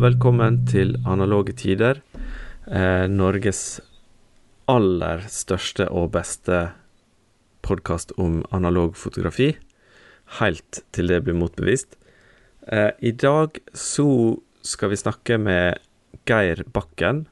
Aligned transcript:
velkommen 0.00 0.58
til 0.68 0.96
Analoge 1.08 1.54
tider. 1.56 2.02
Eh, 2.68 3.06
Norges 3.08 3.80
aller 4.68 5.22
største 5.30 5.86
og 5.88 6.10
beste 6.16 6.72
podkast 7.64 8.12
om 8.20 8.42
analog 8.54 8.96
fotografi. 8.98 9.54
Helt 10.40 10.82
til 10.92 11.08
det 11.08 11.22
blir 11.24 11.38
motbevist. 11.38 11.96
Eh, 12.68 12.92
I 13.00 13.12
dag 13.12 13.56
så 13.72 14.36
skal 14.62 14.92
vi 14.92 15.00
snakke 15.00 15.38
med 15.38 15.78
Geir 16.28 16.64
Bakken. 16.72 17.26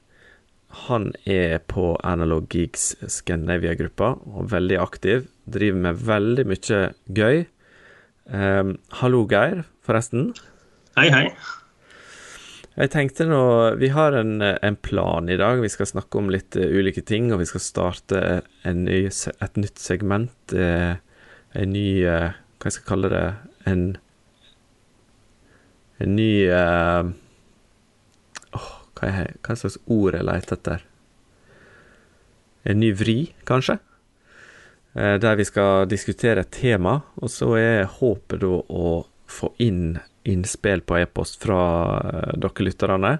Han 0.88 1.12
er 1.26 1.58
på 1.68 1.98
Analog 2.02 2.48
Geeks 2.48 2.94
Scandinavia-gruppa 3.06 4.14
og 4.24 4.48
veldig 4.54 4.78
aktiv. 4.80 5.28
Driver 5.44 5.84
med 5.88 6.00
veldig 6.06 6.46
mye 6.48 6.80
gøy. 7.12 7.44
Eh, 8.30 8.72
hallo, 9.02 9.26
Geir, 9.28 9.66
forresten. 9.84 10.32
Hei, 10.96 11.10
hei. 11.10 11.28
Jeg 12.74 12.90
tenkte 12.90 13.22
nå 13.30 13.42
Vi 13.78 13.92
har 13.94 14.16
en, 14.18 14.42
en, 14.42 14.76
plan 14.76 15.28
i 15.30 15.36
dag. 15.38 15.60
Vi 15.62 15.70
skal 15.70 15.86
snakke 15.86 16.18
om 16.18 16.30
litt 16.34 16.56
uh, 16.58 16.66
ulike 16.66 17.04
ting, 17.06 17.30
og 17.32 17.38
vi 17.38 17.46
skal 17.46 17.62
starte 17.62 18.42
ny, 18.66 19.06
et 19.06 19.60
nytt 19.60 19.78
segment. 19.78 20.34
Uh, 20.50 20.98
en 21.54 21.74
ny 21.74 22.02
hva 22.02 22.34
Hva 22.58 22.70
jeg 22.70 22.76
skal 22.78 22.88
kalle 22.88 23.12
det? 23.12 23.26
En 23.70 23.82
En 26.02 26.16
ny 26.16 26.48
oh, 26.50 27.12
hva, 28.98 29.06
er, 29.06 29.36
hva 29.46 29.54
slags 29.54 29.78
ord 29.86 30.16
jeg 30.16 30.26
leter 30.26 30.56
etter? 30.56 30.82
En 32.66 32.80
ny 32.82 32.90
vri, 32.96 33.18
kanskje? 33.46 33.78
der 34.94 35.34
vi 35.34 35.44
skal 35.46 35.88
diskutere 35.90 36.44
et 36.44 36.52
tema, 36.54 37.00
og 37.18 37.30
så 37.30 37.56
er 37.58 37.90
håpet 37.96 38.40
da 38.44 38.60
å 38.62 38.90
få 39.26 39.50
inn 39.62 39.98
innspill 40.24 40.80
på 40.80 40.98
e-post 40.98 41.42
fra 41.42 41.60
uh, 42.00 42.32
dere 42.40 42.66
lytterne. 42.66 43.12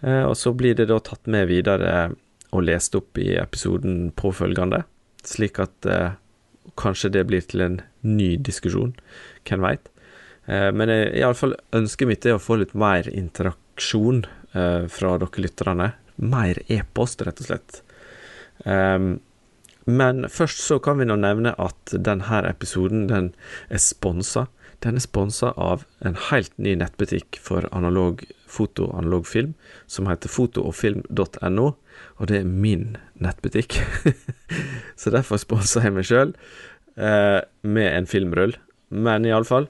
Uh, 0.00 0.24
og 0.30 0.36
så 0.38 0.54
blir 0.56 0.78
det 0.78 0.88
da 0.90 1.00
tatt 1.02 1.26
med 1.30 1.48
videre 1.50 2.10
og 2.54 2.64
lest 2.64 2.94
opp 2.96 3.18
i 3.20 3.34
episoden 3.36 4.08
påfølgende, 4.16 4.84
slik 5.26 5.60
at 5.60 5.88
uh, 5.90 6.16
kanskje 6.78 7.12
det 7.18 7.26
blir 7.28 7.44
til 7.44 7.64
en 7.66 7.80
ny 8.06 8.36
diskusjon. 8.40 8.94
Hvem 9.48 9.64
veit. 9.64 9.88
men 10.48 10.88
iallfall 10.88 11.54
ønsket 11.76 12.08
mitt 12.08 12.26
er 12.26 12.36
å 12.36 12.40
få 12.40 12.56
litt 12.60 12.74
mer 12.78 13.08
interaksjon 13.08 14.22
fra 14.52 15.10
dere 15.20 15.42
lytterne. 15.42 15.88
Mer 16.16 16.60
e-post, 16.72 17.24
rett 17.26 17.40
og 17.42 17.48
slett. 17.48 17.80
Men 19.88 20.28
først 20.28 20.62
så 20.62 20.78
kan 20.84 21.00
vi 21.00 21.08
nå 21.08 21.16
nevne 21.20 21.54
at 21.56 21.96
denne 22.06 22.42
episoden 22.48 23.08
den 23.10 23.32
er 23.72 23.82
sponsa 23.82 24.46
den 24.84 24.98
er 24.98 25.02
sponsa 25.02 25.50
av 25.58 25.82
en 26.06 26.16
helt 26.28 26.52
ny 26.58 26.76
nettbutikk 26.78 27.40
for 27.42 27.66
analog 27.74 28.22
foto 28.48 28.86
og 28.88 29.00
analog 29.00 29.26
film, 29.28 29.54
som 29.90 30.08
heter 30.08 30.30
fotoogfilm.no, 30.30 31.66
og 32.18 32.30
det 32.30 32.40
er 32.40 32.48
min 32.48 32.96
nettbutikk. 33.18 33.80
Så 35.00 35.12
derfor 35.14 35.40
sponser 35.42 35.88
jeg 35.88 35.96
meg 35.96 36.06
sjøl 36.08 36.32
eh, 36.94 37.40
med 37.66 37.88
en 37.90 38.08
filmrull. 38.10 38.54
Men 38.88 39.26
iallfall, 39.28 39.68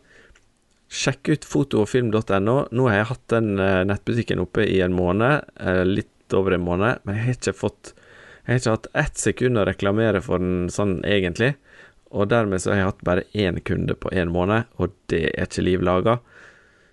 sjekk 0.88 1.32
ut 1.32 1.48
fotoogfilm.no. 1.48 2.58
Nå 2.68 2.88
har 2.90 3.00
jeg 3.00 3.10
hatt 3.12 3.24
den 3.34 3.56
eh, 3.62 3.84
nettbutikken 3.88 4.44
oppe 4.44 4.66
i 4.68 4.80
en 4.84 4.96
måned, 4.96 5.48
eh, 5.60 5.84
litt 5.88 6.36
over 6.36 6.56
en 6.56 6.66
måned, 6.66 7.00
men 7.04 7.16
jeg 7.16 7.24
har 7.24 7.40
ikke 7.40 7.56
fått 7.56 7.94
Jeg 8.48 8.54
har 8.54 8.60
ikke 8.60 8.72
hatt 8.72 8.86
ett 8.96 9.18
sekund 9.20 9.60
å 9.60 9.64
reklamere 9.68 10.20
for 10.24 10.40
den 10.40 10.70
sånn 10.72 11.02
egentlig. 11.04 11.50
Og 12.08 12.28
dermed 12.30 12.62
så 12.62 12.72
har 12.72 12.80
jeg 12.80 12.90
hatt 12.90 13.04
bare 13.04 13.26
én 13.36 13.58
kunde 13.64 13.96
på 13.98 14.12
én 14.16 14.32
måned, 14.32 14.68
og 14.80 14.94
det 15.12 15.26
er 15.34 15.48
ikke 15.48 15.64
liv 15.66 15.84
laga. 15.84 16.18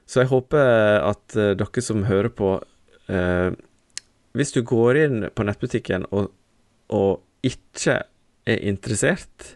Så 0.06 0.22
jeg 0.22 0.32
håper 0.32 1.00
at 1.02 1.38
uh, 1.38 1.54
dere 1.58 1.84
som 1.84 2.06
hører 2.06 2.30
på 2.30 2.60
eh, 3.10 3.56
Hvis 4.38 4.52
du 4.54 4.62
går 4.62 5.00
inn 5.02 5.30
på 5.34 5.46
nettbutikken 5.48 6.06
og, 6.12 6.28
og, 6.94 7.24
ikke 7.46 8.00
er 8.50 8.62
interessert, 8.66 9.56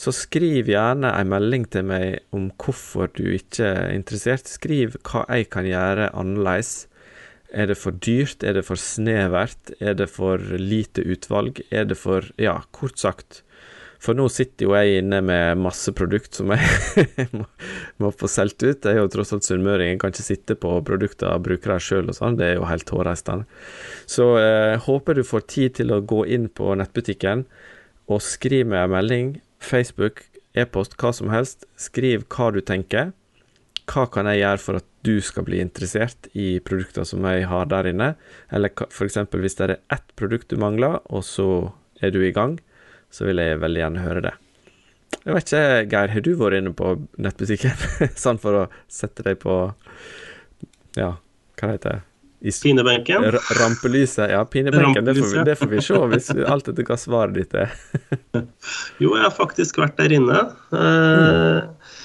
så 0.00 0.12
skriv 0.16 0.70
gjerne 0.70 1.10
en 1.12 1.28
melding 1.28 1.66
til 1.68 1.84
meg 1.84 2.22
om 2.32 2.46
hvorfor 2.56 3.10
du 3.12 3.26
ikke 3.34 3.66
er 3.66 3.90
interessert. 3.92 4.48
Skriv 4.48 4.96
hva 5.04 5.26
jeg 5.28 5.50
kan 5.52 5.68
gjøre 5.68 6.08
annerledes. 6.16 6.86
Er 7.52 7.68
det 7.68 7.76
for 7.80 7.92
dyrt? 7.92 8.40
Er 8.44 8.56
det 8.56 8.64
for 8.64 8.80
snevert? 8.80 9.74
Er 9.76 9.92
det 10.00 10.08
for 10.08 10.40
lite 10.40 11.04
utvalg? 11.04 11.60
Er 11.68 11.84
det 11.88 12.00
for 12.00 12.24
Ja, 12.40 12.62
kort 12.72 12.96
sagt 12.96 13.42
for 13.98 14.14
nå 14.14 14.28
sitter 14.30 14.68
jo 14.68 14.74
jeg 14.78 15.00
inne 15.00 15.18
med 15.26 15.58
masse 15.58 15.90
produkt 15.96 16.36
som 16.38 16.52
jeg 16.54 17.26
må, 18.00 18.10
få 18.14 18.30
solgt 18.30 18.62
ut. 18.62 18.86
Jeg 18.86 18.94
er 18.94 19.00
jo 19.00 19.10
tross 19.10 19.34
alt 19.34 19.46
sunnmøring, 19.46 19.90
jeg 19.90 20.00
kan 20.02 20.14
ikke 20.14 20.26
sitte 20.26 20.56
på 20.58 20.76
produkter 20.86 21.32
og 21.32 21.48
bruke 21.48 21.66
dem 21.66 21.82
sjøl 21.82 22.12
og 22.12 22.18
sånn. 22.18 22.38
Det 22.38 22.46
er 22.46 22.56
jo 22.60 22.68
helt 22.70 22.92
hårreisende. 22.94 23.48
Så 24.06 24.30
eh, 24.38 24.76
håper 24.86 25.18
du 25.18 25.24
får 25.26 25.48
tid 25.50 25.78
til 25.80 25.90
å 25.94 26.02
gå 26.02 26.22
inn 26.30 26.46
på 26.46 26.76
nettbutikken 26.78 27.44
og 28.08 28.22
skriv 28.24 28.70
meg 28.70 28.86
en 28.86 28.94
melding. 28.94 29.32
Facebook, 29.58 30.22
e-post, 30.54 30.94
hva 31.02 31.10
som 31.16 31.34
helst. 31.34 31.66
Skriv 31.74 32.28
hva 32.30 32.52
du 32.54 32.62
tenker. 32.62 33.10
Hva 33.88 34.06
kan 34.12 34.30
jeg 34.30 34.44
gjøre 34.44 34.62
for 34.62 34.78
at 34.78 34.86
du 35.06 35.16
skal 35.24 35.46
bli 35.48 35.58
interessert 35.64 36.30
i 36.38 36.60
produkter 36.62 37.06
som 37.08 37.26
jeg 37.26 37.50
har 37.50 37.66
der 37.72 37.90
inne? 37.90 38.12
Eller 38.54 38.70
f.eks. 38.86 39.18
hvis 39.34 39.58
det 39.58 39.66
er 39.66 39.76
ett 39.98 40.08
produkt 40.14 40.52
du 40.52 40.60
mangler, 40.60 41.00
og 41.10 41.26
så 41.26 41.72
er 41.98 42.14
du 42.14 42.22
i 42.22 42.34
gang 42.36 42.60
så 43.10 43.28
vil 43.28 43.40
jeg 43.42 43.60
veldig 43.62 43.82
gjerne 43.84 44.04
høre 44.04 44.24
det. 44.28 44.34
Jeg 45.24 45.34
vet 45.34 45.48
ikke, 45.50 45.62
Geir, 45.92 46.12
har 46.12 46.24
du 46.24 46.30
vært 46.40 46.58
inne 46.60 46.74
på 46.76 46.92
nettbutikken? 47.20 47.86
sånn 48.24 48.40
for 48.42 48.64
å 48.64 48.66
sette 48.92 49.24
deg 49.26 49.40
på 49.42 49.64
Ja, 50.98 51.16
hva 51.58 51.72
heter 51.72 51.98
det? 51.98 52.04
Pinebenken? 52.62 53.24
Rampelyset. 53.58 54.30
Ja, 54.30 54.44
pinebenken. 54.46 55.04
Det, 55.04 55.14
får 55.14 55.32
vi, 55.32 55.44
det 55.44 55.56
får 55.58 55.70
vi 55.72 55.80
se, 55.82 55.98
hvis 56.12 56.28
vi, 56.36 56.44
alt 56.46 56.68
etter 56.70 56.86
hva 56.86 56.96
svaret 57.00 57.34
ditt 57.34 57.56
er. 57.58 57.72
jo, 59.02 59.16
jeg 59.16 59.24
har 59.24 59.34
faktisk 59.34 59.80
vært 59.82 59.96
der 59.98 60.14
inne. 60.20 60.44
Eh, 60.70 61.98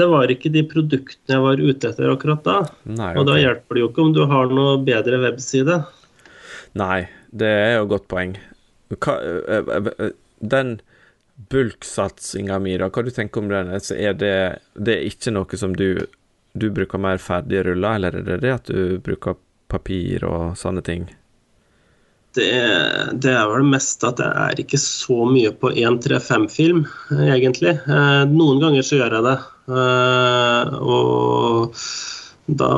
det 0.00 0.08
var 0.08 0.32
ikke 0.32 0.50
de 0.54 0.64
produktene 0.66 1.36
jeg 1.36 1.44
var 1.44 1.60
ute 1.60 1.92
etter 1.92 2.14
akkurat 2.14 2.42
da. 2.46 2.56
Nei, 2.88 3.12
okay. 3.12 3.20
Og 3.20 3.28
da 3.28 3.36
hjelper 3.42 3.76
det 3.76 3.84
jo 3.84 3.90
ikke 3.92 4.06
om 4.06 4.14
du 4.16 4.22
har 4.32 4.56
noe 4.56 4.78
bedre 4.86 5.20
webside. 5.26 5.82
Nei, 6.80 7.02
det 7.36 7.52
er 7.52 7.74
jo 7.76 7.84
et 7.84 7.92
godt 7.92 8.08
poeng. 8.08 8.32
Hva, 8.96 9.18
den 10.40 10.78
bulksatsinga 11.50 12.58
mi, 12.58 12.76
da, 12.80 12.88
hva 12.88 13.04
du 13.04 13.10
tenker 13.12 13.42
om 13.42 13.50
den? 13.52 13.72
Altså, 13.76 13.96
er 13.96 14.16
det, 14.16 14.36
det 14.74 14.96
er 14.96 15.10
ikke 15.10 15.34
noe 15.36 15.60
som 15.60 15.76
du 15.76 16.06
Du 16.56 16.70
bruker 16.72 16.96
mer 16.96 17.18
ferdige 17.20 17.66
ruller, 17.66 17.98
eller 17.98 18.14
er 18.16 18.22
det 18.24 18.36
det 18.40 18.52
at 18.54 18.68
du 18.72 18.96
bruker 19.04 19.34
papir 19.68 20.22
og 20.24 20.54
sånne 20.56 20.80
ting? 20.80 21.02
Det, 22.32 22.48
det, 23.12 23.32
er 23.32 23.50
vel 23.50 23.66
mest 23.68 24.04
at 24.08 24.20
jeg 24.20 24.32
er 24.32 24.62
ikke 24.62 24.80
så 24.80 25.26
mye 25.28 25.52
på 25.56 25.68
135-film, 25.72 26.82
egentlig. 27.28 27.74
Eh, 27.84 28.22
noen 28.32 28.60
ganger 28.60 28.84
så 28.84 28.98
gjør 29.02 29.18
jeg 29.18 29.26
det. 29.26 29.36
Eh, 29.76 30.74
og 30.80 31.84
da 32.60 32.70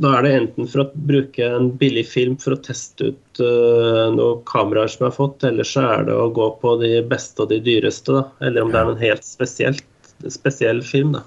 da 0.00 0.12
er 0.16 0.24
det 0.24 0.32
enten 0.38 0.68
for 0.70 0.84
å 0.84 1.04
bruke 1.08 1.46
en 1.56 1.70
billig 1.78 2.04
film 2.10 2.36
for 2.40 2.54
å 2.54 2.62
teste 2.62 3.10
ut 3.12 3.42
uh, 3.42 4.10
noen 4.14 4.42
kameraer 4.48 4.90
som 4.92 5.04
jeg 5.04 5.10
har 5.10 5.16
fått, 5.16 5.46
eller 5.48 5.68
så 5.68 5.84
er 5.88 6.06
det 6.08 6.16
å 6.16 6.30
gå 6.34 6.48
på 6.62 6.76
de 6.82 6.92
beste 7.10 7.44
og 7.44 7.50
de 7.52 7.60
dyreste, 7.64 8.14
da. 8.14 8.24
Eller 8.46 8.64
om 8.64 8.72
det 8.72 8.80
er 8.80 8.92
en 8.92 9.02
helt 9.02 9.26
spesielt, 9.26 9.84
spesiell 10.32 10.82
film, 10.86 11.16
da. 11.18 11.24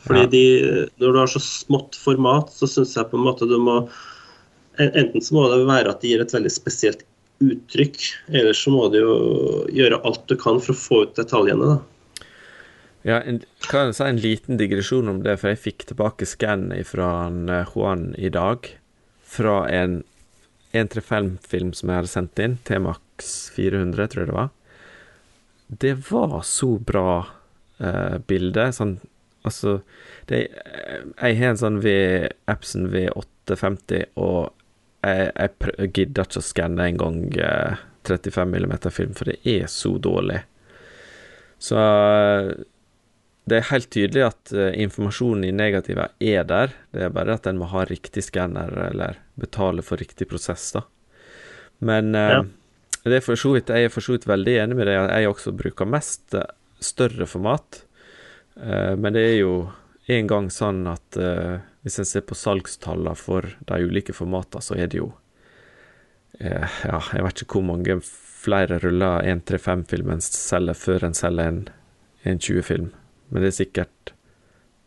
Fordi 0.00 0.26
de, 0.32 0.44
når 1.02 1.12
du 1.12 1.20
har 1.20 1.30
så 1.30 1.42
smått 1.44 1.98
format, 2.00 2.52
så 2.54 2.68
syns 2.70 2.96
jeg 2.96 3.10
på 3.10 3.18
en 3.18 3.26
måte 3.26 3.48
du 3.50 3.58
må 3.60 3.82
Enten 4.80 5.20
så 5.20 5.34
må 5.34 5.42
det 5.50 5.58
være 5.68 5.90
at 5.92 6.00
de 6.00 6.08
gir 6.08 6.22
et 6.22 6.30
veldig 6.32 6.50
spesielt 6.54 7.02
uttrykk, 7.44 7.98
eller 8.32 8.56
så 8.56 8.70
må 8.72 8.86
du 8.92 8.96
jo 9.00 9.16
gjøre 9.76 9.98
alt 10.08 10.22
du 10.30 10.38
kan 10.40 10.60
for 10.62 10.72
å 10.72 10.78
få 10.78 11.00
ut 11.04 11.18
detaljene, 11.18 11.74
da. 11.74 11.89
Ja, 13.06 13.22
en, 13.24 13.40
kan 13.70 13.88
jeg 13.88 13.96
si 13.96 14.06
en 14.06 14.20
liten 14.20 14.60
digresjon 14.60 15.08
om 15.08 15.22
det, 15.24 15.38
for 15.40 15.52
jeg 15.52 15.62
fikk 15.62 15.86
tilbake 15.88 16.28
skannet 16.28 16.88
fra 16.90 17.10
eh, 17.30 17.70
Juan 17.72 18.10
i 18.20 18.28
dag. 18.32 18.68
Fra 19.24 19.62
en 19.72 20.02
135-film 20.76 21.72
som 21.74 21.90
jeg 21.90 22.02
hadde 22.02 22.12
sendt 22.12 22.42
inn, 22.44 22.58
T-Max 22.68 23.36
400, 23.56 24.10
tror 24.12 24.24
jeg 24.24 24.30
det 24.30 24.36
var. 24.36 24.50
Det 25.80 25.94
var 26.10 26.42
så 26.46 26.74
bra 26.82 27.08
eh, 27.78 28.18
bilde. 28.28 28.68
Sånn 28.76 28.98
Altså, 29.40 29.78
det, 30.28 30.40
eh, 30.68 31.04
jeg 31.16 31.36
har 31.38 31.54
en 31.54 31.60
sånn 31.60 31.78
V, 31.80 31.92
Epson 32.50 32.90
V850, 32.92 34.10
og 34.20 34.50
jeg, 35.00 35.30
jeg 35.32 35.92
gidder 35.96 36.28
ikke 36.28 36.42
å 36.42 36.44
skanne 36.44 36.88
en 36.90 36.98
gang 37.00 37.22
eh, 37.40 37.80
35 38.04 38.52
mm 38.52 38.74
film, 38.92 39.14
for 39.16 39.30
det 39.30 39.38
er 39.48 39.64
så 39.72 39.94
dårlig. 39.96 40.42
Så 41.60 41.80
det 43.48 43.58
er 43.58 43.68
helt 43.70 43.90
tydelig 43.92 44.24
at 44.26 44.52
uh, 44.54 44.68
informasjonen 44.76 45.46
i 45.48 45.54
negativa 45.54 46.08
er 46.20 46.46
der, 46.48 46.74
det 46.94 47.06
er 47.06 47.14
bare 47.14 47.38
at 47.38 47.48
en 47.48 47.60
må 47.60 47.68
ha 47.72 47.84
riktig 47.88 48.26
skanner 48.26 48.72
eller 48.90 49.20
betale 49.40 49.84
for 49.86 50.00
riktig 50.00 50.28
prosess, 50.30 50.70
da. 50.76 50.84
Men 51.80 52.14
uh, 52.14 52.36
ja. 52.36 52.42
det 53.06 53.20
er 53.20 53.24
for 53.24 53.40
så 53.40 53.54
vidt, 53.56 53.72
jeg 53.72 53.88
er 53.88 53.94
for 53.94 54.04
så 54.04 54.16
vidt 54.16 54.28
veldig 54.30 54.58
enig 54.64 54.78
med 54.78 54.90
deg, 54.90 54.98
jeg 55.00 55.32
også 55.32 55.54
bruker 55.56 55.88
mest 55.88 56.36
uh, 56.36 56.44
større 56.80 57.26
format. 57.28 57.84
men 58.60 59.12
det 59.12 59.20
er 59.20 59.36
jo 59.38 59.70
en 60.08 60.26
gang 60.26 60.48
sånn 60.50 60.86
at 60.88 61.16
Hvis 61.84 61.98
en 61.98 62.04
ser 62.08 62.24
på 62.26 62.34
salgstallene 62.34 63.14
for 63.16 63.46
de 63.68 63.78
ulike 63.84 64.12
formatene, 64.12 64.60
så 64.60 64.74
er 64.74 64.88
det 64.88 64.98
jo 64.98 65.12
eh, 66.40 66.68
Ja, 66.84 67.00
jeg 67.12 67.24
vet 67.24 67.42
ikke 67.44 67.60
hvor 67.60 67.68
mange 67.68 68.00
flere 68.40 68.80
ruller 68.80 69.24
135-filmen 69.28 70.22
selger 70.24 70.76
før 70.76 71.04
en 71.08 71.16
selger 71.16 71.52
en, 71.52 71.60
en 72.24 72.40
20-film, 72.40 72.90
men 73.30 73.44
det 73.44 73.52
er 73.52 73.58
sikkert 73.60 74.12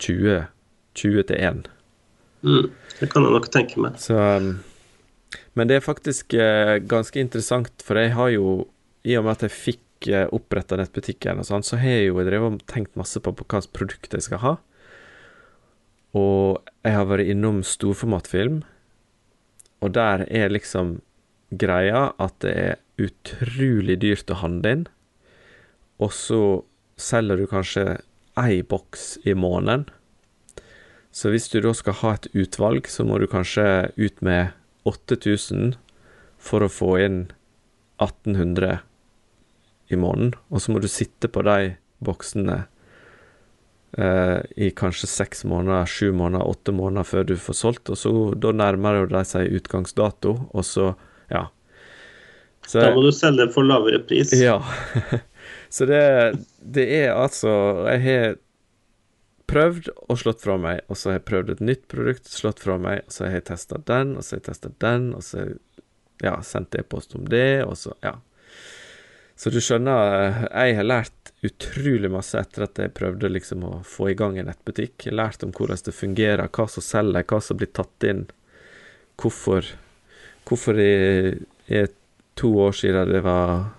20, 0.03 0.43
20 0.99 1.25
til 1.29 1.39
1. 1.39 1.63
Mm, 2.43 2.67
det 2.99 3.09
kan 3.11 3.23
jeg 3.23 3.35
nok 3.37 3.49
tenke 3.53 3.79
meg. 3.79 3.97
Så 4.03 4.17
um, 4.19 4.57
Men 5.57 5.69
det 5.69 5.77
er 5.77 5.85
faktisk 5.85 6.33
eh, 6.35 6.79
ganske 6.89 7.19
interessant, 7.19 7.71
for 7.85 7.97
jeg 7.97 8.13
har 8.17 8.33
jo, 8.33 8.67
i 9.05 9.15
og 9.17 9.25
med 9.25 9.37
at 9.37 9.45
jeg 9.47 9.53
fikk 9.55 10.09
eh, 10.11 10.27
oppretta 10.33 10.77
nettbutikken 10.77 11.41
og 11.41 11.47
sånn, 11.47 11.65
så 11.65 11.79
har 11.81 11.97
jeg 11.97 12.11
jo 12.11 12.25
drevet 12.25 12.59
og 12.59 12.67
tenkt 12.69 12.97
masse 12.99 13.21
på, 13.21 13.33
på 13.33 13.47
hva 13.47 13.61
slags 13.61 13.73
produkt 13.73 14.17
jeg 14.17 14.27
skal 14.27 14.43
ha. 14.43 14.53
Og 16.17 16.61
jeg 16.85 16.97
har 16.97 17.09
vært 17.09 17.29
innom 17.33 17.63
storformatfilm, 17.65 18.61
og 19.83 19.93
der 19.95 20.25
er 20.29 20.53
liksom 20.53 20.99
greia 21.57 22.11
at 22.21 22.35
det 22.45 22.53
er 22.53 22.81
utrolig 23.01 23.97
dyrt 24.01 24.29
å 24.33 24.41
handle 24.41 24.75
inn, 24.77 24.85
og 26.01 26.13
så 26.13 26.41
selger 26.99 27.41
du 27.41 27.47
kanskje 27.49 27.85
ei 28.39 28.63
boks 28.63 29.17
i 29.23 29.35
måneden. 29.37 29.85
Så 31.13 31.29
hvis 31.29 31.49
du 31.53 31.59
da 31.61 31.73
skal 31.77 31.99
ha 32.01 32.15
et 32.17 32.27
utvalg, 32.33 32.89
så 32.89 33.05
må 33.05 33.19
du 33.21 33.27
kanskje 33.29 33.91
ut 33.99 34.21
med 34.25 34.55
8000 34.89 35.75
for 36.41 36.65
å 36.65 36.71
få 36.71 36.95
inn 37.03 37.19
1800 38.01 38.79
i 39.93 39.99
måneden, 39.99 40.33
og 40.49 40.63
så 40.63 40.73
må 40.73 40.81
du 40.81 40.89
sitte 40.89 41.29
på 41.29 41.43
de 41.45 41.75
boksene 42.03 42.63
eh, 43.97 44.39
i 44.57 44.71
kanskje 44.75 45.09
seks 45.11 45.43
måneder, 45.47 45.85
sju 45.85 46.11
måneder, 46.15 46.47
åtte 46.49 46.73
måneder 46.75 47.07
før 47.07 47.27
du 47.29 47.35
får 47.39 47.59
solgt, 47.59 47.91
og 47.93 47.99
så 47.99 48.13
da 48.33 48.53
nærmer 48.55 49.05
de 49.11 49.23
seg 49.27 49.53
utgangsdato, 49.59 50.35
og 50.49 50.65
så, 50.67 50.93
ja. 51.29 51.45
Så, 52.65 52.79
da 52.79 52.93
må 52.95 53.03
du 53.05 53.11
selge 53.13 53.49
for 53.53 53.67
lavere 53.67 54.01
pris. 54.07 54.33
Ja. 54.39 54.57
så 55.73 55.87
det, 55.89 56.01
det 56.61 56.83
er 56.99 57.15
altså 57.17 57.51
Jeg 57.89 58.01
har 58.05 58.35
prøvd 59.49 59.89
og 60.07 60.19
slått 60.21 60.43
fra 60.45 60.57
meg, 60.61 60.83
og 60.87 60.97
så 60.97 61.09
har 61.11 61.17
jeg 61.19 61.27
prøvd 61.29 61.49
et 61.53 61.63
nytt 61.65 61.87
produkt, 61.91 62.29
slått 62.29 62.61
fra 62.63 62.77
meg, 62.81 63.01
og 63.07 63.15
så 63.15 63.25
har 63.25 63.39
jeg 63.39 63.47
testa 63.49 63.79
den, 63.89 64.13
og 64.17 64.23
så 64.23 64.35
har 64.35 64.41
jeg 64.41 64.47
testa 64.47 64.71
den, 64.85 65.09
og 65.17 65.25
så 65.25 65.47
ja, 66.23 66.37
sendt 66.45 66.77
e-post 66.79 67.17
om 67.17 67.25
det, 67.29 67.63
og 67.65 67.75
så 67.77 67.95
ja. 68.05 68.15
Så 69.35 69.49
du 69.49 69.57
skjønner, 69.59 70.45
jeg 70.45 70.77
har 70.77 70.85
lært 70.85 71.33
utrolig 71.43 72.11
masse 72.13 72.39
etter 72.39 72.67
at 72.67 72.79
jeg 72.79 72.93
prøvde 72.95 73.31
liksom 73.33 73.65
å 73.67 73.73
få 73.87 74.11
i 74.11 74.17
gang 74.17 74.37
en 74.37 74.47
nettbutikk. 74.47 75.07
Jeg 75.09 75.17
lært 75.17 75.43
om 75.43 75.51
hvordan 75.51 75.81
det 75.83 75.95
fungerer, 75.97 76.51
hva 76.53 76.67
som 76.69 76.85
selger, 76.85 77.25
hva 77.27 77.39
som 77.43 77.59
blir 77.59 77.73
tatt 77.73 78.09
inn, 78.09 78.27
hvorfor 79.19 79.73
Hvorfor 80.43 80.75
det 80.75 81.39
er 81.71 81.85
to 82.35 82.49
år 82.59 82.73
siden 82.75 83.11
det 83.13 83.21
var 83.23 83.69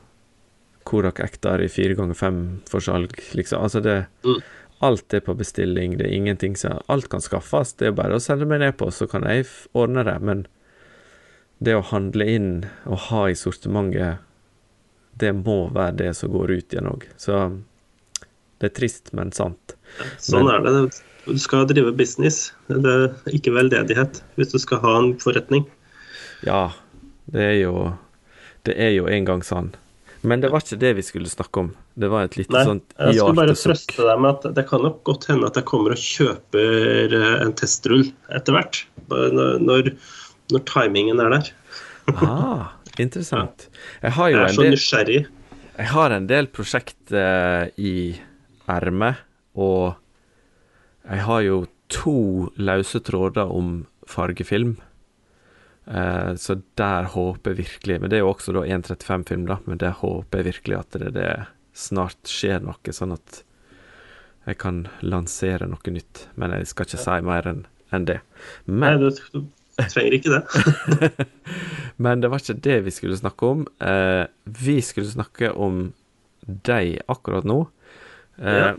Korak 0.84 1.20
Ektar 1.20 1.62
i 1.64 1.68
fire 1.72 1.94
ganger 1.98 2.14
fem 2.18 2.38
for 2.68 2.80
salg, 2.84 3.12
liksom. 3.34 3.62
Altså 3.62 3.82
det 3.82 4.06
Mm. 4.24 4.42
Alt 4.82 5.14
er 5.14 5.20
på 5.20 5.34
bestilling, 5.38 5.96
det 5.96 6.06
er 6.06 6.12
ingenting 6.16 6.56
som 6.56 6.80
Alt 6.88 7.08
kan 7.08 7.20
skaffes, 7.20 7.72
det 7.78 7.86
er 7.86 7.92
bare 7.92 8.16
å 8.16 8.20
sende 8.20 8.44
meg 8.46 8.60
en 8.60 8.68
e-post, 8.68 8.98
så 8.98 9.06
kan 9.08 9.22
jeg 9.22 9.46
ordne 9.74 10.04
det. 10.04 10.20
Men 10.20 10.46
det 11.62 11.74
å 11.78 11.84
handle 11.84 12.26
inn 12.26 12.64
og 12.84 12.98
ha 13.08 13.26
i 13.30 13.34
sortimentet, 13.38 14.18
det 15.16 15.32
må 15.32 15.70
være 15.72 15.96
det 15.96 16.16
som 16.16 16.30
går 16.34 16.50
ut 16.58 16.74
igjen 16.74 16.90
òg. 16.90 17.06
Så 17.16 17.62
det 18.60 18.72
er 18.72 18.74
trist, 18.80 19.12
men 19.14 19.32
sant. 19.32 19.76
Sånn 20.18 20.44
Men- 20.46 20.66
er 20.66 20.84
det. 20.84 21.00
Du 21.24 21.38
skal 21.38 21.64
drive 21.66 21.96
business, 21.96 22.52
det 22.68 22.84
er 22.84 23.14
ikke 23.32 23.54
veldedighet, 23.54 24.20
hvis 24.36 24.52
du 24.52 24.58
skal 24.58 24.78
ha 24.80 24.98
en 24.98 25.14
forretning. 25.16 25.64
Ja, 26.42 26.72
det 27.30 27.40
er 27.40 27.60
jo 27.62 27.98
Det 28.64 28.78
er 28.78 28.90
jo 28.96 29.06
en 29.06 29.24
gang 29.26 29.40
sånn. 29.42 29.74
Men 30.24 30.40
det 30.40 30.48
var 30.52 30.64
ikke 30.64 30.78
det 30.80 30.92
vi 30.96 31.04
skulle 31.04 31.28
snakke 31.28 31.60
om. 31.60 31.70
Det 32.00 32.08
var 32.08 32.26
et 32.26 32.36
lite 32.38 32.54
Nei, 32.54 32.64
sånt 32.64 32.94
jeg 32.96 33.18
skulle 33.18 33.38
bare 33.42 33.56
trøste 33.60 34.06
deg 34.08 34.22
med 34.24 34.30
at 34.30 34.56
det 34.56 34.64
kan 34.70 34.84
nok 34.84 35.02
godt 35.04 35.26
hende 35.28 35.50
at 35.50 35.58
jeg 35.60 35.66
kommer 35.68 35.94
og 35.94 36.00
kjøper 36.00 37.16
eh, 37.18 37.34
en 37.44 37.52
testrull 37.60 38.06
etter 38.32 38.56
hvert. 38.56 38.80
Når, 39.12 39.92
når, 40.48 40.62
timingen 40.70 41.20
er 41.20 41.34
der. 41.36 41.50
Ah, 42.14 42.72
interessant. 42.96 43.68
Jeg 44.04 44.16
har 44.16 44.30
jo 44.32 44.38
Jeg 44.38 44.44
er 44.44 44.48
en 44.48 44.56
så 44.56 44.64
del 44.64 44.74
nysgjerrig. 44.76 45.20
Jeg 45.74 45.90
har 45.90 46.14
en 46.14 46.26
del 46.30 46.48
prosjekt 46.54 47.12
eh, 47.12 47.68
i 47.76 47.94
ermet, 48.70 49.20
og 49.58 49.96
jeg 51.04 51.24
har 51.26 51.40
jo 51.44 51.56
to 51.92 52.18
løse 52.56 53.00
tråder 53.04 53.50
om 53.50 53.82
fargefilm. 54.08 54.76
Eh, 55.86 56.34
så 56.40 56.56
der 56.80 57.10
håper 57.12 57.52
jeg 57.52 57.58
virkelig 57.58 57.98
Men 58.00 58.08
det 58.08 58.16
er 58.16 58.22
jo 58.22 58.30
også 58.30 58.54
da 58.56 58.62
1.35-film, 58.64 59.42
da, 59.50 59.58
men 59.68 59.80
der 59.82 59.92
håper 59.98 60.40
jeg 60.40 60.48
virkelig 60.48 60.78
at 60.78 60.96
det, 60.96 61.10
det 61.18 61.28
snart 61.76 62.30
skjer 62.30 62.62
noe, 62.64 62.94
sånn 62.94 63.12
at 63.12 63.42
jeg 64.44 64.58
kan 64.60 64.84
lansere 65.04 65.68
noe 65.68 65.92
nytt. 65.92 66.26
Men 66.40 66.54
jeg 66.56 66.70
skal 66.70 66.88
ikke 66.88 67.02
si 67.04 67.20
mer 67.24 67.48
enn 67.50 67.64
en 67.94 68.06
det. 68.08 68.20
Nei, 68.66 68.94
Men 68.94 69.02
du, 69.02 69.08
du 69.32 69.40
trenger 69.78 70.16
ikke 70.18 70.38
det. 70.38 71.28
Men 72.04 72.22
det 72.22 72.30
var 72.32 72.42
ikke 72.42 72.60
det 72.66 72.80
vi 72.88 72.94
skulle 72.94 73.18
snakke 73.20 73.52
om. 73.54 73.64
Eh, 73.80 74.24
vi 74.44 74.80
skulle 74.84 75.10
snakke 75.10 75.52
om 75.52 75.86
deg 76.44 76.98
akkurat 77.10 77.46
nå. 77.48 77.62
Eh. 78.42 78.74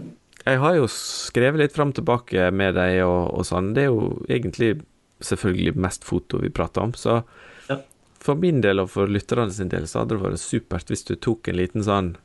Jeg 0.45 0.61
har 0.61 0.75
jo 0.77 0.89
skrevet 0.91 1.63
litt 1.63 1.73
fram 1.73 1.95
tilbake 1.95 2.51
med 2.53 2.75
deg 2.77 2.99
og, 3.07 3.31
og 3.39 3.47
sånn. 3.47 3.73
Det 3.73 3.87
er 3.87 3.89
jo 3.89 4.11
egentlig 4.29 4.75
selvfølgelig 5.23 5.75
mest 5.79 6.05
foto 6.07 6.39
vi 6.41 6.49
prater 6.49 6.81
om, 6.81 6.93
så 6.93 7.23
Ja. 7.69 7.79
for 8.19 8.35
min 8.35 8.61
del 8.61 8.79
og 8.79 8.89
for 8.89 9.07
lytterne 9.07 9.51
sin 9.51 9.69
del 9.69 9.87
så 9.87 9.99
hadde 9.99 10.15
det 10.15 10.23
vært 10.23 10.39
supert 10.39 10.87
hvis 10.87 11.05
du 11.05 11.15
tok 11.15 11.47
en 11.47 11.57
liten 11.57 11.83
sånn 11.83 12.15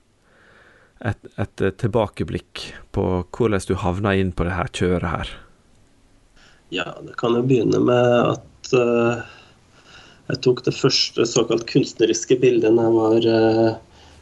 et, 1.00 1.18
et 1.36 1.60
eh, 1.60 1.70
tilbakeblikk 1.70 2.74
på 2.92 3.24
hvordan 3.30 3.66
du 3.66 3.74
havna 3.74 4.14
inn 4.14 4.32
på 4.32 4.44
det 4.44 4.52
her 4.52 4.68
kjøret 4.68 5.10
her. 5.10 5.30
Ja, 6.70 6.98
det 7.02 7.16
kan 7.16 7.34
jo 7.34 7.42
begynne 7.42 7.80
med 7.82 8.34
at 8.36 8.74
uh, 8.76 9.22
jeg 10.28 10.42
tok 10.44 10.60
det 10.66 10.76
første 10.76 11.24
såkalt 11.26 11.64
kunstneriske 11.66 12.36
bildet 12.42 12.76
da 12.76 12.84
jeg 12.84 12.98
var 12.98 13.26
uh, 13.26 13.78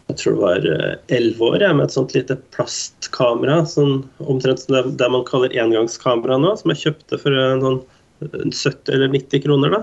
jeg 0.09 0.17
tror 0.17 0.33
det 0.33 0.41
var 0.41 0.95
elleve 1.13 1.45
år, 1.51 1.59
jeg, 1.61 1.77
med 1.77 1.85
et 1.85 1.93
sånt 1.93 2.15
lite 2.17 2.39
plastkamera. 2.57 3.59
Sånn, 3.69 4.07
omtrent 4.25 4.63
som 4.63 4.79
det, 4.79 4.95
det 5.03 5.09
man 5.13 5.27
kaller 5.29 5.53
engangskamera 5.53 6.39
nå, 6.41 6.55
som 6.57 6.73
jeg 6.73 6.81
kjøpte 6.87 7.19
for 7.21 7.37
en 7.37 7.65
sånn 7.65 7.83
70 8.21 8.93
eller 8.95 9.09
90 9.15 9.43
kroner. 9.45 9.71
da. 9.77 9.83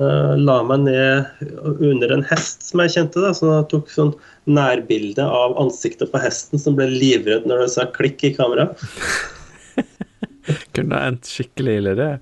Uh, 0.00 0.34
la 0.48 0.58
meg 0.66 0.86
ned 0.86 1.84
under 1.84 2.14
en 2.14 2.24
hest 2.30 2.64
som 2.66 2.82
jeg 2.84 2.94
kjente, 2.96 3.22
da, 3.22 3.34
så 3.36 3.50
jeg 3.50 3.68
tok 3.72 3.92
sånn 3.92 4.14
nærbilde 4.50 5.24
av 5.26 5.56
ansiktet 5.60 6.12
på 6.12 6.22
hesten 6.22 6.60
som 6.62 6.78
ble 6.78 6.88
livredd 6.90 7.46
når 7.48 7.66
det 7.66 7.70
sa 7.76 7.88
klikk 7.94 8.24
i 8.26 8.34
kameraet. 8.36 8.80
Kunne 10.74 10.98
ha 10.98 11.10
endt 11.12 11.28
skikkelig 11.30 11.76
ille, 11.78 11.92
det. 11.98 12.12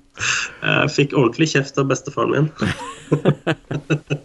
Jeg 0.60 0.92
fikk 0.92 1.14
ordentlig 1.16 1.48
kjeft 1.54 1.78
av 1.80 1.88
bestefaren 1.88 2.34
min. 2.34 2.50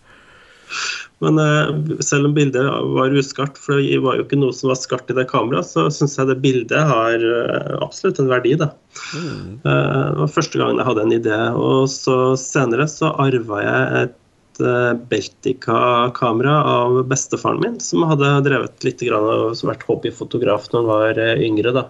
Men 1.23 1.39
eh, 1.39 2.01
selv 2.03 2.27
om 2.27 2.33
bildet 2.35 2.65
var 2.95 3.15
uskarpt, 3.15 3.59
for 3.61 3.79
det 3.79 4.01
var 4.03 4.17
jo 4.17 4.25
ikke 4.25 4.39
noe 4.39 4.55
som 4.55 4.71
var 4.71 4.79
skarpt 4.79 5.13
i 5.13 5.15
det 5.15 5.27
kameraet, 5.31 5.69
så 5.69 5.87
syns 5.93 6.17
jeg 6.19 6.27
det 6.31 6.41
bildet 6.43 6.91
har 6.91 7.15
eh, 7.15 7.71
absolutt 7.85 8.19
en 8.19 8.31
verdi, 8.31 8.55
da. 8.59 8.71
Mm. 9.15 9.61
Eh, 9.63 10.03
Det 10.11 10.19
var 10.19 10.35
første 10.35 10.59
gangen 10.59 10.81
jeg 10.81 10.89
hadde 10.89 11.05
en 11.07 11.17
idé. 11.21 11.39
Og 11.55 11.87
så 11.91 12.19
senere 12.39 12.87
så 12.91 13.13
arva 13.15 13.63
jeg 13.63 14.03
et 14.03 14.21
Beltica-kamera 14.55 16.53
av 16.63 17.01
bestefaren 17.11 17.59
min, 17.59 17.73
som 17.83 18.05
hadde 18.07 18.29
drevet 18.45 18.85
litt 18.87 19.01
grann 19.03 19.27
og 19.27 19.59
vært 19.67 19.83
hobbyfotograf 19.83 20.69
når 20.71 20.79
han 20.79 20.87
var 20.87 21.19
yngre, 21.43 21.73
da. 21.75 21.83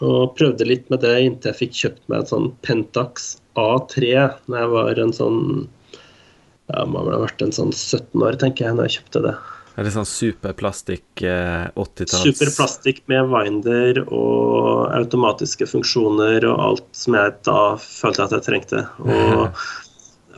Og 0.00 0.32
prøvde 0.38 0.64
litt 0.64 0.88
med 0.88 1.04
det 1.04 1.12
inntil 1.26 1.52
jeg 1.52 1.58
fikk 1.60 1.76
kjøpt 1.76 2.08
meg 2.08 2.24
et 2.24 2.32
sånn 2.32 2.48
Pentax 2.64 3.28
A3 3.60 4.16
når 4.48 4.62
jeg 4.62 4.72
var 4.72 5.02
en 5.04 5.12
sånn 5.14 5.42
ja, 6.72 6.84
vel 6.88 7.14
ha 7.14 7.22
vært 7.22 7.44
en 7.44 7.54
sånn 7.54 7.72
17 7.72 8.22
år, 8.24 8.38
tenker 8.40 8.66
jeg, 8.66 8.76
når 8.78 8.88
jeg 8.88 9.00
kjøpte 9.00 9.26
det. 9.28 9.34
Er 9.72 9.86
det 9.86 9.94
sånn 9.94 10.08
superplastikk 10.08 11.22
eh, 11.24 11.68
80-talls 11.80 12.26
Superplastikk 12.26 12.98
med 13.08 13.30
winder 13.32 14.02
og 14.04 14.90
automatiske 14.92 15.68
funksjoner 15.70 16.44
og 16.44 16.58
alt 16.66 16.90
som 16.96 17.16
jeg 17.16 17.38
da 17.48 17.62
følte 17.80 18.26
at 18.26 18.34
jeg 18.36 18.46
trengte. 18.50 18.82
Og 19.00 19.48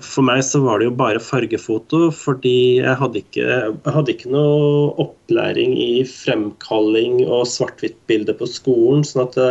for 0.05 0.27
meg 0.27 0.43
så 0.47 0.61
var 0.63 0.79
det 0.79 0.89
jo 0.89 0.95
bare 0.99 1.23
fargefoto, 1.23 2.09
fordi 2.15 2.81
jeg 2.85 2.95
hadde 3.01 3.23
ikke, 3.25 3.49
jeg 3.73 3.95
hadde 3.97 4.15
ikke 4.15 4.33
noe 4.35 4.93
opplæring 5.03 5.75
i 5.83 6.05
fremkalling 6.07 7.25
og 7.25 7.49
svart-hvitt-bilde 7.51 8.37
på 8.39 8.49
skolen. 8.51 9.03
sånn 9.07 9.27
at 9.27 9.39
det, 9.39 9.51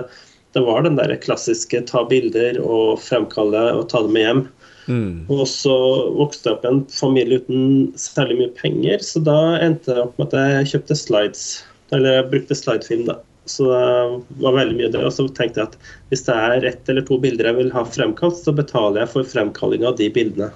det 0.56 0.64
var 0.64 0.88
den 0.88 1.00
der 1.00 1.16
klassiske 1.20 1.84
ta 1.90 2.06
bilder 2.08 2.60
og 2.64 3.02
fremkalle 3.04 3.70
og 3.76 3.90
ta 3.92 4.04
dem 4.06 4.16
med 4.16 4.28
hjem. 4.28 4.46
Mm. 4.88 5.26
Og 5.32 5.46
så 5.48 5.74
vokste 6.18 6.50
jeg 6.50 6.58
opp 6.58 6.66
i 6.66 6.72
en 6.72 6.82
familie 6.92 7.42
uten 7.44 7.92
særlig 8.00 8.40
mye 8.42 8.56
penger, 8.58 9.04
så 9.06 9.22
da 9.24 9.38
endte 9.64 9.96
jeg 9.96 10.08
opp 10.08 10.18
med 10.20 10.34
at 10.34 10.58
jeg 10.58 10.72
kjøpte 10.74 10.98
slides. 11.00 11.46
Eller 11.94 12.20
jeg 12.20 12.30
brukte 12.32 12.58
slidefilm, 12.58 13.08
da. 13.12 13.20
Så 13.46 13.68
det 13.68 14.44
var 14.44 14.56
veldig 14.56 14.78
mye 14.80 14.92
det. 14.94 15.02
Og 15.04 15.14
så 15.14 15.28
tenkte 15.36 15.62
jeg 15.62 15.72
at 15.74 15.90
hvis 16.12 16.24
det 16.28 16.36
er 16.36 16.68
ett 16.70 16.90
eller 16.92 17.04
to 17.08 17.18
bilder 17.22 17.52
jeg 17.52 17.60
vil 17.60 17.74
ha 17.76 17.84
fremkalt, 17.88 18.40
så 18.40 18.54
betaler 18.56 19.04
jeg 19.04 19.12
for 19.14 19.28
fremkalling 19.34 19.84
av 19.88 19.98
de 20.00 20.08
bildene. 20.16 20.50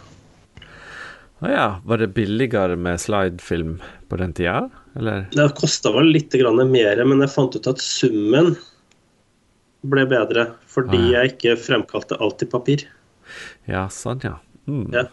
Å 1.44 1.52
ja. 1.52 1.68
Var 1.86 2.02
det 2.02 2.14
billigere 2.16 2.78
med 2.80 3.02
slidefilm 3.02 3.78
på 4.10 4.18
den 4.22 4.34
tida, 4.34 4.70
eller? 4.98 5.28
Det 5.36 5.52
kosta 5.60 5.92
vel 5.94 6.10
litt 6.16 6.34
mer, 6.34 7.04
men 7.06 7.22
jeg 7.22 7.34
fant 7.34 7.56
ut 7.56 7.70
at 7.70 7.84
summen 7.84 8.56
ble 9.88 10.08
bedre 10.10 10.48
fordi 10.72 10.98
Ah, 10.98 11.06
ja. 11.12 11.20
jeg 11.22 11.36
ikke 11.36 11.58
fremkalte 11.62 12.18
alt 12.20 12.42
i 12.42 12.48
papir. 12.50 12.88
Ja, 13.70 13.88
sånn, 13.94 14.24
ja. 14.26 14.38
Mm. 14.68 14.88
Ja. 14.94 15.08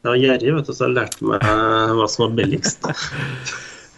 Jeg 0.00 0.08
var 0.08 0.16
gjerrig, 0.16 0.54
vet 0.56 0.70
du, 0.70 0.72
så 0.72 0.86
jeg 0.86 0.96
lærte 0.96 1.26
meg 1.28 1.42
hva 1.98 2.06
som 2.08 2.28
var 2.28 2.38
billigst. 2.38 2.88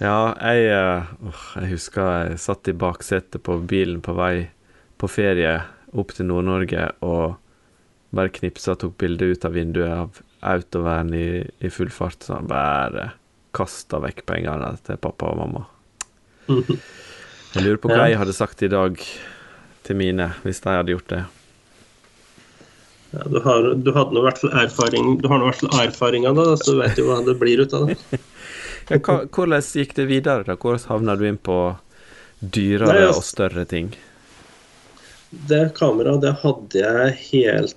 Ja, 0.03 0.33
jeg, 0.41 0.67
uh, 0.75 1.43
jeg 1.61 1.77
husker 1.77 2.09
jeg 2.09 2.41
satt 2.43 2.67
i 2.67 2.75
baksetet 2.75 3.39
på 3.47 3.55
bilen 3.71 4.01
på 4.03 4.17
vei 4.19 4.49
på 4.99 5.07
ferie 5.07 5.61
opp 5.95 6.15
til 6.17 6.27
Nord-Norge 6.27 6.89
og 7.07 7.37
bare 8.17 8.33
knipsa 8.35 8.75
og 8.75 8.81
tok 8.83 8.97
bilde 8.99 9.29
ut 9.31 9.47
av 9.47 9.55
vinduet 9.55 9.93
av 9.93 10.19
autovern 10.53 11.13
i, 11.15 11.43
i 11.63 11.71
full 11.71 11.93
fart. 11.95 12.19
Så 12.25 12.35
jeg 12.35 12.51
bare 12.51 13.13
kasta 13.55 14.01
vekk 14.03 14.25
pengene 14.27 14.73
til 14.83 14.99
pappa 15.03 15.31
og 15.31 15.39
mamma. 15.43 15.65
Jeg 17.53 17.67
lurer 17.67 17.79
på 17.83 17.91
hva 17.91 18.07
jeg 18.09 18.17
hadde 18.17 18.33
sagt 18.33 18.63
i 18.65 18.69
dag 18.73 18.97
til 19.85 19.97
mine, 20.01 20.31
hvis 20.41 20.63
de 20.65 20.73
hadde 20.73 20.95
gjort 20.95 21.11
det. 21.11 21.19
Ja, 23.13 23.25
du, 23.29 23.39
har, 23.45 23.67
du 23.77 23.91
hadde 23.93 24.17
nå 24.17 24.23
i 24.23 24.25
hvert 24.25 24.39
fall 24.41 24.55
erfaring 24.57 25.19
Du 25.21 25.27
har 25.29 25.41
nå 25.41 25.45
i 25.45 25.51
hvert 25.51 25.61
fall 25.61 25.83
erfaringer, 25.83 26.33
da, 26.37 26.55
så 26.57 26.73
du 26.73 26.79
vet 26.81 27.01
jo 27.01 27.11
hva 27.11 27.19
det 27.27 27.35
blir 27.41 27.61
ut 27.65 27.75
av 27.77 27.91
det. 27.91 27.99
Ja, 28.91 28.99
hvordan 28.99 29.63
gikk 29.63 29.93
det 29.95 30.09
videre? 30.09 30.43
da? 30.43 30.57
Hvordan 30.59 30.83
havna 30.89 31.15
du 31.17 31.23
inn 31.29 31.39
på 31.39 31.59
dyrere 32.43 32.89
Nei, 32.91 33.05
altså- 33.07 33.21
og 33.23 33.29
større 33.29 33.65
ting? 33.71 33.93
Det 35.49 35.61
kameraet 35.79 36.25
det 36.25 36.33
hadde 36.43 36.83
jeg 36.83 37.15
helt 37.29 37.77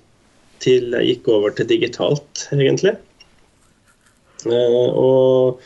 til 0.60 0.96
jeg 0.96 1.06
gikk 1.12 1.30
over 1.30 1.54
til 1.54 1.68
digitalt, 1.70 2.48
egentlig. 2.52 2.96
Eh, 4.50 4.90
og 4.98 5.62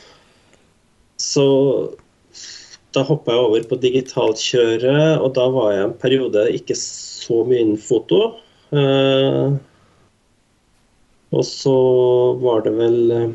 så 1.20 1.46
da 2.94 3.02
hoppa 3.06 3.34
jeg 3.34 3.46
over 3.46 3.66
på 3.70 3.78
digitalkjøret, 3.82 5.20
og 5.22 5.34
da 5.38 5.46
var 5.54 5.72
jeg 5.74 5.84
en 5.86 5.98
periode 6.02 6.46
ikke 6.58 6.76
så 6.78 7.42
mye 7.46 7.64
innen 7.64 7.82
foto. 7.82 8.20
Eh, 8.70 9.58
og 11.30 11.46
så 11.46 11.76
var 12.42 12.66
det 12.66 12.74
vel 12.78 13.14
eh, 13.14 13.30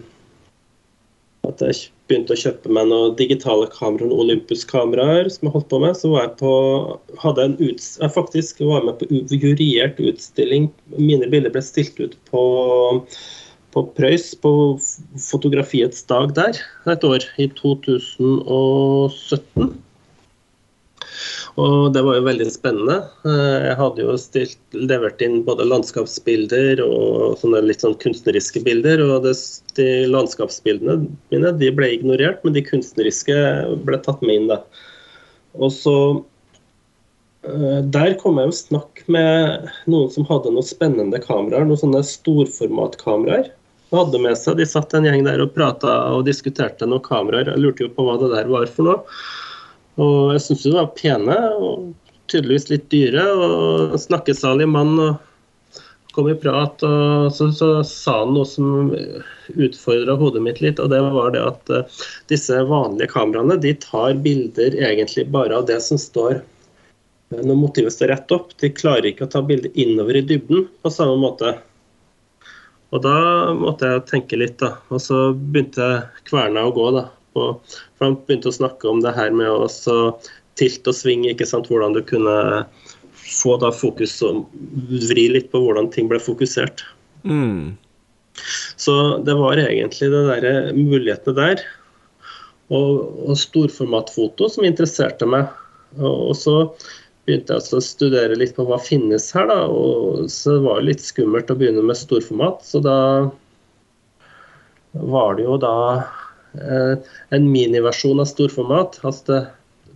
at 1.45 1.61
jeg 1.63 1.91
begynte 2.09 2.35
å 2.35 2.39
kjøpe 2.39 2.71
meg 2.73 2.89
noen 2.89 3.15
digitale 3.19 3.67
kameraer, 3.73 4.09
noen 4.09 4.25
Olympus-kameraer 4.25 5.29
som 5.31 5.47
jeg 5.47 5.55
holdt 5.55 5.71
på 5.71 5.79
med. 5.83 5.97
Så 5.97 6.11
var 6.11 6.25
jeg 6.25 6.35
på 6.41 6.51
hadde 7.21 7.47
en 7.47 7.57
uts 7.61 7.95
Jeg 8.01 8.15
faktisk 8.15 8.61
var 8.65 8.85
med 8.85 8.99
på 8.99 9.23
juriert 9.33 10.01
utstilling. 10.01 10.69
Mine 10.97 11.29
bilder 11.31 11.53
ble 11.53 11.63
stilt 11.65 11.99
ut 12.01 12.15
på, 12.31 12.43
på 13.75 13.85
Prøys 13.97 14.27
på 14.41 14.51
fotografiets 15.29 16.05
dag 16.09 16.33
der 16.37 16.61
et 16.91 17.07
år, 17.07 17.25
i 17.41 17.49
2017. 17.57 19.73
Og 21.61 21.93
det 21.95 22.01
var 22.03 22.17
jo 22.17 22.25
veldig 22.25 22.47
spennende. 22.51 22.97
Eh, 23.27 23.67
Jeg 23.69 23.77
hadde 23.79 24.03
jo 24.03 24.15
stilt, 24.19 24.59
levert 24.75 25.21
inn 25.23 25.41
både 25.47 25.67
landskapsbilder 25.67 26.81
og 26.83 27.37
sånne 27.41 27.63
litt 27.65 27.85
sånn 27.85 27.97
kunstneriske 28.01 28.63
bilder. 28.65 29.03
Og 29.05 29.23
det, 29.25 29.35
de 29.79 29.89
landskapsbildene 30.11 31.07
mine 31.33 31.53
de 31.59 31.71
ble 31.75 31.93
ignorert, 31.95 32.43
men 32.43 32.55
de 32.57 32.65
kunstneriske 32.65 33.35
ble 33.87 34.01
tatt 34.03 34.23
med 34.25 34.41
inn. 34.41 34.49
da. 34.51 34.61
Og 35.55 35.71
så 35.71 35.95
eh, 37.47 37.81
Der 37.95 38.17
kom 38.19 38.41
jeg 38.41 38.51
i 38.51 38.57
snakk 38.59 39.05
med 39.07 39.69
noen 39.87 40.11
som 40.11 40.27
hadde 40.27 40.51
noen 40.51 40.67
spennende 40.67 41.21
kameraer. 41.23 41.67
Noen 41.69 41.83
sånne 41.85 42.03
storformatkameraer. 42.03 43.53
De 43.91 43.99
hadde 44.01 44.19
med 44.19 44.35
seg, 44.39 44.57
De 44.59 44.65
satt 44.67 44.93
en 44.97 45.05
gjeng 45.07 45.23
der 45.27 45.39
og 45.43 45.53
prata 45.55 45.95
og 46.11 46.25
diskuterte 46.27 46.87
noen 46.89 47.03
kameraer. 47.05 47.53
Jeg 47.53 47.63
lurte 47.63 47.85
jo 47.85 47.93
på 47.95 48.03
hva 48.07 48.19
det 48.19 48.33
der 48.33 48.51
var 48.51 48.67
for 48.67 48.89
noe. 48.89 49.17
Og 50.01 50.33
jeg 50.35 50.43
syntes 50.43 50.65
de 50.65 50.73
var 50.75 50.91
pene 50.97 51.37
og 51.55 51.93
tydeligvis 52.31 52.69
litt 52.71 52.89
dyre. 52.91 53.23
Og 53.35 53.95
snakkesalig 54.01 54.67
mann 54.71 54.97
og 54.99 55.21
kom 56.15 56.29
i 56.31 56.35
prat. 56.39 56.83
Og 56.87 57.29
så, 57.35 57.49
så 57.55 57.69
sa 57.87 58.21
han 58.23 58.33
noe 58.35 58.47
som 58.49 58.91
utfordra 59.53 60.17
hodet 60.19 60.43
mitt 60.45 60.61
litt, 60.63 60.81
og 60.81 60.91
det 60.93 61.01
var 61.03 61.31
det 61.35 61.43
at 61.43 61.71
uh, 61.71 62.01
disse 62.31 62.59
vanlige 62.69 63.11
kameraene 63.13 63.59
de 63.61 63.75
tar 63.83 64.15
bilder 64.25 64.77
egentlig 64.79 65.27
bare 65.33 65.59
av 65.59 65.67
det 65.69 65.81
som 65.83 65.99
står 66.01 66.41
når 67.35 67.57
motivet 67.57 67.93
står 67.93 68.13
rett 68.13 68.31
opp. 68.35 68.53
De 68.61 68.69
klarer 68.71 69.09
ikke 69.09 69.25
å 69.25 69.31
ta 69.31 69.41
bilder 69.43 69.73
innover 69.73 70.19
i 70.19 70.25
dybden 70.25 70.67
på 70.83 70.91
samme 70.93 71.17
måte. 71.19 71.55
Og 72.93 73.01
da 73.03 73.17
måtte 73.57 73.89
jeg 73.89 74.05
tenke 74.11 74.39
litt, 74.39 74.59
da. 74.61 74.75
Og 74.93 75.01
så 75.03 75.31
begynte 75.33 76.05
kverna 76.29 76.67
å 76.67 76.73
gå, 76.75 76.85
da. 76.95 77.07
For 77.35 78.05
han 78.05 78.17
begynte 78.25 78.51
å 78.51 78.57
snakke 78.57 78.89
om 78.89 79.03
det 79.03 79.15
her 79.15 79.33
med 79.35 79.51
å 79.51 79.67
tilt 80.55 80.87
og 80.87 80.95
sving, 80.95 81.25
ikke 81.27 81.47
sant. 81.47 81.67
Hvordan 81.71 81.95
du 81.95 82.01
kunne 82.07 82.65
få 83.25 83.55
da 83.61 83.71
fokus 83.73 84.17
og 84.25 84.45
vri 85.09 85.27
litt 85.33 85.49
på 85.51 85.61
hvordan 85.63 85.89
ting 85.93 86.09
ble 86.11 86.19
fokusert. 86.21 86.85
Mm. 87.25 87.75
Så 88.77 88.93
det 89.25 89.35
var 89.39 89.59
egentlig 89.59 90.11
det 90.13 90.23
der, 90.29 90.73
mulighetene 90.77 91.35
der. 91.37 91.63
Og, 92.73 93.29
og 93.29 93.37
storformatfoto 93.37 94.49
som 94.49 94.65
interesserte 94.65 95.27
meg. 95.29 95.49
Og, 95.99 96.31
og 96.31 96.37
så 96.37 96.55
begynte 97.25 97.53
jeg 97.53 97.61
altså 97.61 97.79
å 97.79 97.85
studere 97.85 98.37
litt 98.37 98.55
på 98.57 98.65
hva 98.67 98.77
finnes 98.81 99.31
her, 99.35 99.49
da. 99.49 99.65
Og 99.69 100.29
så 100.31 100.57
det 100.57 100.65
var 100.65 100.85
litt 100.85 101.03
skummelt 101.05 101.51
å 101.51 101.57
begynne 101.57 101.85
med 101.85 101.97
storformat, 101.97 102.61
så 102.65 102.81
da 102.85 102.99
var 104.95 105.35
det 105.35 105.43
jo 105.43 105.57
da 105.59 105.75
eh, 105.95 106.21
en 107.35 107.47
miniversjon 107.51 108.21
av 108.23 108.29
storformat. 108.29 108.99
Altså 109.03 109.25
det, 109.29 109.39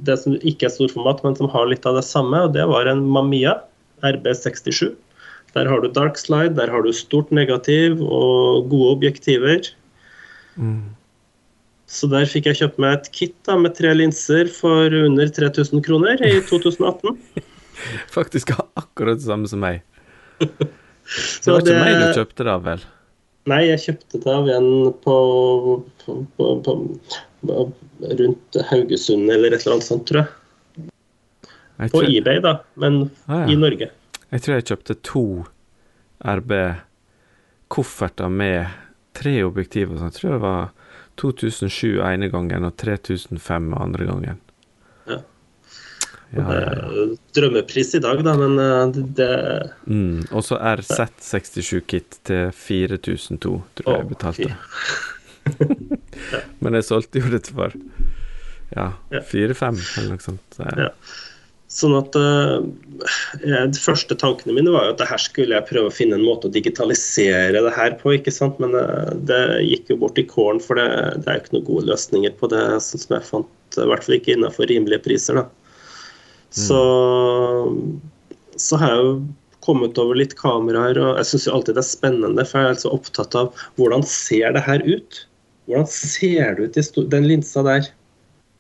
det 0.08 0.18
som 0.22 0.38
ikke 0.39 0.68
er 0.70 0.75
storformat, 0.75 1.24
men 1.25 1.38
som 1.39 1.50
har 1.54 1.70
litt 1.72 1.86
av 1.89 2.00
det 2.00 2.06
samme, 2.08 2.46
og 2.48 2.56
det 2.56 2.66
var 2.70 2.89
en 2.89 3.06
Mamiya 3.08 3.58
RB67. 4.06 4.94
Der 5.56 5.66
har 5.66 5.82
du 5.82 5.89
dark 5.89 6.18
slide, 6.22 6.56
der 6.60 6.70
har 6.70 6.86
du 6.86 6.92
stort 6.94 7.32
negativ 7.34 8.01
og 8.04 8.70
gode 8.70 8.94
objektiver. 8.98 9.66
Mm. 10.56 10.94
Så 11.89 12.06
der 12.12 12.28
fikk 12.30 12.46
jeg 12.51 12.60
kjøpt 12.60 12.82
meg 12.82 13.00
et 13.00 13.08
kit 13.16 13.34
da, 13.48 13.56
med 13.58 13.74
tre 13.78 13.96
linser 13.98 14.51
for 14.54 14.94
under 14.94 15.32
3000 15.34 15.82
kroner 15.86 16.22
i 16.22 16.36
2018. 16.46 17.18
Faktisk 18.18 18.54
akkurat 18.78 19.18
det 19.18 19.25
samme 19.25 19.50
som 19.50 19.63
meg. 19.63 19.82
Det 21.10 21.50
var 21.50 21.63
ikke 21.63 21.74
det- 21.74 21.82
meg 21.82 21.96
du 21.98 22.20
kjøpte 22.20 22.46
det 22.46 22.51
av, 22.54 22.66
vel? 22.68 22.82
Nei, 23.48 23.62
jeg 23.69 23.79
kjøpte 23.86 24.19
det 24.24 24.34
av 24.34 24.50
en 24.51 24.67
på, 25.03 25.15
på, 26.03 26.15
på, 26.36 26.48
på, 26.65 26.74
rundt 28.19 28.60
Haugesund 28.69 29.31
eller 29.31 29.55
et 29.55 29.63
eller 29.63 29.77
annet 29.77 29.88
sånt, 29.88 30.03
tror 30.10 30.25
jeg. 30.25 30.36
Jeg 31.79 31.91
På 31.93 32.01
eBay, 32.03 32.41
da, 32.43 32.58
men 32.75 33.05
Ah, 33.25 33.46
ja. 33.46 33.53
i 33.53 33.55
Norge. 33.55 33.88
jeg 34.31 34.41
tror 34.43 34.55
jeg 34.58 34.65
kjøpte 34.67 34.96
to 35.08 35.24
RB-kofferter 36.19 38.29
med 38.29 38.67
tre 39.15 39.43
objektiver. 39.43 39.98
Så 39.98 40.03
jeg 40.10 40.13
tror 40.17 40.31
det 40.36 40.41
var 40.43 40.69
2007 41.19 42.01
ene 42.03 42.29
gangen 42.31 42.63
og 42.67 42.75
3005 42.77 43.74
andre 43.74 44.05
gangen. 44.05 44.39
Ja. 46.36 46.43
Det 46.45 47.17
Drømmepris 47.33 47.95
i 47.98 48.01
dag, 48.03 48.19
da, 48.25 48.36
men 48.38 48.59
eh, 48.62 48.83
det, 48.93 49.05
det 49.17 49.29
Mm. 49.89 50.27
Og 50.29 50.43
så 50.45 50.59
RZ67-kit 50.62 52.19
til 52.29 52.51
4002, 52.53 53.55
tror 53.79 53.89
jeg 53.89 54.03
jeg 54.03 54.12
betalte. 54.13 54.51
Men 56.62 56.77
jeg 56.77 56.86
solgte 56.86 57.21
jo 57.24 57.31
det 57.31 57.48
for 57.50 57.74
ja, 58.75 58.91
Ja. 59.09 59.24
4-5 59.25 59.79
eller 59.98 60.13
noe 60.13 60.24
sånt. 60.24 60.45
Så, 60.53 60.67
Ja. 60.77 60.91
Sånn 61.69 61.93
at 61.93 62.15
eh, 62.17 63.65
De 63.69 63.77
første 63.81 64.15
tankene 64.17 64.55
mine 64.57 64.71
var 64.74 64.88
jo 64.88 64.93
at 64.95 65.01
det 65.03 65.07
her 65.12 65.21
skulle 65.21 65.53
jeg 65.53 65.67
prøve 65.69 65.91
å 65.91 65.93
finne 65.93 66.17
en 66.17 66.25
måte 66.25 66.50
å 66.50 66.53
digitalisere 66.53 67.62
det 67.62 67.74
her 67.75 67.93
på. 68.00 68.15
ikke 68.17 68.33
sant? 68.33 68.57
Men 68.62 68.74
eh, 68.77 69.12
det 69.29 69.41
gikk 69.67 69.93
jo 69.93 70.00
bort 70.01 70.17
i 70.17 70.25
kålen, 70.25 70.62
for 70.65 70.81
det, 70.81 70.88
det 71.21 71.29
er 71.29 71.41
ikke 71.43 71.57
noen 71.59 71.67
gode 71.69 71.91
løsninger 71.91 72.33
på 72.41 72.50
det. 72.50 72.63
sånn 72.86 73.03
som 73.05 73.15
jeg 73.17 73.27
fant, 73.29 73.77
I 73.77 73.86
hvert 73.91 74.05
fall 74.05 74.17
ikke 74.17 74.33
innenfor 74.33 74.69
rimelige 74.69 75.05
priser. 75.05 75.41
da. 75.43 75.45
Så, 76.56 76.79
så 78.58 78.79
har 78.82 78.94
jeg 78.96 79.06
jo 79.06 79.13
kommet 79.65 80.00
over 80.01 80.18
litt 80.18 80.36
kameraer, 80.39 80.98
og 80.98 81.20
jeg 81.20 81.29
syns 81.32 81.50
alltid 81.51 81.77
det 81.77 81.84
er 81.84 81.89
spennende, 81.89 82.46
for 82.48 82.60
jeg 82.60 82.68
er 82.70 82.75
altså 82.75 82.94
opptatt 82.96 83.36
av 83.38 83.65
hvordan 83.77 84.06
ser 84.08 84.56
det 84.56 84.63
her 84.65 84.84
ut? 84.88 85.24
Hvordan 85.70 85.89
ser 85.91 86.56
det 86.58 86.70
ut 86.70 86.79
i 86.79 87.03
den 87.13 87.27
linsa 87.29 87.63
der? 87.68 87.91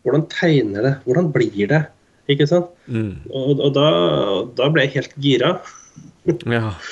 Hvordan 0.05 0.27
tegner 0.31 0.85
det? 0.85 0.93
Hvordan 1.07 1.31
blir 1.33 1.71
det? 1.71 1.83
Ikke 2.29 2.45
sant? 2.49 2.69
mm. 2.85 3.25
Og, 3.33 3.57
og 3.57 3.71
da, 3.73 3.87
da 4.59 4.69
ble 4.69 4.85
jeg 4.85 4.99
helt 4.99 5.15
gira. 5.23 5.55
ja. 6.45 6.73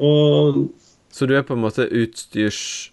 Og 0.00 0.70
Så 1.12 1.26
du 1.28 1.34
er 1.36 1.44
på 1.44 1.52
en 1.52 1.60
måte 1.60 1.84
utstyrs... 1.84 2.90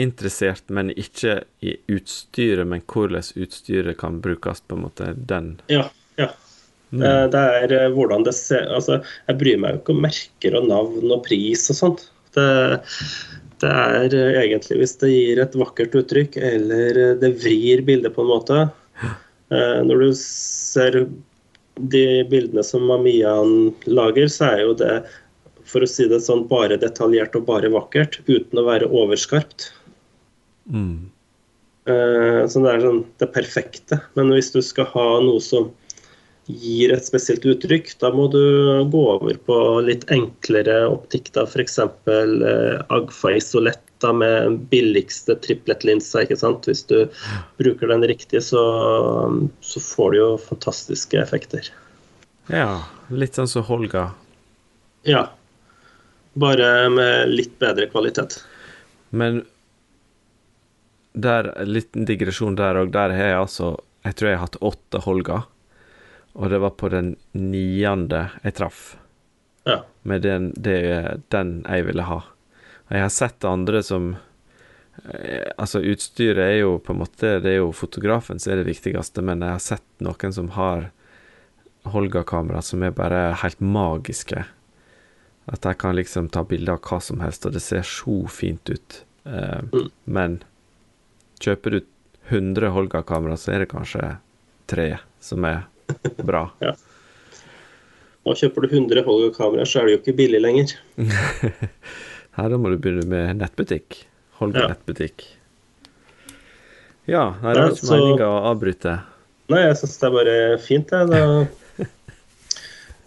interessert, 0.00 0.64
men 0.72 0.90
ikke 0.90 1.42
i 1.60 1.76
utstyret, 1.92 2.66
men 2.68 2.82
hvordan 2.88 3.24
utstyret 3.44 3.98
kan 4.00 4.20
brukes, 4.24 4.62
på 4.66 4.78
en 4.78 4.86
måte. 4.86 5.12
Den 5.16 5.60
Ja. 5.72 5.88
ja. 6.16 6.30
Mm. 6.92 7.02
Eh, 7.02 7.26
Det 7.32 7.42
er 7.58 7.72
eh, 7.72 7.90
hvordan 7.92 8.24
det 8.24 8.34
ser 8.36 8.68
Altså, 8.68 9.00
jeg 9.28 9.38
bryr 9.40 9.60
meg 9.60 9.72
jo 9.72 9.80
ikke 9.80 9.94
om 9.94 10.02
merker 10.04 10.56
og 10.58 10.68
navn 10.68 11.14
og 11.16 11.24
pris 11.24 11.64
og 11.72 11.78
sånt. 11.78 12.06
Det, 12.36 12.48
det 13.64 13.72
er 13.72 14.16
eh, 14.18 14.38
egentlig 14.44 14.82
hvis 14.82 14.96
det 15.00 15.12
gir 15.12 15.42
et 15.42 15.58
vakkert 15.58 15.96
uttrykk, 16.02 16.36
eller 16.36 17.02
det 17.20 17.34
vrir 17.42 17.84
bildet 17.88 18.16
på 18.16 18.24
en 18.24 18.32
måte. 18.32 18.62
Når 19.52 19.98
du 20.00 20.10
ser 20.16 20.94
de 21.76 22.04
bildene 22.30 22.62
som 22.64 22.86
Mamian 22.88 23.74
lager, 23.84 24.30
så 24.32 24.46
er 24.48 24.62
jo 24.64 24.72
det, 24.80 24.94
for 25.68 25.84
å 25.84 25.88
si 25.88 26.06
det 26.08 26.22
sånn, 26.24 26.46
bare 26.48 26.78
detaljert 26.80 27.36
og 27.36 27.44
bare 27.50 27.68
vakkert, 27.72 28.22
uten 28.30 28.62
å 28.62 28.64
være 28.64 28.88
overskarpt. 28.88 29.68
Mm. 30.70 31.10
Eh, 31.86 32.42
Så 32.46 32.62
det 32.62 32.72
er 32.76 32.84
sånn 32.84 33.04
det 33.18 33.30
perfekte. 33.34 34.00
Men 34.16 34.30
hvis 34.34 34.52
du 34.54 34.60
skal 34.62 34.86
ha 34.92 35.06
noe 35.24 35.40
som 35.42 35.70
gir 36.50 36.90
et 36.92 37.06
spesielt 37.06 37.44
uttrykk, 37.46 37.92
da 38.02 38.10
må 38.14 38.28
du 38.30 38.40
gå 38.90 39.02
over 39.14 39.36
på 39.46 39.56
litt 39.86 40.04
enklere 40.10 40.88
optikk. 40.90 41.30
da 41.34 41.44
F.eks. 41.46 41.78
Eh, 41.78 42.82
Agfa 42.90 43.34
Isoletta 43.36 44.12
med 44.12 44.58
billigste 44.70 45.36
triplettlinsa. 45.38 46.24
ikke 46.24 46.38
sant? 46.38 46.66
Hvis 46.66 46.82
du 46.90 47.06
bruker 47.62 47.88
den 47.92 48.02
riktig, 48.10 48.42
så, 48.42 48.62
så 49.62 49.80
får 49.82 50.10
du 50.10 50.18
jo 50.18 50.30
fantastiske 50.48 51.20
effekter. 51.22 51.70
Ja, 52.50 52.82
litt 53.14 53.38
sånn 53.38 53.46
som 53.50 53.62
Holga. 53.62 54.08
Ja. 55.06 55.28
Bare 56.34 56.88
med 56.90 57.30
litt 57.30 57.54
bedre 57.62 57.86
kvalitet. 57.92 58.40
Men 59.14 59.44
der, 61.14 61.50
en 61.60 61.72
liten 61.72 62.04
digresjon 62.08 62.54
der 62.56 62.74
òg. 62.80 62.90
Der 62.94 63.10
har 63.12 63.28
jeg 63.32 63.38
altså 63.40 63.72
Jeg 64.04 64.14
tror 64.18 64.28
jeg 64.28 64.38
har 64.38 64.46
hatt 64.46 64.56
åtte 64.60 64.98
Holga. 65.04 65.42
Og 66.34 66.48
det 66.50 66.58
var 66.60 66.70
på 66.80 66.88
den 66.90 67.16
niende 67.32 68.30
jeg 68.42 68.54
traff 68.54 68.96
Ja. 69.66 69.82
med 70.02 70.22
den, 70.22 70.52
det, 70.56 71.20
den 71.30 71.62
jeg 71.68 71.84
ville 71.86 72.02
ha. 72.02 72.16
Og 72.88 72.90
jeg 72.96 73.02
har 73.04 73.12
sett 73.14 73.44
andre 73.44 73.82
som 73.82 74.16
eh, 75.12 75.52
Altså, 75.58 75.78
utstyret 75.84 76.38
er 76.42 76.56
jo 76.64 76.78
på 76.78 76.92
en 76.92 76.98
måte 77.04 77.36
Det 77.44 77.52
er 77.52 77.60
jo 77.60 77.70
fotografen 77.72 78.40
som 78.40 78.52
er 78.52 78.62
det 78.64 78.72
viktigste, 78.72 79.22
men 79.22 79.40
jeg 79.44 79.50
har 79.54 79.62
sett 79.62 79.86
noen 80.00 80.32
som 80.32 80.48
har 80.56 80.90
Holga-kamera 81.84 82.62
som 82.62 82.82
er 82.82 82.90
bare 82.94 83.32
helt 83.42 83.60
magiske. 83.60 84.44
At 85.50 85.64
jeg 85.66 85.78
kan 85.82 85.96
liksom 85.98 86.28
ta 86.30 86.44
bilder 86.46 86.76
av 86.76 86.84
hva 86.86 87.00
som 87.02 87.18
helst, 87.20 87.46
og 87.46 87.52
det 87.56 87.62
ser 87.64 87.82
så 87.82 88.20
fint 88.30 88.70
ut. 88.70 89.00
Uh, 89.26 89.62
Mm. 89.72 89.88
Men 90.06 90.42
kjøper 91.42 91.76
du 91.76 91.80
100 92.30 92.70
Holga-kamera, 92.72 93.36
så 93.36 93.52
er 93.56 93.64
det 93.64 93.70
kanskje 93.72 94.14
tre 94.70 94.88
som 95.22 95.44
er 95.48 95.64
bra. 96.22 96.46
Og 98.22 98.38
kjøper 98.38 98.62
du 98.68 98.74
100 98.78 99.02
Holga-kameraer, 99.08 99.66
så 99.66 99.80
er 99.82 99.88
det 99.88 99.94
jo 99.96 100.00
ikke 100.04 100.16
billig 100.22 100.40
lenger. 100.44 100.74
Her 102.38 102.48
da 102.52 102.58
må 102.62 102.70
du 102.72 102.78
begynne 102.80 103.04
med 103.10 103.40
nettbutikk. 103.42 104.04
Holga 104.38 104.62
Ja. 104.62 104.68
nettbutikk. 104.72 105.24
Ja, 107.10 107.24
nei, 107.42 107.50
det 107.52 107.58
Ja, 107.58 107.64
var 107.66 107.72
ikke 107.74 107.86
så- 107.88 107.96
meninga 107.98 108.28
å 108.30 108.44
avbryte. 108.52 108.92
Nei, 109.50 109.64
jeg 109.66 109.76
syns 109.82 109.98
det 109.98 110.06
er 110.06 110.14
bare 110.14 110.36
fint, 110.62 110.94
jeg. 110.94 111.10
Da. 111.10 111.24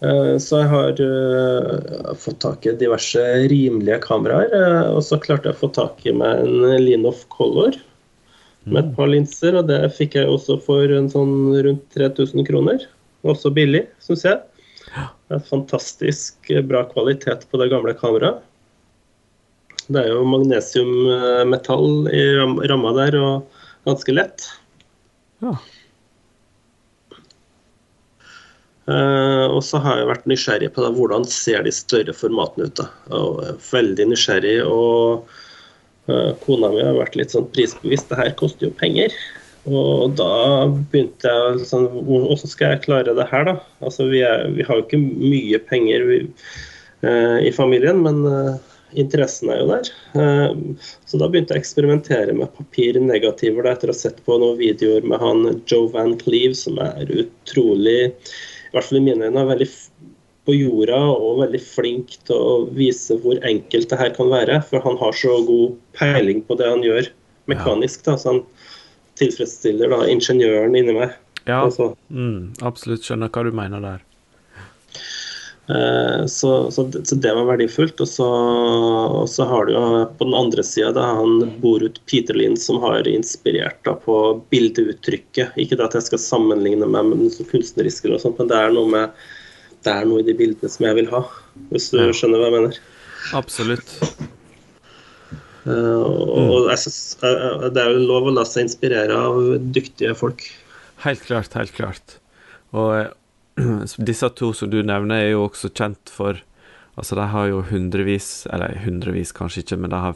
Eh, 0.04 0.34
Så 0.36 0.58
jeg 0.60 0.68
har 0.68 0.98
uh, 1.00 2.10
fått 2.20 2.36
tak 2.44 2.66
i 2.68 2.74
diverse 2.76 3.22
rimelige 3.48 3.96
kameraer. 4.04 4.50
Uh, 4.52 4.90
Og 4.98 5.00
så 5.06 5.16
klarte 5.16 5.48
jeg 5.48 5.56
å 5.56 5.60
få 5.62 5.70
tak 5.72 6.04
i 6.04 6.12
meg 6.12 6.42
en 6.44 6.82
Linoff 6.84 7.22
Color 7.32 7.78
med 8.66 8.82
et 8.82 8.92
par 8.98 9.10
linser. 9.12 9.56
Og 9.58 9.70
det 9.70 9.80
fikk 9.96 10.18
jeg 10.18 10.30
også 10.30 10.58
for 10.64 10.92
en 10.96 11.08
sånn 11.12 11.54
rundt 11.66 11.86
3000 11.96 12.46
kroner. 12.48 12.84
Også 13.26 13.50
billig, 13.54 13.86
syns 14.04 14.26
jeg. 14.26 14.42
Det 15.26 15.38
er 15.38 15.48
fantastisk 15.48 16.50
eh, 16.52 16.62
bra 16.64 16.84
kvalitet 16.90 17.48
på 17.50 17.60
det 17.60 17.70
gamle 17.72 17.94
kameraet. 17.98 18.44
Det 19.86 20.02
er 20.02 20.10
jo 20.10 20.26
magnesiummetall 20.26 22.08
i 22.10 22.22
ram- 22.40 22.60
ramma 22.70 22.92
der, 22.96 23.16
og 23.22 23.58
ganske 23.86 24.14
lett. 24.14 24.46
Ja. 25.44 25.54
Uh, 28.86 29.46
og 29.50 29.64
så 29.66 29.80
har 29.82 29.98
jeg 29.98 30.08
vært 30.10 30.28
nysgjerrig 30.30 30.68
på 30.74 30.82
det, 30.84 30.92
hvordan 30.94 31.24
ser 31.26 31.64
de 31.66 31.72
større 31.74 32.14
formatene 32.14 32.68
ut. 32.68 32.78
da. 32.78 32.86
Og 33.18 33.42
er 33.46 33.58
veldig 33.70 34.06
nysgjerrig, 34.12 34.58
og 34.66 35.26
eh, 35.26 35.45
kona 36.44 36.70
mi 36.72 36.84
har 36.84 36.96
vært 36.98 37.16
litt 37.18 37.34
sånn 37.34 37.48
prisbevisst. 37.54 38.10
Det 38.10 38.20
her 38.20 38.32
koster 38.38 38.68
jo 38.68 38.76
penger. 38.78 39.14
Og 39.66 40.14
da 40.18 40.68
begynte 40.92 41.26
jeg 41.26 41.66
sånn 41.66 41.88
Hvordan 42.06 42.38
skal 42.46 42.76
jeg 42.76 42.84
klare 42.84 43.16
det 43.16 43.26
her, 43.32 43.48
da? 43.48 43.56
Altså, 43.82 44.06
vi, 44.12 44.22
er, 44.22 44.46
vi 44.54 44.66
har 44.66 44.78
jo 44.78 44.86
ikke 44.86 45.02
mye 45.02 45.60
penger 45.66 46.06
vi, 46.06 46.20
eh, 47.02 47.38
i 47.48 47.52
familien, 47.54 47.98
men 48.04 48.22
eh, 48.30 48.76
interessen 49.02 49.50
er 49.50 49.62
jo 49.62 49.70
der. 49.72 49.90
Eh, 50.22 50.84
så 51.10 51.18
da 51.18 51.30
begynte 51.30 51.56
jeg 51.56 51.64
å 51.64 51.64
eksperimentere 51.64 52.36
med 52.38 52.54
papirnegativer 52.54 53.66
da, 53.66 53.74
etter 53.74 53.90
å 53.90 53.96
ha 53.96 54.02
sett 54.04 54.22
på 54.26 54.38
noen 54.38 54.60
videoer 54.60 55.06
med 55.06 55.22
han 55.22 55.48
Joe 55.66 55.90
Van 55.94 56.14
Cleve, 56.20 56.54
som 56.58 56.78
er 56.82 57.10
utrolig 57.10 58.12
i 58.12 58.74
hvert 58.74 58.86
fall 58.86 59.00
i 59.00 59.06
mine 59.06 59.30
øyne, 59.30 59.46
veldig 59.50 59.66
på 60.46 60.54
jorda 60.54 60.98
og 61.12 61.42
veldig 61.42 61.60
flink 61.62 62.16
til 62.28 62.38
å 62.38 62.56
vise 62.76 63.18
hvor 63.22 63.40
enkelt 63.46 63.90
det 63.90 63.98
her 64.00 64.14
kan 64.16 64.30
være. 64.32 64.60
For 64.68 64.82
han 64.84 64.98
har 65.02 65.16
så 65.18 65.40
god 65.48 65.76
peiling 65.98 66.42
på 66.46 66.58
det 66.60 66.70
han 66.70 66.84
gjør 66.86 67.10
mekanisk. 67.50 68.04
da, 68.06 68.16
så 68.18 68.34
han 68.36 68.42
tilfredsstiller 69.20 69.92
da 69.92 70.04
ingeniøren 70.12 70.76
inni 70.78 70.96
meg. 70.96 71.14
Ja, 71.46 71.62
Altså, 71.62 71.92
mm, 72.10 72.58
absolutt. 72.66 73.06
Skjønner 73.06 73.30
hva 73.30 73.44
du 73.46 73.54
mener 73.54 73.82
der. 73.82 74.02
eh, 75.70 76.26
så, 76.30 76.70
så, 76.74 76.86
så 77.04 77.18
det 77.22 77.34
var 77.34 77.46
verdifullt. 77.52 78.02
Og 78.02 78.10
så, 78.10 78.26
og 79.22 79.28
så 79.30 79.46
har 79.50 79.66
du 79.66 79.74
jo 79.76 79.84
på 80.18 80.26
den 80.28 80.36
andre 80.38 80.64
sida 80.66 81.06
han 81.20 81.50
Borut 81.62 82.00
Peterlin 82.10 82.58
som 82.58 82.82
har 82.82 83.06
inspirert 83.10 83.78
da 83.86 83.94
på 84.02 84.18
bildeuttrykket. 84.50 85.54
Ikke 85.56 85.78
at 85.82 85.98
jeg 85.98 86.08
skal 86.10 86.22
sammenligne 86.22 86.86
meg 86.86 87.10
med 87.12 87.24
noe 87.26 87.50
kunstnerisk, 87.50 88.06
eller 88.06 88.22
sånt, 88.22 88.38
men 88.42 88.50
det 88.50 88.58
er 88.58 88.74
noe 88.74 88.90
med 88.90 89.26
det 89.86 89.92
er 89.94 90.06
noe 90.08 90.22
i 90.22 90.26
de 90.26 90.34
bildene 90.36 90.70
som 90.72 90.86
jeg 90.88 90.98
vil 90.98 91.10
ha, 91.14 91.22
hvis 91.70 91.90
du 91.94 92.00
Ja. 92.02 92.10
skjønner 92.12 92.42
hva 92.42 92.50
jeg 92.50 92.56
mener. 92.58 92.80
Absolutt. 93.38 93.92
Uh, 95.66 95.98
og, 95.98 96.68
jeg 96.70 96.78
synes, 96.84 96.98
uh, 97.26 97.66
det 97.74 97.82
er 97.82 97.90
jo 97.96 98.04
lov 98.06 98.28
å 98.30 98.34
la 98.36 98.44
seg 98.46 98.68
inspirere 98.68 99.16
av 99.18 99.40
dyktige 99.74 100.12
folk. 100.14 100.44
Helt 101.02 101.24
klart, 101.26 101.56
helt 101.58 101.74
klart. 101.74 102.18
Og 102.70 103.10
uh, 103.58 103.82
disse 104.06 104.30
to 104.38 104.52
som 104.54 104.70
du 104.70 104.78
nevner, 104.86 105.24
er 105.24 105.32
jo 105.34 105.46
også 105.48 105.72
kjent 105.74 106.12
for 106.12 106.42
Altså, 106.96 107.12
de 107.18 107.26
har 107.28 107.48
jo 107.50 107.58
hundrevis, 107.68 108.46
eller 108.48 108.72
hundrevis 108.80 109.28
kanskje 109.36 109.60
ikke, 109.60 109.76
men 109.82 109.90
de 109.92 109.98
har 110.00 110.14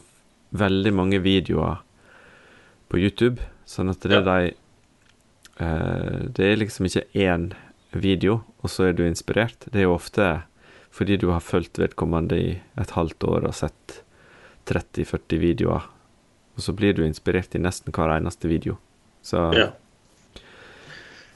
veldig 0.57 0.89
mange 0.97 1.19
videoer 1.21 1.75
på 2.89 2.97
YouTube, 2.97 3.37
sånn 3.69 3.91
at 3.93 4.01
det 4.01 4.15
Ja. 4.15 4.21
de 4.25 4.55
Det 6.33 6.41
er 6.47 6.57
liksom 6.57 6.87
ikke 6.89 7.03
én 7.13 7.51
video, 7.91 8.41
og 8.63 8.71
så 8.71 8.89
er 8.89 8.95
du 8.97 9.03
inspirert. 9.05 9.67
Det 9.67 9.81
er 9.81 9.89
jo 9.89 9.97
ofte 9.97 10.29
fordi 10.91 11.17
du 11.17 11.29
har 11.31 11.43
fulgt 11.43 11.79
vedkommende 11.79 12.37
i 12.37 12.49
et 12.79 12.95
halvt 12.97 13.23
år 13.23 13.47
og 13.47 13.55
sett 13.55 14.01
30-40 14.67 15.39
videoer, 15.39 15.85
og 16.55 16.65
så 16.65 16.75
blir 16.75 16.93
du 16.97 17.05
inspirert 17.05 17.55
i 17.55 17.61
nesten 17.63 17.95
hver 17.95 18.11
eneste 18.17 18.51
video. 18.51 18.77
Så 19.23 19.51
Ja. 19.55 19.71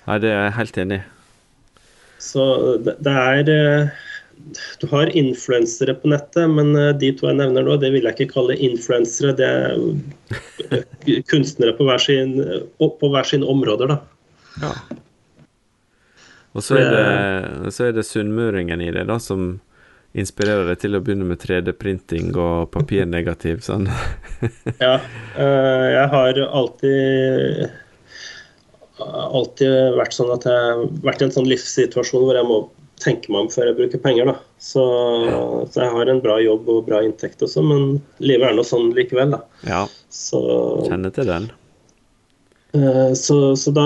Nei, 0.06 0.20
det 0.22 0.30
er 0.30 0.44
jeg 0.44 0.58
helt 0.60 0.78
enig 0.78 0.98
i. 1.00 1.06
Så 2.22 2.44
det, 2.86 2.94
det 3.06 3.13
er 3.13 3.50
eh, 3.50 4.04
Du 4.82 4.86
har 4.91 5.10
influensere 5.18 5.96
på 5.98 6.12
nettet, 6.12 6.46
men 6.52 6.76
eh, 6.78 6.91
de 6.94 7.12
to 7.18 7.30
jeg 7.30 7.39
nevner 7.39 7.65
nå, 7.65 7.78
det 7.82 7.91
vil 7.94 8.06
jeg 8.06 8.18
ikke 8.18 8.36
kalle 8.36 8.58
influensere. 8.68 9.34
Det 9.39 9.48
er 9.48 9.80
eh, 10.78 11.24
kunstnere 11.32 11.74
på 11.78 11.88
hver 11.88 12.02
sin, 12.02 12.38
på 12.78 13.12
hver 13.12 13.26
sin 13.26 13.44
områder, 13.44 13.96
da. 13.96 13.98
Ja. 14.62 14.74
Og 16.56 16.63
så 16.63 16.78
er 16.80 16.91
det, 16.94 17.72
så 17.76 17.89
er 17.89 17.96
det 17.98 18.06
sunnmøringen 18.08 18.82
i 18.82 18.91
det, 18.96 19.06
da, 19.10 19.20
som 19.20 19.58
inspirerer 20.15 20.70
deg 20.72 20.80
til 20.80 20.96
å 20.96 21.02
begynne 21.04 21.28
med 21.28 21.41
3D-printing 21.44 22.32
og 22.39 22.70
papirnegativ. 22.76 23.63
Sånn. 23.65 23.89
Ja, 24.86 24.98
eh, 25.39 25.88
jeg 25.91 26.08
har 26.12 26.39
alltid 26.46 27.74
alltid 28.96 29.98
vært 29.98 30.15
sånn 30.15 30.32
at 30.32 30.46
jeg 30.48 30.56
har 30.56 30.84
vært 31.04 31.22
i 31.22 31.28
en 31.28 31.34
sånn 31.36 31.50
livssituasjon 31.50 32.24
hvor 32.24 32.38
jeg 32.38 32.48
må 32.48 32.62
tenke 33.04 33.32
meg 33.34 33.46
om 33.46 33.50
før 33.52 33.70
jeg 33.70 33.78
bruker 33.80 34.02
penger. 34.04 34.32
da. 34.32 34.36
Så, 34.62 34.84
så 35.72 35.84
jeg 35.84 35.91
har 35.98 36.12
en 36.12 36.24
bra 36.24 36.38
jobb 36.39 36.70
og 36.72 36.86
bra 36.88 37.02
inntekt 37.04 37.44
også, 37.44 37.63
men 37.65 38.00
livet 38.24 38.50
er 38.50 38.56
nå 38.58 38.63
sånn 38.68 38.94
likevel, 38.96 39.36
da. 39.36 39.41
Ja, 39.68 39.84
Så 40.08 40.39
kjenner 40.88 41.12
til 41.15 41.28
den. 41.28 41.50
Eh, 42.76 43.14
så, 43.14 43.56
så 43.56 43.72
da, 43.72 43.86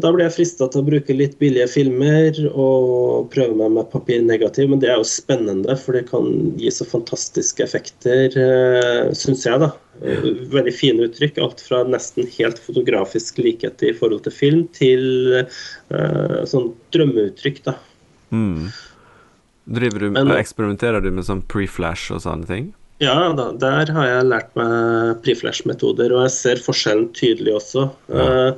da 0.00 0.10
ble 0.14 0.24
jeg 0.24 0.34
frista 0.38 0.68
til 0.70 0.80
å 0.80 0.86
bruke 0.86 1.16
litt 1.16 1.36
billige 1.40 1.68
filmer 1.68 2.38
og 2.48 3.28
prøve 3.34 3.56
meg 3.58 3.74
med 3.74 3.90
papirnegativ. 3.92 4.70
Men 4.72 4.80
det 4.82 4.90
er 4.92 5.00
jo 5.00 5.08
spennende, 5.08 5.76
for 5.80 5.98
det 5.98 6.06
kan 6.08 6.30
gi 6.60 6.72
så 6.72 6.86
fantastiske 6.88 7.64
effekter, 7.64 8.32
uh, 8.40 9.12
syns 9.16 9.44
jeg. 9.48 9.60
da. 9.62 9.72
Uh, 10.00 10.30
veldig 10.54 10.74
fine 10.76 11.08
uttrykk. 11.08 11.42
Alt 11.44 11.62
fra 11.66 11.82
nesten 11.88 12.30
helt 12.38 12.60
fotografisk 12.62 13.42
likhet 13.42 13.84
i 13.84 13.92
forhold 13.96 14.24
til 14.26 14.36
film, 14.38 14.64
til 14.76 15.42
uh, 15.42 16.42
sånn 16.48 16.72
drømmeuttrykk. 16.96 17.62
da. 17.68 17.76
Mm. 18.32 18.72
Driver 19.76 20.06
du, 20.06 20.10
Men, 20.14 20.32
eksperimenterer 20.38 21.02
du 21.02 21.10
med 21.12 21.26
sånn 21.26 21.44
pre-flash 21.50 22.14
og 22.14 22.22
sånne 22.24 22.48
ting? 22.48 22.74
Ja, 23.02 23.16
da, 23.36 23.50
der 23.60 23.90
har 23.92 24.06
jeg 24.08 24.28
lært 24.30 24.54
meg 24.56 25.18
preflash-metoder, 25.24 26.14
og 26.16 26.24
jeg 26.24 26.32
ser 26.32 26.62
forskjellen 26.64 27.10
tydelig 27.16 27.58
også. 27.58 27.90
Ja. 28.08 28.54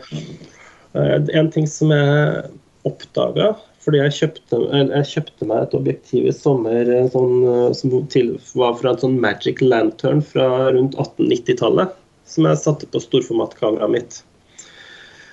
Uh, 0.95 1.17
en 1.35 1.51
ting 1.55 1.67
som 1.71 1.91
jeg 1.95 2.45
oppdaga 2.89 3.57
fordi 3.89 4.01
jeg 4.03 4.15
kjøpte, 4.19 4.59
jeg 4.77 5.09
kjøpte, 5.09 5.47
meg 5.49 5.63
et 5.63 5.75
objektiv 5.79 6.27
i 6.29 6.33
sommer 6.35 6.91
eh, 6.93 7.07
sånn, 7.09 7.47
som 7.73 7.95
til, 8.13 8.35
var 8.59 8.75
fra 8.77 8.91
en 8.93 8.99
sånn 9.01 9.15
Magic 9.23 9.63
Lantern 9.65 10.21
fra 10.21 10.45
rundt 10.75 10.99
1890-tallet. 10.99 11.95
Som 12.29 12.51
jeg 12.51 12.61
satte 12.61 12.89
på 12.93 13.01
storformatkameraet 13.01 13.95
mitt. 13.95 14.19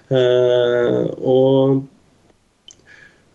Uh, 0.08 1.12
og 1.20 1.82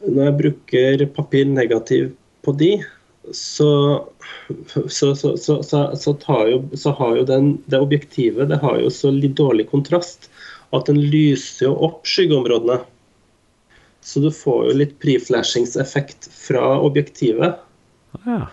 når 0.07 0.23
jeg 0.25 0.39
bruker 0.39 1.05
papir 1.19 1.51
negativ 1.53 2.15
på 2.47 2.57
de, 2.57 2.71
så, 3.33 4.09
så, 4.89 5.15
så, 5.15 5.37
så, 5.37 6.17
jo, 6.49 6.63
så 6.73 6.91
har 6.91 7.17
jo 7.17 7.25
den, 7.29 7.51
det 7.67 7.81
objektivet 7.81 8.49
det 8.49 8.61
har 8.63 8.79
jo 8.81 8.91
så 8.91 9.13
litt 9.13 9.37
dårlig 9.39 9.69
kontrast 9.71 10.31
at 10.75 10.89
den 10.89 11.01
lyser 11.13 11.69
jo 11.69 11.75
opp 11.89 12.09
skyggeområdene. 12.09 12.81
Så 14.01 14.23
du 14.25 14.31
får 14.33 14.71
jo 14.71 14.79
litt 14.81 14.97
preflashingseffekt 15.03 16.31
fra 16.33 16.79
objektivet. 16.81 17.59
Ja. 18.25 18.47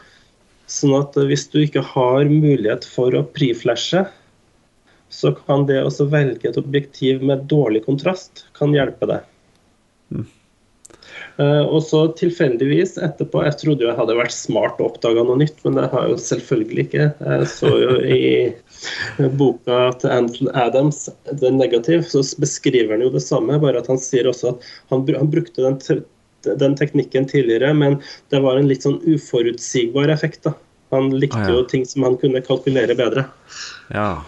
Sånn 0.67 0.95
at 0.97 1.15
hvis 1.15 1.47
du 1.53 1.61
ikke 1.61 1.85
har 1.93 2.27
mulighet 2.27 2.85
for 2.89 3.15
å 3.15 3.23
preflashe, 3.37 4.03
så 5.07 5.31
kan 5.45 5.63
det 5.69 5.79
å 5.85 6.09
velge 6.11 6.49
et 6.49 6.59
objektiv 6.59 7.23
med 7.23 7.45
dårlig 7.47 7.85
kontrast 7.85 8.43
kan 8.57 8.75
hjelpe 8.75 9.07
deg. 9.07 9.29
Mm. 10.11 10.27
Eh, 11.37 11.63
og 11.69 11.83
så 11.85 11.99
tilfeldigvis 12.17 12.95
etterpå 12.97 13.43
Jeg 13.45 13.57
trodde 13.61 13.85
jo 13.85 13.91
jeg 13.91 13.97
hadde 13.99 14.15
vært 14.17 14.33
smart 14.33 14.79
og 14.81 14.87
oppdaga 14.95 15.21
noe 15.25 15.37
nytt, 15.43 15.59
men 15.65 15.77
det 15.77 15.89
har 15.91 16.07
jeg 16.07 16.15
jo 16.15 16.21
selvfølgelig 16.23 16.85
ikke. 16.87 17.09
Jeg 17.13 17.49
så 17.51 17.73
jo 17.77 17.97
i 18.01 19.27
boka 19.37 19.79
til 20.01 20.13
Anthony 20.13 20.51
Adams, 20.57 21.03
'The 21.29 21.51
Negative', 21.53 22.05
så 22.09 22.23
beskriver 22.41 22.95
han 22.95 23.05
jo 23.05 23.13
det 23.13 23.23
samme, 23.25 23.59
bare 23.61 23.83
at 23.83 23.89
han 23.91 24.01
sier 24.01 24.29
også 24.29 24.55
at 24.55 24.69
han, 24.93 25.05
han 25.13 25.29
brukte 25.33 25.65
den, 25.65 26.05
den, 26.47 26.77
teknikken 26.77 27.29
tidligere, 27.29 27.73
men 27.73 27.99
det 28.33 28.41
var 28.41 28.57
en 28.57 28.69
litt 28.69 28.85
sånn 28.85 28.99
uforutsigbar 29.05 30.13
effekt. 30.13 30.43
da. 30.49 30.55
Han 30.95 31.11
likte 31.13 31.43
ah, 31.43 31.49
ja. 31.51 31.59
jo 31.59 31.67
ting 31.69 31.85
som 31.85 32.05
han 32.07 32.17
kunne 32.21 32.41
kalkulere 32.45 32.95
bedre. 32.97 33.27
Ja. 33.93 34.23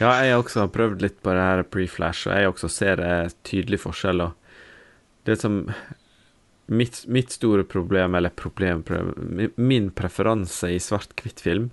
Ja, 0.00 0.14
jeg 0.24 0.38
også 0.38 0.62
har 0.62 0.70
prøvd 0.72 1.02
litt 1.04 1.18
på 1.20 1.32
det 1.36 1.42
her 1.44 1.62
pre-flash, 1.68 2.28
og 2.28 2.36
jeg 2.36 2.52
også 2.54 2.70
ser 2.72 3.02
tydelig 3.44 3.82
forskjell. 3.82 4.22
og 4.24 4.39
det 5.30 5.38
som 5.40 5.62
mitt, 6.70 7.02
mitt, 7.10 7.32
store 7.34 7.64
problem, 7.64 8.14
eller 8.14 8.30
problem, 8.30 8.84
Min 9.56 9.90
preferanse 9.90 10.70
i 10.70 10.80
svart-hvitt-film 10.82 11.70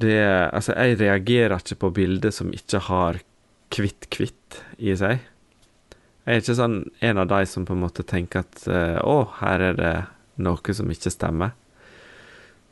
det 0.00 0.16
er 0.16 0.48
Altså, 0.54 0.74
jeg 0.74 0.98
reagerer 1.00 1.58
ikke 1.58 1.82
på 1.84 1.92
bilder 2.00 2.34
som 2.34 2.52
ikke 2.56 2.80
har 2.88 3.20
hvitt-hvitt 3.70 4.60
i 4.82 4.94
seg. 4.98 5.20
Jeg 6.24 6.36
er 6.36 6.42
ikke 6.42 6.56
sånn 6.58 6.78
en 7.06 7.20
av 7.22 7.28
de 7.30 7.44
som 7.46 7.66
på 7.68 7.76
en 7.76 7.84
måte 7.84 8.04
tenker 8.06 8.42
at 8.42 8.64
eh, 8.66 8.98
å, 8.98 9.30
her 9.40 9.62
er 9.70 9.78
det 9.78 9.92
noe 10.42 10.74
som 10.74 10.90
ikke 10.90 11.12
stemmer. 11.12 11.54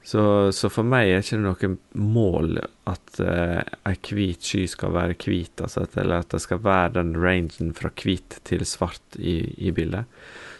Så, 0.09 0.23
så, 0.57 0.71
for 0.73 0.89
meg 0.89 1.11
er 1.11 1.21
det 1.21 1.27
ikke 1.27 1.39
noe 1.43 1.69
mål 2.01 2.63
at 2.89 3.19
uh, 3.21 3.91
hvit 4.09 4.47
sky 4.47 4.63
skal 4.71 4.95
være 4.95 5.19
hvit, 5.21 5.61
altså 5.61 5.83
at, 5.85 5.99
eller 6.01 6.23
at 6.23 6.33
det 6.33 6.41
skal 6.41 6.63
være 6.65 6.95
den 6.95 7.11
rangen 7.21 7.75
fra 7.77 7.91
hvit 7.93 8.39
til 8.49 8.65
svart 8.65 9.19
i, 9.21 9.37
i, 9.61 9.75
bildet. 9.77 10.09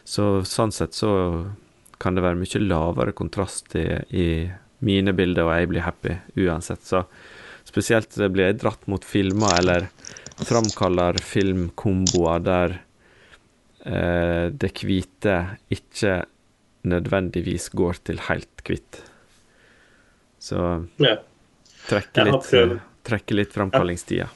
Så 0.05 0.43
sånn 0.45 0.75
sett 0.75 0.93
så 0.99 1.13
kan 1.97 2.19
det 2.19 2.27
være 2.27 2.37
mye 2.43 2.63
lavere 2.67 3.17
kontrast 3.17 3.73
i, 3.81 3.87
i 4.13 4.29
mine 4.85 5.17
bilder, 5.17 5.49
og 5.49 5.57
jeg 5.57 5.73
blir 5.73 5.87
happy 5.87 6.19
uansett. 6.45 6.85
Så 6.85 7.07
spesielt 7.73 8.21
blir 8.29 8.51
jeg 8.51 8.61
dratt 8.61 8.85
mot 8.85 9.05
filmer 9.05 9.57
eller 9.63 9.89
framkaller 10.45 11.25
filmkomboer 11.25 12.45
der 12.45 12.81
uh, 13.89 14.53
det 14.53 14.77
hvite 14.85 15.45
ikke 15.73 16.19
nødvendigvis 16.85 17.73
går 17.73 18.05
til 18.11 18.29
helt 18.29 18.69
hvitt. 18.69 19.08
Så 20.39 20.59
ja. 21.03 21.17
trekke, 21.89 22.29
litt, 22.29 22.51
trekke 23.07 23.39
litt 23.39 23.55
framkallingstida. 23.55 24.29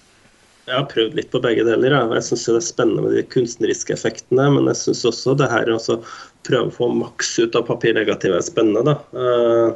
Jeg 0.62 0.79
har 0.79 0.87
prøvd 0.91 1.17
litt 1.19 1.31
på 1.33 1.41
begge 1.43 1.65
deler. 1.67 1.95
Ja. 1.95 2.03
Jeg 2.17 2.27
syns 2.29 2.47
det 2.47 2.57
er 2.61 2.67
spennende 2.67 3.05
med 3.07 3.17
de 3.19 3.23
kunstneriske 3.35 3.97
effektene, 3.97 4.47
men 4.55 4.71
jeg 4.71 4.79
syns 4.79 5.05
også 5.11 5.35
det 5.38 5.51
her 5.51 5.71
å 5.75 5.79
prøve 6.47 6.69
å 6.69 6.75
få 6.77 6.91
maks 6.95 7.35
ut 7.43 7.59
av 7.59 7.67
papirnegativet 7.71 8.38
er 8.38 8.47
spennende. 8.47 8.95
Uh, 9.11 9.75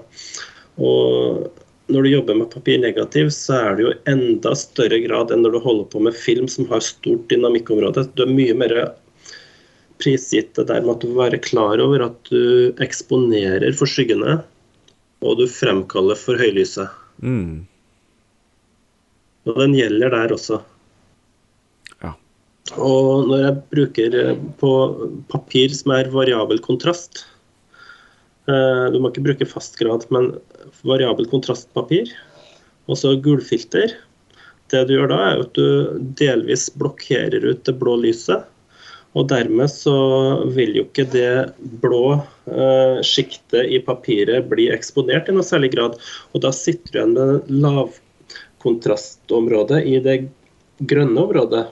og 0.78 1.48
når 1.90 2.06
du 2.06 2.10
jobber 2.10 2.38
med 2.38 2.52
papirnegativ, 2.54 3.32
så 3.34 3.58
er 3.58 3.76
det 3.76 3.84
jo 3.86 3.96
enda 4.10 4.54
større 4.58 4.98
grad 5.02 5.34
enn 5.34 5.42
når 5.46 5.56
du 5.56 5.60
holder 5.66 5.90
på 5.90 6.02
med 6.06 6.18
film 6.18 6.46
som 6.50 6.70
har 6.70 6.82
stort 6.84 7.26
dynamikkområde. 7.30 8.08
Du 8.14 8.24
er 8.26 8.32
mye 8.32 8.54
mer 8.58 8.76
prisgitt 10.02 10.54
det 10.58 10.66
der 10.70 10.82
med 10.84 10.96
at 10.96 11.04
du 11.04 11.10
må 11.10 11.22
være 11.24 11.42
klar 11.42 11.80
over 11.82 12.08
at 12.08 12.30
du 12.30 12.74
eksponerer 12.84 13.74
for 13.78 13.90
skyggene 13.90 14.40
og 15.24 15.38
du 15.40 15.46
fremkaller 15.48 16.18
for 16.18 16.38
høylyset. 16.40 16.92
Mm. 17.22 17.64
Og 19.46 19.60
den 19.62 19.76
gjelder 19.76 20.12
der 20.12 20.34
også. 20.34 20.58
Ja. 22.02 22.12
Og 22.74 23.30
når 23.30 23.44
jeg 23.44 23.60
bruker 23.72 24.18
eh, 24.20 24.42
på 24.60 24.72
papir 25.32 25.72
som 25.74 25.94
er 25.94 26.10
variabel 26.12 26.58
kontrast 26.64 27.22
eh, 28.50 28.86
Du 28.92 28.98
må 28.98 29.12
ikke 29.12 29.24
bruke 29.28 29.48
fast 29.48 29.78
grad, 29.80 30.08
men 30.10 30.34
variabel 30.86 31.30
kontrastpapir. 31.30 32.10
Og 32.90 32.98
så 32.98 33.14
gulfilter. 33.22 33.96
Det 34.70 34.82
du 34.88 34.96
gjør 34.96 35.12
da, 35.14 35.22
er 35.30 35.42
at 35.46 35.54
du 35.54 35.98
delvis 36.18 36.68
blokkerer 36.74 37.44
ut 37.46 37.64
det 37.66 37.74
blå 37.78 37.96
lyset. 38.02 38.46
Og 39.16 39.30
dermed 39.30 39.70
så 39.72 39.96
vil 40.52 40.74
jo 40.76 40.88
ikke 40.88 41.06
det 41.14 41.30
blå 41.80 42.18
eh, 42.46 43.02
sjiktet 43.06 43.64
i 43.70 43.78
papiret 43.84 44.48
blir 44.50 44.74
eksponert 44.74 45.28
i 45.28 45.32
noe 45.36 45.46
særlig 45.46 45.70
grad. 45.74 45.92
Og 46.32 46.38
da 46.44 46.50
sitter 46.54 46.92
du 46.92 46.96
igjen 46.98 47.16
med 47.16 47.28
lavkontrastområdet 47.64 49.80
i 49.84 50.00
det 50.04 50.16
grønne 50.78 51.20
området. 51.22 51.66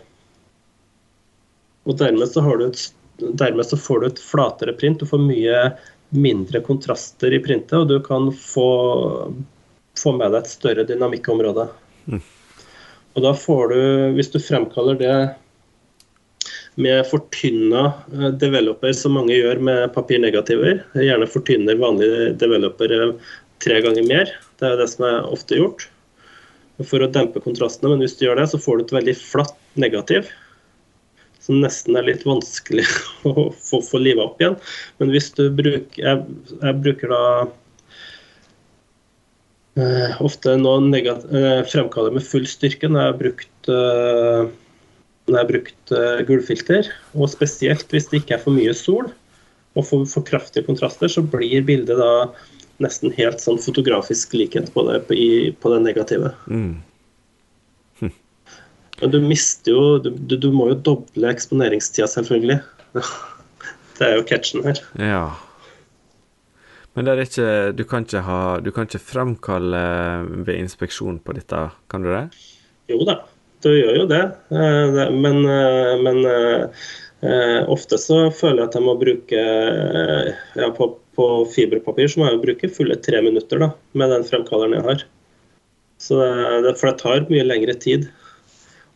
Og 1.85 1.99
dermed 2.01 2.29
så, 2.31 2.41
et, 2.65 2.95
dermed 3.21 3.67
så, 3.69 3.77
får 3.77 4.01
du 4.01 4.07
et 4.09 4.23
flatere 4.23 4.73
print. 4.79 5.01
Du 5.01 5.07
får 5.09 5.21
mye 5.21 5.59
mindre 6.15 6.61
kontraster 6.65 7.35
i 7.35 7.43
printet, 7.43 7.79
og 7.79 7.89
du 7.91 7.99
kan 8.05 8.33
få, 8.39 8.69
få 9.99 10.13
med 10.17 10.33
deg 10.33 10.41
et 10.41 10.53
større 10.53 10.85
dynamikkområde. 10.89 11.69
Mm. 12.07 12.23
Og 13.15 13.23
da 13.23 13.35
får 13.39 13.69
du, 13.71 13.81
hvis 14.17 14.33
du 14.33 14.41
fremkaller 14.43 14.99
det 14.99 15.17
med 16.81 17.07
fortynna 17.07 17.87
eh, 18.13 18.31
developer, 18.41 18.93
som 18.97 19.17
mange 19.19 19.37
gjør 19.37 19.61
med 19.63 19.89
papirnegativer. 19.95 20.83
Gjerne 20.99 21.31
fortynner 21.31 21.81
vanlige 21.81 22.33
developere 22.41 23.13
tre 23.63 23.81
ganger 23.85 24.07
mer. 24.09 24.33
Det 24.59 24.71
er 24.71 24.81
det 24.81 24.89
som 24.91 25.07
er 25.09 25.29
ofte 25.31 25.59
gjort 25.59 25.89
for 26.83 27.05
å 27.05 27.11
dempe 27.11 27.43
kontrastene. 27.43 27.93
Men 27.93 28.03
hvis 28.03 28.17
du 28.19 28.27
gjør 28.27 28.41
det, 28.41 28.49
så 28.51 28.61
får 28.61 28.79
du 28.79 28.87
et 28.87 28.97
veldig 28.99 29.17
flatt 29.21 29.59
negativ. 29.79 30.31
Som 31.45 31.61
nesten 31.63 31.97
er 31.99 32.09
litt 32.09 32.25
vanskelig 32.27 32.87
å 33.31 33.51
få, 33.53 33.83
få 33.85 34.01
livet 34.03 34.25
opp 34.25 34.43
igjen. 34.43 34.59
Men 34.99 35.15
hvis 35.15 35.31
du 35.37 35.47
bruker 35.55 36.01
Jeg, 36.01 36.25
jeg 36.57 36.81
bruker 36.83 37.15
da 37.15 37.23
eh, 39.79 40.21
ofte 40.25 40.57
noe 40.59 41.05
eh, 41.05 41.63
fremkaller 41.71 42.17
med 42.17 42.27
full 42.27 42.49
styrke 42.51 42.91
når 42.91 43.01
jeg 43.01 43.13
har 43.13 43.21
brukt 43.23 43.71
eh, 43.71 44.53
jeg 45.33 45.49
brukt 45.49 45.93
uh, 45.95 46.21
gulvfilter. 46.29 46.89
Og 47.17 47.31
spesielt 47.33 47.91
hvis 47.93 48.11
det 48.11 48.23
ikke 48.23 48.39
er 48.39 48.43
for 48.45 48.57
mye 48.57 48.75
sol 48.77 49.09
og 49.75 49.87
for, 49.89 50.05
for 50.07 50.27
kraftige 50.27 50.67
kontraster, 50.67 51.11
så 51.11 51.25
blir 51.25 51.65
bildet 51.67 51.99
da 51.99 52.29
nesten 52.83 53.15
helt 53.15 53.43
sånn 53.43 53.61
fotografisk 53.63 54.35
likhet 54.37 54.71
på 54.75 54.85
det, 54.89 55.01
i, 55.15 55.51
på 55.59 55.73
det 55.73 55.81
negative. 55.85 56.33
Mm. 56.47 56.77
Hm. 58.03 58.13
Men 59.01 59.15
du 59.15 59.19
mister 59.25 59.75
jo 59.75 59.85
du, 60.03 60.37
du, 60.37 60.51
må 60.55 60.71
jo 60.73 60.79
doble 60.91 61.33
eksponeringstida, 61.33 62.09
selvfølgelig. 62.11 62.61
det 63.99 64.09
er 64.09 64.17
jo 64.19 64.29
catchen 64.29 64.67
her. 64.67 64.83
Ja. 65.01 65.27
Men 66.95 67.09
det 67.09 67.27
ikke, 67.27 67.51
du, 67.75 67.83
kan 67.91 68.07
ha, 68.23 68.41
du 68.63 68.71
kan 68.75 68.87
ikke 68.87 69.03
fremkalle 69.03 69.85
ved 70.47 70.55
inspeksjon 70.61 71.19
på 71.19 71.35
dette, 71.35 71.69
kan 71.91 72.07
du 72.07 72.13
det? 72.15 72.29
Jo 72.91 73.01
da. 73.09 73.25
Det 73.73 73.81
gjør 73.81 73.97
jo 74.03 74.05
det. 74.11 74.23
Eh, 74.53 74.99
men, 75.15 75.41
eh, 75.49 75.95
men 76.03 76.21
eh, 76.29 77.63
ofte 77.73 77.99
så 78.01 78.27
føler 78.35 78.63
jeg 78.63 78.69
at 78.69 78.77
jeg 78.79 78.85
må 78.85 78.95
bruke 79.01 79.43
ja, 80.61 80.69
på, 80.77 80.91
på, 81.17 81.29
fiberpapir 81.55 82.11
så 82.11 82.21
må 82.21 82.29
jeg 82.29 82.43
bruke 82.43 82.73
fulle 82.77 82.99
tre 83.01 83.23
minutter 83.25 83.63
da, 83.63 83.71
med 83.97 84.13
den 84.13 84.27
fremkalleren 84.29 84.77
jeg 84.77 84.87
har. 84.89 85.05
Så 86.05 86.21
det, 86.21 86.75
for 86.77 86.91
det 86.91 86.99
tar 87.01 87.29
mye 87.31 87.47
lengre 87.47 87.77
tid. 87.81 88.09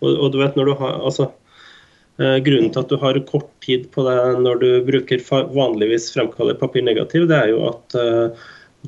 Og, 0.02 0.10
og 0.12 0.32
du 0.34 0.42
vet 0.42 0.58
når 0.58 0.70
du 0.70 0.78
har 0.82 0.98
altså, 1.00 1.32
Grunnen 2.18 2.72
til 2.74 2.82
at 2.82 2.90
du 2.90 2.96
har 2.98 3.14
kort 3.28 3.46
tid 3.62 3.84
på 3.94 4.02
det 4.02 4.16
når 4.42 4.56
du 4.58 4.70
bruker 4.88 5.20
vanligvis 5.54 6.08
fremkaller 6.10 6.56
papir 6.58 6.82
negativ, 6.82 7.28
det 7.30 7.36
er 7.36 7.52
jo 7.52 7.60
at 7.68 7.94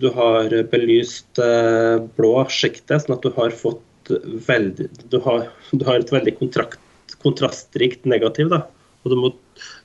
du 0.02 0.08
har 0.16 0.50
belyst 0.72 1.38
blå 2.18 2.32
sjiktet, 2.50 3.04
sånn 3.04 3.14
at 3.14 3.22
du 3.22 3.30
har 3.36 3.54
fått 3.54 3.78
veldig 4.46 4.88
Du 5.12 5.18
har, 5.24 5.48
du 5.72 5.84
har 5.86 6.00
et 6.00 6.12
veldig 6.12 6.36
kontrakt, 6.38 6.80
kontrastrikt 7.22 8.06
negativ, 8.08 8.50
da. 8.52 8.64
Og 9.04 9.12
du 9.12 9.16
må 9.16 9.32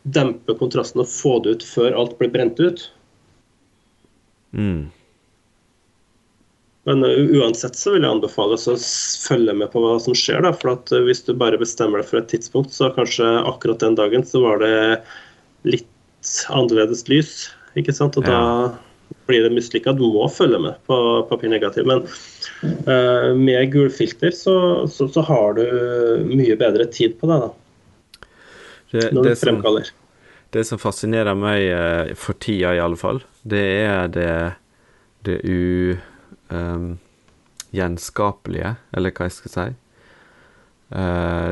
dempe 0.04 0.56
kontrasten 0.60 1.04
og 1.04 1.10
få 1.12 1.40
det 1.44 1.58
ut 1.58 1.66
før 1.68 1.96
alt 1.98 2.18
blir 2.20 2.32
brent 2.34 2.60
ut. 2.60 2.84
Mm. 4.56 4.88
Men 6.86 7.04
uh, 7.04 7.40
uansett 7.40 7.78
så 7.80 7.96
vil 7.96 8.06
jeg 8.06 8.14
anbefale 8.14 8.58
å 8.60 8.78
følge 9.26 9.56
med 9.58 9.72
på 9.74 9.82
hva 9.82 9.96
som 10.02 10.18
skjer. 10.18 10.44
da, 10.46 10.54
for 10.54 10.76
at 10.76 10.92
uh, 10.94 11.02
Hvis 11.08 11.24
du 11.26 11.34
bare 11.38 11.60
bestemmer 11.62 12.02
deg 12.02 12.10
for 12.12 12.22
et 12.22 12.30
tidspunkt, 12.32 12.76
så 12.76 12.92
kanskje 12.96 13.26
akkurat 13.42 13.82
den 13.82 13.98
dagen 13.98 14.26
så 14.28 14.44
var 14.44 14.62
det 14.62 14.76
litt 15.66 16.36
annerledes 16.54 17.08
lys. 17.10 17.48
ikke 17.80 17.96
sant? 17.96 18.20
Og 18.22 18.30
ja. 18.30 18.36
da 18.36 18.85
blir 19.26 19.44
det 19.44 19.52
mislykka. 19.56 19.94
Du 19.98 20.06
må 20.14 20.28
følge 20.30 20.60
med 20.62 20.74
på 20.88 20.98
papirnegativ. 21.30 21.86
Men 21.90 22.00
uh, 22.88 23.32
med 23.38 23.72
gulfilter 23.74 24.32
så, 24.36 24.56
så, 24.88 25.08
så, 25.12 25.22
har 25.26 25.54
du 25.58 25.66
mye 26.30 26.56
bedre 26.60 26.86
tid 26.92 27.18
på 27.20 27.30
det. 27.32 27.40
da. 27.44 27.50
Det, 28.92 29.14
når 29.14 29.24
du 29.24 29.36
fremkaller. 29.36 29.84
Som, 29.90 29.96
det 30.56 30.64
som 30.70 30.80
fascinerer 30.80 31.36
meg 31.38 31.60
uh, 31.74 32.14
for 32.20 32.34
tida, 32.40 32.76
i 32.76 32.84
alle 32.84 33.00
fall, 33.00 33.24
det 33.44 33.66
er 33.84 34.08
det, 34.14 34.34
det 35.28 35.40
ugjenskapelige, 37.74 38.76
um, 38.76 38.78
eller 38.96 39.16
hva 39.16 39.24
jeg 39.28 39.40
skal 39.42 39.56
si. 39.56 39.68
Uh, 40.96 41.52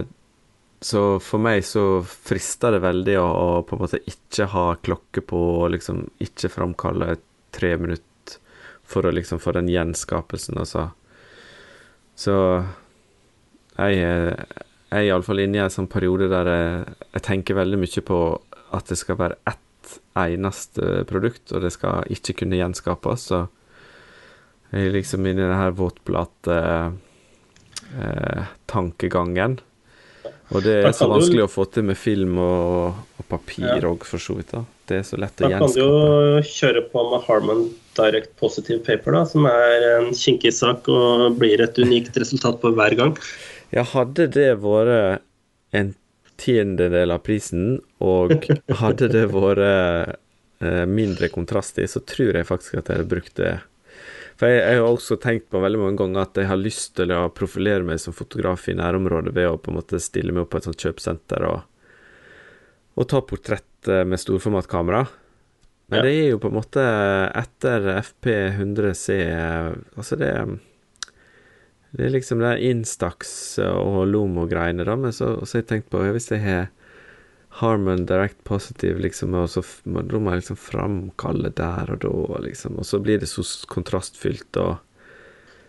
så 0.83 1.01
for 1.23 1.39
meg 1.39 1.61
så 1.63 2.03
frister 2.03 2.75
det 2.75 2.81
veldig 2.83 3.13
å, 3.21 3.27
å, 3.27 3.45
på 3.63 3.75
en 3.75 3.81
måte 3.85 4.01
ikke 4.09 4.49
ha 4.51 4.65
klokke 4.83 5.21
på, 5.23 5.39
og 5.63 5.71
liksom 5.71 6.01
ikke 6.23 6.51
framkalle 6.51 7.15
tre 7.55 7.75
minutter 7.79 8.37
for 8.83 9.07
å 9.07 9.13
liksom 9.13 9.39
få 9.41 9.55
den 9.55 9.71
gjenskapelsen, 9.71 10.59
altså. 10.59 10.89
Så 12.19 12.35
jeg, 13.77 13.97
jeg 13.97 14.99
er 14.99 15.07
iallfall 15.07 15.41
inne 15.41 15.57
i 15.57 15.63
en 15.63 15.73
sånn 15.73 15.89
periode 15.89 16.27
der 16.29 16.49
jeg, 16.51 16.95
jeg, 17.07 17.23
tenker 17.25 17.57
veldig 17.57 17.79
mye 17.81 18.03
på 18.05 18.19
at 18.73 18.91
det 18.91 18.99
skal 18.99 19.17
være 19.21 19.39
ett 19.49 19.95
eneste 20.19 21.03
produkt, 21.09 21.47
og 21.53 21.63
det 21.65 21.73
skal 21.73 22.05
ikke 22.13 22.37
kunne 22.43 22.59
gjenskapes. 22.59 23.29
Så 23.31 23.41
jeg 24.73 24.89
er 24.89 24.95
liksom 24.97 25.25
inne 25.25 25.41
i 25.41 25.49
denne 25.49 25.73
våtplate 25.77 26.59
tankegangen. 28.69 29.59
Og 30.53 30.63
det 30.65 30.79
er 30.83 30.93
så 30.95 31.07
vanskelig 31.09 31.45
å 31.45 31.51
få 31.51 31.65
til 31.73 31.87
med 31.87 31.97
film 31.99 32.37
og, 32.41 33.01
og 33.17 33.27
papir 33.29 33.85
òg, 33.89 34.05
for 34.07 34.21
så 34.21 34.37
vidt. 34.37 34.53
da. 34.53 34.63
Det 34.89 34.99
er 34.99 35.05
så 35.07 35.19
lett 35.19 35.39
å 35.39 35.47
gjenskape. 35.47 35.59
Da 35.59 35.65
kan 35.65 35.73
du 35.73 35.81
jo 35.81 36.43
kjøre 36.49 36.83
på 36.91 37.03
med 37.11 37.25
Harman 37.27 37.63
Direct 37.97 38.33
Positive 38.39 38.83
Paper, 38.83 39.15
da, 39.15 39.23
som 39.29 39.47
er 39.47 39.87
en 39.93 40.11
kinkig 40.17 40.53
sak 40.55 40.89
og 40.91 41.37
blir 41.39 41.63
et 41.63 41.77
unikt 41.79 42.17
resultat 42.19 42.59
på 42.61 42.73
hver 42.75 42.95
gang. 42.99 43.13
Ja, 43.73 43.85
hadde 43.93 44.27
det 44.33 44.49
vært 44.63 45.23
en 45.73 45.93
tiendedel 46.41 47.13
av 47.13 47.23
prisen, 47.25 47.77
og 48.03 48.33
hadde 48.81 49.09
det 49.13 49.27
vært 49.31 49.63
eh, 49.63 50.85
mindre 50.89 51.29
kontrast 51.31 51.79
i, 51.79 51.87
så 51.87 52.01
tror 52.03 52.39
jeg 52.39 52.49
faktisk 52.49 52.81
at 52.81 52.89
jeg 52.89 52.99
hadde 52.99 53.13
brukt 53.13 53.37
det 53.39 53.55
for 54.39 54.49
jeg, 54.49 54.63
jeg, 54.63 54.79
har 54.81 54.87
også 54.89 55.17
tenkt 55.21 55.51
på 55.53 55.61
veldig 55.61 55.79
mange 55.79 55.99
ganger 56.01 56.23
at 56.25 56.39
jeg 56.41 56.49
har 56.49 56.57
lyst 56.59 56.95
til 56.97 57.13
å 57.13 57.27
profilere 57.35 57.85
meg 57.85 57.99
som 58.01 58.15
fotograf 58.17 58.65
i 58.71 58.77
nærområdet 58.77 59.33
ved 59.35 59.45
å 59.49 59.59
på 59.61 59.71
en 59.71 59.77
måte 59.77 60.01
stille 60.01 60.33
meg 60.33 60.45
opp 60.45 60.55
på 60.55 60.61
et 60.61 60.67
sånt 60.67 60.85
kjøpesenter 60.85 61.45
og, 61.47 61.59
og 62.97 63.07
ta 63.13 63.21
portrett 63.29 63.67
med 63.87 64.21
storformatkamera. 64.21 65.05
Men 65.91 65.99
ja. 65.99 66.03
det 66.05 66.13
er 66.13 66.29
jo 66.31 66.39
på 66.41 66.49
en 66.49 66.55
måte 66.57 66.83
etter 67.37 67.89
FP 67.99 68.29
100C 68.55 69.17
Altså, 69.97 70.15
det 70.17 70.29
Det 71.91 72.05
er 72.07 72.13
liksom 72.15 72.39
det 72.41 72.55
Instax 72.65 73.59
og 73.61 74.07
Lomo-greiene, 74.09 74.85
da. 74.87 74.95
Men 74.97 75.13
så, 75.13 75.35
så 75.45 75.57
har 75.57 75.61
jeg 75.61 75.69
tenkt 75.69 75.91
på 75.93 76.01
Hvis 76.15 76.31
jeg 76.31 76.41
har 76.45 76.71
Harmon 77.59 78.07
Direct 78.09 78.39
Positive, 78.43 78.97
liksom, 78.97 79.35
og 79.37 79.51
så 79.53 79.61
da 79.85 80.17
må 80.17 80.31
jeg 80.33 80.41
liksom 80.41 80.57
framkalle 80.57 81.51
der 81.53 81.91
og 81.93 81.99
da, 82.01 82.39
liksom. 82.47 82.79
Og 82.81 82.87
så 82.89 82.97
blir 82.97 83.21
det 83.21 83.29
så 83.29 83.45
kontrastfylt 83.69 84.57
og 84.57 84.79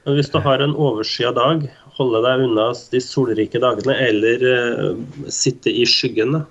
Men 0.04 0.16
Hvis 0.16 0.32
du 0.32 0.38
har 0.44 0.60
en 0.60 0.72
overskya 0.76 1.30
dag, 1.36 1.62
holde 1.98 2.22
deg 2.24 2.42
unna 2.44 2.70
de 2.92 3.00
solrike 3.00 3.60
dagene, 3.60 3.94
eller 4.08 4.42
uh, 4.44 5.28
sitte 5.32 5.72
i 5.72 5.86
skyggen, 5.88 6.36
da, 6.36 6.42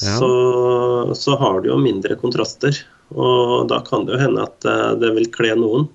ja. 0.00 0.16
så, 0.18 1.14
så, 1.14 1.36
har 1.36 1.60
du 1.60 1.68
jo 1.72 1.78
mindre 1.80 2.16
kontraster. 2.20 2.78
Og 3.12 3.68
da 3.68 3.82
kan 3.84 4.06
det 4.08 4.16
jo 4.16 4.22
hende 4.22 4.46
at 4.46 4.64
uh, 4.68 4.94
det 4.96 5.12
vil 5.18 5.28
kle 5.34 5.52
noen. 5.60 5.90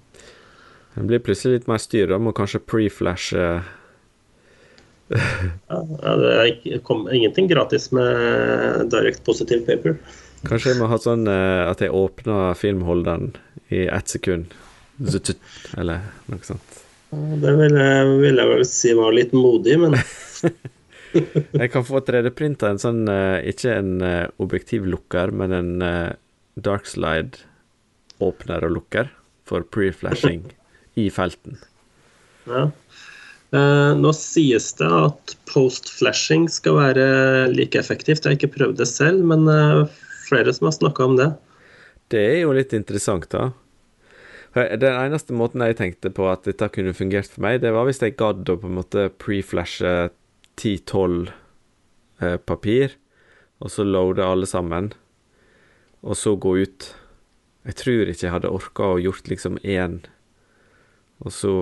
Det 0.94 1.06
blir 1.10 1.24
plutselig 1.26 1.60
litt 1.60 1.68
mer 1.70 1.82
styr, 1.82 2.08
da. 2.12 2.22
Må 2.22 2.34
kanskje 2.38 2.62
preflashe 2.66 3.48
ja, 5.72 6.14
det 6.20 6.32
er 6.36 6.80
kom, 6.84 7.06
ingenting 7.08 7.48
gratis 7.48 7.92
med 7.96 8.90
direct 8.92 9.24
positive 9.26 9.64
paper. 9.64 9.96
Kanskje 10.48 10.74
jeg 10.74 10.82
må 10.82 10.90
ha 10.92 10.98
sånn 11.02 11.26
uh, 11.30 11.68
at 11.70 11.82
jeg 11.82 11.96
åpner 11.96 12.58
filmholderen 12.60 13.32
i 13.74 13.86
ett 13.88 14.12
sekund, 14.12 14.54
eller 15.78 16.04
noe 16.28 16.44
sånt. 16.46 16.84
Det 17.12 17.54
ville 17.56 17.84
jeg, 17.84 18.08
vil 18.20 18.42
jeg, 18.42 18.50
vel 18.52 18.66
si 18.68 18.94
var 18.98 19.16
litt 19.16 19.34
modig, 19.36 19.78
men 19.80 19.96
Jeg 21.62 21.74
kan 21.74 21.86
få 21.88 22.02
3D-printa 22.06 22.72
en 22.74 22.82
sånn, 22.82 23.04
uh, 23.10 23.38
ikke 23.48 23.76
en 23.76 23.94
uh, 24.04 24.26
objektivlukker, 24.44 25.34
men 25.36 25.56
en 25.58 25.72
darkslide 26.58 27.46
åpner 28.24 28.66
og 28.66 28.74
lukker 28.80 29.12
for 29.48 29.66
pre-flashing 29.72 30.48
i 30.98 31.08
felten. 31.14 31.60
Ja. 32.50 32.68
Eh, 33.56 33.92
nå 33.96 34.12
sies 34.16 34.74
det 34.80 34.88
at 34.92 35.36
post-flashing 35.48 36.48
skal 36.52 36.80
være 36.82 37.06
like 37.54 37.80
effektivt. 37.80 38.26
Jeg 38.26 38.34
har 38.34 38.40
ikke 38.40 38.56
prøvd 38.58 38.82
det 38.82 38.90
selv, 38.90 39.24
men 39.28 39.48
eh, 39.52 39.86
flere 40.28 40.52
som 40.56 40.68
har 40.68 40.76
snakka 40.76 41.08
om 41.08 41.16
det. 41.20 41.30
Det 42.12 42.24
er 42.34 42.42
jo 42.44 42.56
litt 42.56 42.76
interessant, 42.76 43.30
da. 43.32 43.52
Den 44.58 44.90
eneste 44.90 45.36
måten 45.38 45.62
jeg 45.62 45.78
tenkte 45.78 46.10
på 46.10 46.26
at 46.32 46.48
dette 46.48 46.70
kunne 46.74 46.96
fungert 46.98 47.30
for 47.30 47.44
meg, 47.46 47.60
det 47.62 47.72
var 47.76 47.86
hvis 47.86 48.02
jeg 48.02 48.16
gadd 48.18 48.48
å 48.50 48.56
på 48.58 48.70
en 48.70 48.80
måte 48.80 49.04
pre-flashe 49.22 49.92
10-12 50.58 51.30
eh, 52.22 52.38
papir, 52.38 52.98
og 53.62 53.72
så 53.74 53.86
loade 53.86 54.26
alle 54.26 54.50
sammen, 54.50 54.92
og 56.02 56.18
så 56.18 56.36
gå 56.36 56.58
ut. 56.62 56.92
Jeg 57.68 57.80
tror 57.82 58.12
ikke 58.12 58.28
jeg 58.28 58.36
hadde 58.36 58.54
orka 58.54 58.94
å 58.94 59.02
gjort 59.02 59.30
liksom 59.30 59.58
én, 59.64 60.02
og 61.24 61.34
så 61.34 61.54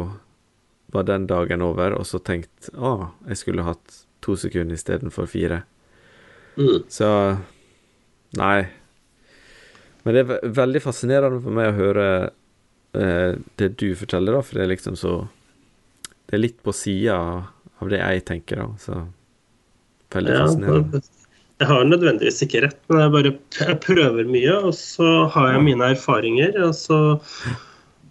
var 0.94 1.08
den 1.08 1.28
dagen 1.28 1.64
over, 1.66 1.96
og 1.98 2.06
så 2.08 2.20
tenkt 2.20 2.70
å, 2.76 3.12
jeg 3.28 3.42
skulle 3.42 3.66
hatt 3.68 4.04
to 4.26 4.36
sekunder 4.40 4.78
istedenfor 4.78 5.28
fire. 5.30 5.64
Mm. 6.56 6.86
Så 6.92 7.10
Nei. 8.36 8.68
Men 10.04 10.16
det 10.16 10.22
er 10.24 10.54
veldig 10.56 10.82
fascinerende 10.84 11.42
for 11.44 11.56
meg 11.56 11.72
å 11.72 11.78
høre 11.78 12.08
eh, 12.98 13.38
det 13.60 13.70
du 13.80 13.90
forteller, 13.98 14.36
da, 14.36 14.44
for 14.46 14.58
det 14.58 14.66
er 14.66 14.74
liksom 14.76 14.98
så 15.00 15.16
Det 16.26 16.36
er 16.36 16.42
litt 16.42 16.62
på 16.66 16.74
sida 16.74 17.18
av 17.86 17.94
det 17.94 18.02
jeg 18.02 18.26
tenker, 18.30 18.64
da. 18.64 18.68
Så 18.82 19.04
veldig 20.16 20.34
ja, 20.34 20.42
fascinerende. 20.46 21.04
Jeg 21.56 21.72
har 21.72 21.86
nødvendigvis 21.88 22.44
ikke 22.44 22.66
rett, 22.66 22.82
men 22.92 23.00
jeg 23.00 23.14
bare 23.14 23.32
jeg 23.62 23.78
prøver 23.86 24.28
mye, 24.28 24.58
og 24.68 24.74
så 24.76 25.12
har 25.32 25.54
jeg 25.54 25.64
mine 25.70 25.94
erfaringer. 25.96 26.58
og 26.66 26.76
så 26.76 27.00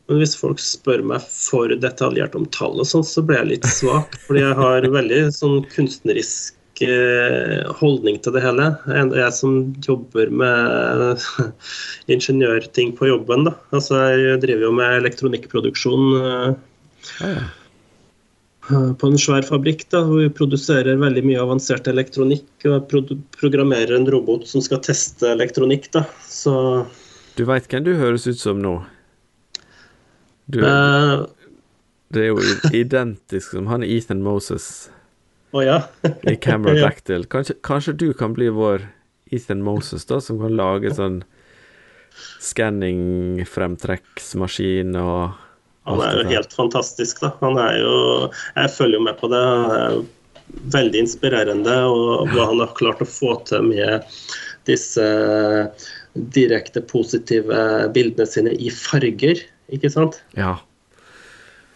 men 0.05 0.21
hvis 0.21 0.35
folk 0.37 0.61
spør 0.61 1.01
meg 1.07 1.25
for 1.33 1.73
detaljert 1.81 2.35
om 2.37 2.45
tall 2.53 2.77
og 2.83 2.89
sånn, 2.89 3.07
så 3.09 3.25
blir 3.25 3.41
jeg 3.41 3.51
litt 3.55 3.69
svak. 3.73 4.19
Fordi 4.27 4.43
jeg 4.43 4.59
har 4.59 4.89
veldig 4.99 5.21
sånn 5.33 5.63
kunstnerisk 5.73 6.85
eh, 6.85 7.65
holdning 7.81 8.21
til 8.25 8.37
det 8.37 8.45
hele. 8.45 8.71
Jeg 8.93 9.31
som 9.37 9.57
jobber 9.87 10.33
med 10.43 11.25
ingeniørting 12.13 12.93
på 12.99 13.09
jobben, 13.09 13.49
da. 13.49 13.57
Altså 13.77 14.03
jeg 14.13 14.43
driver 14.45 14.69
jo 14.69 14.75
med 14.77 14.99
elektronikkproduksjon 15.01 16.07
eh, 16.21 17.53
på 18.69 19.09
en 19.11 19.19
svær 19.21 19.45
fabrikk 19.45 19.83
da, 19.93 20.01
hvor 20.07 20.23
vi 20.23 20.31
produserer 20.33 20.97
veldig 21.01 21.25
mye 21.27 21.41
avansert 21.43 21.89
elektronikk 21.91 22.65
og 22.71 22.93
programmerer 23.37 23.97
en 23.99 24.09
robot 24.09 24.47
som 24.49 24.63
skal 24.65 24.81
teste 24.85 25.29
elektronikk. 25.35 25.91
da, 25.93 26.05
så... 26.25 26.87
Du 27.37 27.45
veit 27.49 27.69
hvem 27.69 27.85
du 27.85 27.95
høres 27.99 28.27
ut 28.31 28.39
som 28.41 28.63
nå? 28.63 28.85
Du, 30.47 30.61
uh, 30.65 31.27
det 32.15 32.23
er 32.25 32.29
jo 32.33 32.39
identisk 32.73 33.51
som 33.57 33.67
han 33.69 33.83
Ethan 33.85 34.23
Moses. 34.25 34.91
Å 35.55 35.63
ja. 35.65 35.79
i 36.25 36.37
Camera. 36.41 36.75
Dactyl. 36.87 37.25
Kanskje, 37.31 37.55
kanskje 37.65 37.93
du 38.01 38.13
kan 38.17 38.35
bli 38.37 38.49
vår 38.53 38.81
Ethan 39.35 39.63
Moses, 39.67 40.05
da, 40.09 40.21
som 40.25 40.39
kan 40.41 40.57
lage 40.57 40.95
sånn 40.95 41.25
skanning-fremtrekksmaskin 42.45 44.97
og 45.01 45.33
Han 45.89 46.01
er 46.01 46.21
jo 46.21 46.29
helt 46.31 46.53
fantastisk, 46.57 47.21
da. 47.21 47.35
Han 47.43 47.59
er 47.61 47.79
jo 47.83 47.97
Jeg 48.33 48.73
følger 48.77 48.99
jo 48.99 49.07
med 49.07 49.19
på 49.21 49.29
det. 49.33 49.41
Han 49.41 49.75
er 49.79 49.99
veldig 50.75 51.03
inspirerende, 51.05 51.75
og 51.91 52.31
hva 52.33 52.49
han 52.53 52.63
har 52.63 52.77
klart 52.79 53.03
å 53.05 53.09
få 53.09 53.35
til 53.49 53.69
med 53.73 54.05
disse 54.69 55.07
direkte 56.37 56.81
positive 56.85 57.65
bildene 57.97 58.29
sine 58.29 58.55
i 58.55 58.71
farger, 58.73 59.43
ikke 59.75 59.91
sant? 59.93 60.21
Ja. 60.39 60.57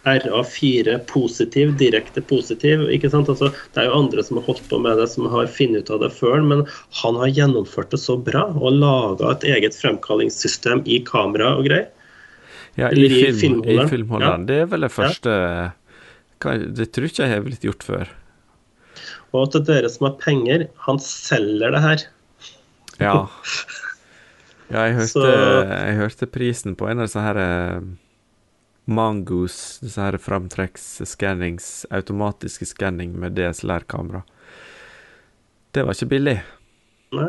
RA4 0.09 0.99
positiv, 1.11 1.75
direkte 1.77 2.23
positiv. 2.25 2.87
ikke 2.88 3.11
sant? 3.12 3.29
Altså, 3.29 3.51
det 3.75 3.83
er 3.83 3.90
jo 3.90 3.99
andre 3.99 4.25
som 4.25 4.38
har 4.38 4.47
holdt 4.47 4.64
på 4.71 4.81
med 4.81 5.01
det, 5.01 5.09
som 5.12 5.29
har 5.29 5.51
funnet 5.53 5.85
ut 5.85 5.94
av 5.97 6.05
det 6.05 6.12
før, 6.16 6.40
men 6.40 6.64
han 7.03 7.18
har 7.21 7.35
gjennomført 7.35 7.92
det 7.92 8.01
så 8.01 8.16
bra 8.16 8.47
og 8.55 8.79
laga 8.79 9.35
et 9.35 9.49
eget 9.57 9.77
fremkallingssystem 9.77 10.85
i 10.87 11.03
kamera 11.05 11.57
og 11.59 11.68
greier. 11.68 11.90
Ja 12.78 12.88
i, 12.94 13.08
film, 13.10 13.26
i 13.28 13.32
filmholderen. 13.40 13.88
filmholderen. 13.90 14.46
Det 14.48 14.60
er 14.62 14.70
vel 14.70 14.86
det 14.86 14.92
første 14.94 15.34
Det 16.78 16.86
tror 16.94 17.08
ikke 17.08 17.24
jeg 17.26 17.32
har 17.34 17.44
blitt 17.46 17.64
gjort 17.66 17.82
før. 17.82 18.10
Og 19.34 19.50
til 19.52 19.64
dere 19.66 19.90
som 19.90 20.06
har 20.08 20.16
penger, 20.22 20.68
han 20.86 21.00
selger 21.02 21.74
det 21.74 21.82
her. 21.84 22.06
Ja. 23.02 23.16
Ja, 24.68 24.82
jeg 24.84 24.98
hørte, 24.98 25.08
Så- 25.08 25.64
jeg 25.64 25.96
hørte 25.96 26.26
prisen 26.28 26.74
på 26.76 26.90
en 26.90 26.98
av 27.00 27.06
disse 27.06 27.20
her 27.24 27.38
Mangos 27.40 27.96
Mangoes, 28.86 29.78
disse 29.80 30.00
her 30.00 30.16
framtrekks-skannings, 30.20 31.86
automatiske 31.90 32.66
skanning 32.66 33.14
med 33.18 33.32
DSLR-kamera. 33.36 34.22
Det 35.72 35.84
var 35.84 35.92
ikke 35.96 36.08
billig, 36.08 36.36
Nei? 37.12 37.28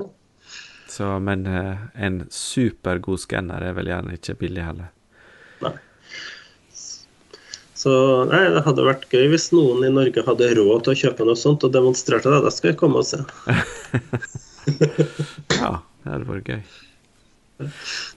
så, 0.88 1.20
men 1.24 1.46
eh, 1.48 1.78
en 1.96 2.22
supergod 2.32 3.20
skanner 3.20 3.64
er 3.64 3.74
vel 3.76 3.88
gjerne 3.92 4.16
ikke 4.16 4.36
billig 4.40 4.64
heller. 4.64 4.92
Nei. 5.66 5.76
Så 7.80 7.92
nei, 8.28 8.42
det 8.52 8.66
hadde 8.66 8.84
vært 8.84 9.06
gøy 9.14 9.30
hvis 9.32 9.50
noen 9.56 9.86
i 9.88 9.94
Norge 9.94 10.26
hadde 10.28 10.52
råd 10.58 10.84
til 10.84 10.92
å 10.92 11.00
kjøpe 11.06 11.28
noe 11.28 11.40
sånt 11.40 11.64
og 11.64 11.72
demonstrerte 11.72 12.32
det. 12.34 12.42
Da 12.44 12.52
skal 12.52 12.74
jeg 12.74 12.80
komme 12.82 13.04
og 13.04 13.08
se. 13.08 13.24
Ja, 14.70 15.80
det 16.04 16.12
hadde 16.12 16.28
vært 16.28 16.52
gøy. 16.52 16.60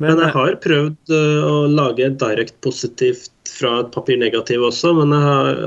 Men 0.03 0.21
jeg 0.21 0.27
eh, 0.29 0.35
har 0.37 0.59
prøvd 0.63 1.15
øh, 1.17 1.45
å 1.47 1.55
lage 1.71 2.11
direct 2.21 2.59
positivt 2.63 3.51
fra 3.51 3.73
et 3.83 3.91
papirnegativ 3.95 4.63
også, 4.69 4.93
men, 4.99 5.15
jeg 5.15 5.25
har, 5.27 5.63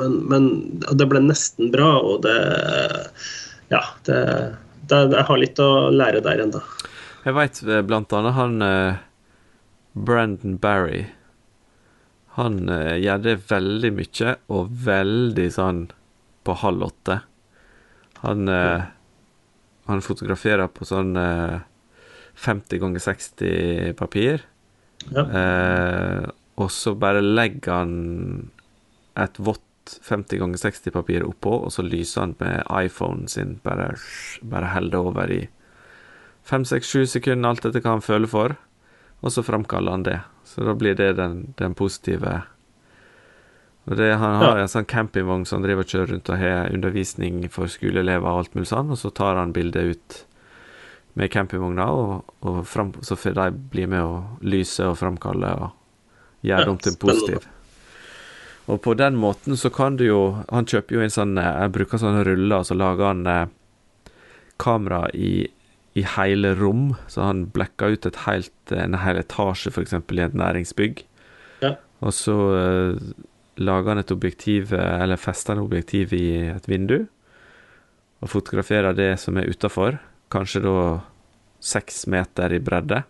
men, 0.00 0.16
men 0.30 0.48
det 0.98 1.06
ble 1.10 1.22
nesten 1.26 1.70
bra, 1.74 1.92
og 2.00 2.24
det 2.26 2.38
Ja, 3.70 3.84
det, 4.08 4.18
det, 4.90 5.04
jeg 5.14 5.26
har 5.28 5.38
litt 5.38 5.62
å 5.62 5.70
lære 5.94 6.24
der 6.24 6.42
ennå. 6.46 6.62
Jeg 7.22 7.36
veit 7.36 7.60
blant 7.86 8.14
annet 8.16 8.38
han 8.38 8.62
eh, 8.66 9.00
Brandon 9.94 10.58
Barry. 10.58 11.04
Han 12.36 12.62
uh, 12.70 12.94
gjør 13.00 13.24
det 13.24 13.36
veldig 13.50 13.90
mye, 13.96 14.36
og 14.54 14.70
veldig 14.86 15.48
sånn 15.54 15.82
på 16.46 16.56
halv 16.62 16.86
åtte. 16.90 17.18
Han, 18.22 18.48
uh, 18.48 18.86
han 19.90 20.04
fotograferer 20.04 20.70
på 20.72 20.86
sånn 20.88 21.16
uh, 21.18 21.60
50 22.40 22.80
ganger 22.80 23.02
60 23.04 23.92
papir. 23.98 24.44
Ja. 25.08 25.24
Eh, 25.24 26.28
og 26.60 26.70
så 26.72 26.94
bare 26.98 27.22
legger 27.24 27.72
han 27.82 27.92
et 29.18 29.40
vått 29.40 29.96
50 30.06 30.40
ganger 30.42 30.60
60 30.60 30.94
papir 30.94 31.24
oppå, 31.26 31.52
og 31.66 31.72
så 31.74 31.84
lyser 31.84 32.26
han 32.26 32.34
med 32.40 32.64
iPhonen 32.84 33.28
sin. 33.28 33.58
Bare, 33.64 33.94
bare 34.42 34.72
holder 34.74 35.10
over 35.12 35.32
i 35.34 35.40
5-6-7 36.48 37.06
sekunder, 37.16 37.50
alt 37.50 37.66
etter 37.66 37.84
hva 37.84 37.96
han 37.96 38.04
føler 38.04 38.30
for. 38.30 38.56
Og 39.22 39.32
så 39.34 39.42
framkaller 39.44 39.90
han 39.92 40.02
det. 40.06 40.20
Så 40.48 40.64
da 40.64 40.74
blir 40.74 40.94
det 40.96 41.12
den, 41.18 41.52
den 41.58 41.74
positive 41.74 42.42
og 43.90 43.96
det, 43.96 44.14
Han 44.20 44.36
har 44.36 44.56
Ja. 44.56 44.62
en 44.62 44.68
sånn 44.68 44.84
campingvogn 44.86 45.44
som 45.46 45.58
han 45.60 45.68
driver 45.68 45.82
og 45.82 45.88
kjører 45.88 46.10
rundt 46.12 46.28
og 46.30 46.38
har 46.38 46.68
undervisning 46.72 47.48
for 47.50 47.66
skoleelever 47.66 48.22
og 48.28 48.38
alt 48.44 48.54
mulig 48.54 48.68
sånn, 48.68 48.90
og 48.92 48.98
så 49.00 49.10
tar 49.12 49.36
han 49.40 49.52
bildet 49.56 49.96
ut 49.96 50.18
med 51.16 51.30
campingvogna, 51.32 51.86
og, 51.90 52.24
og 52.46 52.60
frem, 52.66 52.92
så 53.02 53.16
får 53.18 53.34
de 53.34 53.46
bli 53.72 53.86
med 53.86 54.02
og 54.04 54.44
lyse 54.46 54.84
og 54.86 54.98
framkalle 55.00 55.50
og 55.64 55.72
gjøre 56.46 56.64
det 56.68 56.70
om 56.70 56.78
til 56.78 56.92
en 56.92 57.00
positiv. 57.02 57.48
Og 58.68 58.82
på 58.84 58.94
den 58.94 59.16
måten 59.18 59.56
så 59.58 59.70
kan 59.74 59.96
du 59.96 60.04
jo 60.04 60.44
Han 60.52 60.66
kjøper 60.66 60.94
jo 60.94 61.00
en 61.00 61.10
sånn 61.10 61.38
eh, 61.38 61.48
Jeg 61.64 61.72
bruker 61.72 61.98
sånne 61.98 62.22
ruller, 62.24 62.60
og 62.60 62.66
så 62.68 62.76
lager 62.76 63.06
han 63.08 63.26
eh, 63.26 63.46
kamera 64.60 65.08
i, 65.14 65.48
i 65.98 66.04
hele 66.16 66.54
rom. 66.54 66.94
Så 67.10 67.24
han 67.26 67.46
blacka 67.54 67.90
ut 67.94 68.06
et 68.06 68.22
helt, 68.26 68.74
en 68.74 68.98
hel 69.02 69.20
etasje, 69.20 69.72
f.eks. 69.72 69.96
i 69.96 70.22
et 70.24 70.38
næringsbygg. 70.38 71.04
Ja. 71.64 71.74
Og 72.00 72.14
så 72.16 72.36
uh, 72.36 73.12
lager 73.60 73.92
han 73.92 74.02
et 74.02 74.12
objektiv, 74.14 74.74
eh, 74.74 75.02
eller 75.02 75.20
fester 75.20 75.56
han 75.56 75.64
objektiv 75.64 76.14
i 76.16 76.26
et 76.48 76.68
vindu. 76.70 77.02
Og 78.20 78.32
fotograferer 78.32 78.96
det 78.96 79.12
som 79.20 79.36
er 79.36 79.50
utafor. 79.50 79.98
Kanskje 80.32 80.62
da 80.64 80.76
seks 81.60 82.06
meter 82.08 82.54
i 82.56 82.60
bredde. 82.62 83.02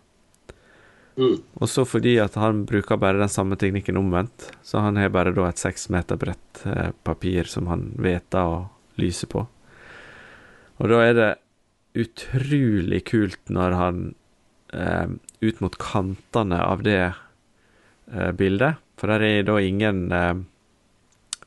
Mm. 1.19 1.37
Og 1.59 1.69
så 1.69 1.83
fordi 1.87 2.15
at 2.23 2.35
han 2.39 2.65
bruker 2.67 2.99
bare 2.99 3.19
den 3.19 3.31
samme 3.31 3.57
teknikken 3.59 3.99
omvendt, 3.99 4.49
så 4.63 4.83
han 4.83 4.97
har 4.99 5.11
bare 5.11 5.33
da 5.35 5.49
et 5.49 5.59
seks 5.59 5.89
meter 5.91 6.19
bredt 6.19 6.63
eh, 6.65 6.91
papir 7.03 7.49
som 7.51 7.67
han 7.71 7.89
veter 7.99 8.47
å 8.47 8.61
lyse 8.99 9.27
på. 9.29 9.43
Og 10.81 10.89
da 10.89 11.01
er 11.05 11.17
det 11.17 11.31
utrolig 11.97 13.03
kult 13.09 13.51
når 13.51 13.75
han 13.77 13.99
eh, 14.73 15.11
ut 15.41 15.59
mot 15.63 15.75
kantene 15.81 16.61
av 16.63 16.85
det 16.87 17.01
eh, 17.03 18.31
bildet, 18.37 18.79
for 18.99 19.11
der 19.11 19.25
er 19.27 19.45
da 19.49 19.59
ingen 19.59 20.07
eh, 20.11 20.33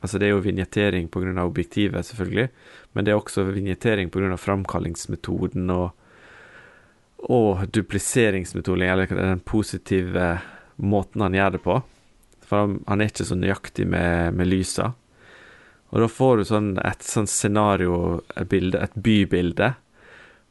Altså, 0.05 0.19
det 0.21 0.27
er 0.27 0.35
jo 0.35 0.43
vignettering 0.45 1.07
pga. 1.09 1.33
objektivet, 1.41 2.05
selvfølgelig, 2.05 2.51
men 2.93 3.05
det 3.07 3.13
er 3.13 3.17
også 3.17 3.47
vignettering 3.49 4.11
pga. 4.13 4.37
framkallingsmetoden 4.37 5.71
og 5.73 5.95
og 7.25 7.69
dupliseringsmetoden, 7.73 8.83
eller 8.83 9.07
den 9.07 9.41
positive 9.41 10.41
måten 10.77 11.25
han 11.25 11.37
gjør 11.37 11.55
det 11.57 11.63
på. 11.65 11.79
For 12.45 12.61
han, 12.61 12.77
han 12.89 13.01
er 13.01 13.09
ikke 13.09 13.27
så 13.29 13.39
nøyaktig 13.39 13.87
med, 13.89 14.35
med 14.37 14.51
lysa. 14.51 14.91
Og 15.95 16.03
da 16.03 16.09
får 16.11 16.37
du 16.37 16.45
sånn 16.49 16.71
et 16.83 17.07
sånn 17.07 17.29
scenario-bilde, 17.31 18.83
et 18.83 18.97
bybilde, 18.99 19.73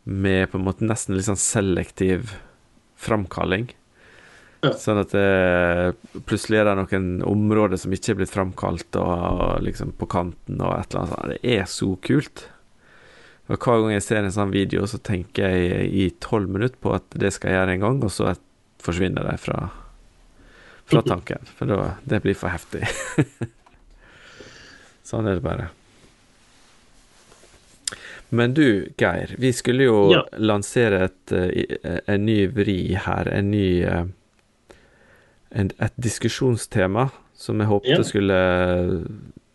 med 0.03 0.49
på 0.51 0.59
en 0.59 0.65
måte 0.67 0.87
nesten 0.87 1.15
litt 1.15 1.27
sånn 1.29 1.39
selektiv 1.39 2.33
framkalling. 2.99 3.69
Ja. 4.63 4.71
Sånn 4.79 5.01
at 5.01 5.11
det, 5.11 6.23
plutselig 6.27 6.61
er 6.61 6.69
det 6.69 6.75
noen 6.79 7.07
områder 7.27 7.79
som 7.79 7.91
ikke 7.95 8.13
er 8.13 8.19
blitt 8.21 8.31
framkalt, 8.31 8.95
og, 8.95 9.11
og 9.11 9.63
liksom 9.65 9.91
på 9.99 10.07
kanten 10.11 10.61
og 10.63 10.77
et 10.77 10.93
eller 10.93 11.01
annet 11.01 11.13
sånt. 11.13 11.33
Det 11.33 11.55
er 11.57 11.69
så 11.71 11.89
kult. 12.07 12.45
Og 13.51 13.57
hver 13.57 13.81
gang 13.83 13.91
jeg 13.97 14.05
ser 14.05 14.23
en 14.23 14.35
sånn 14.35 14.53
video, 14.53 14.87
så 14.87 15.01
tenker 15.03 15.51
jeg 15.51 15.89
i 15.91 16.07
tolv 16.23 16.51
minutter 16.51 16.79
på 16.79 16.93
at 16.95 17.19
det 17.19 17.33
skal 17.35 17.51
jeg 17.51 17.59
gjøre 17.59 17.75
en 17.75 17.83
gang, 17.83 17.99
og 18.07 18.13
så 18.15 18.35
forsvinner 18.83 19.27
det 19.27 19.35
fra, 19.43 19.67
fra 20.87 21.03
tanken. 21.11 21.51
For 21.57 21.67
da, 21.67 21.95
det 22.07 22.23
blir 22.23 22.39
for 22.39 22.55
heftig. 22.55 22.87
sånn 25.09 25.27
er 25.27 25.41
det 25.41 25.43
bare. 25.43 25.71
Men 28.33 28.53
du, 28.57 28.65
Geir, 28.97 29.35
vi 29.37 29.51
skulle 29.53 29.85
jo 29.85 29.97
Ja. 30.15 30.23
lansere 30.41 31.03
et, 31.05 31.31
eh, 31.31 31.99
en 32.07 32.25
ny 32.25 32.47
vri 32.49 32.95
her. 32.97 33.27
En 33.29 33.51
ny 33.51 33.83
eh, 33.83 34.05
en, 35.51 35.69
Et 35.79 35.93
diskusjonstema 36.01 37.11
som 37.37 37.59
jeg 37.61 37.67
håpte 37.69 37.89
Ja. 37.97 38.03
skulle 38.03 38.37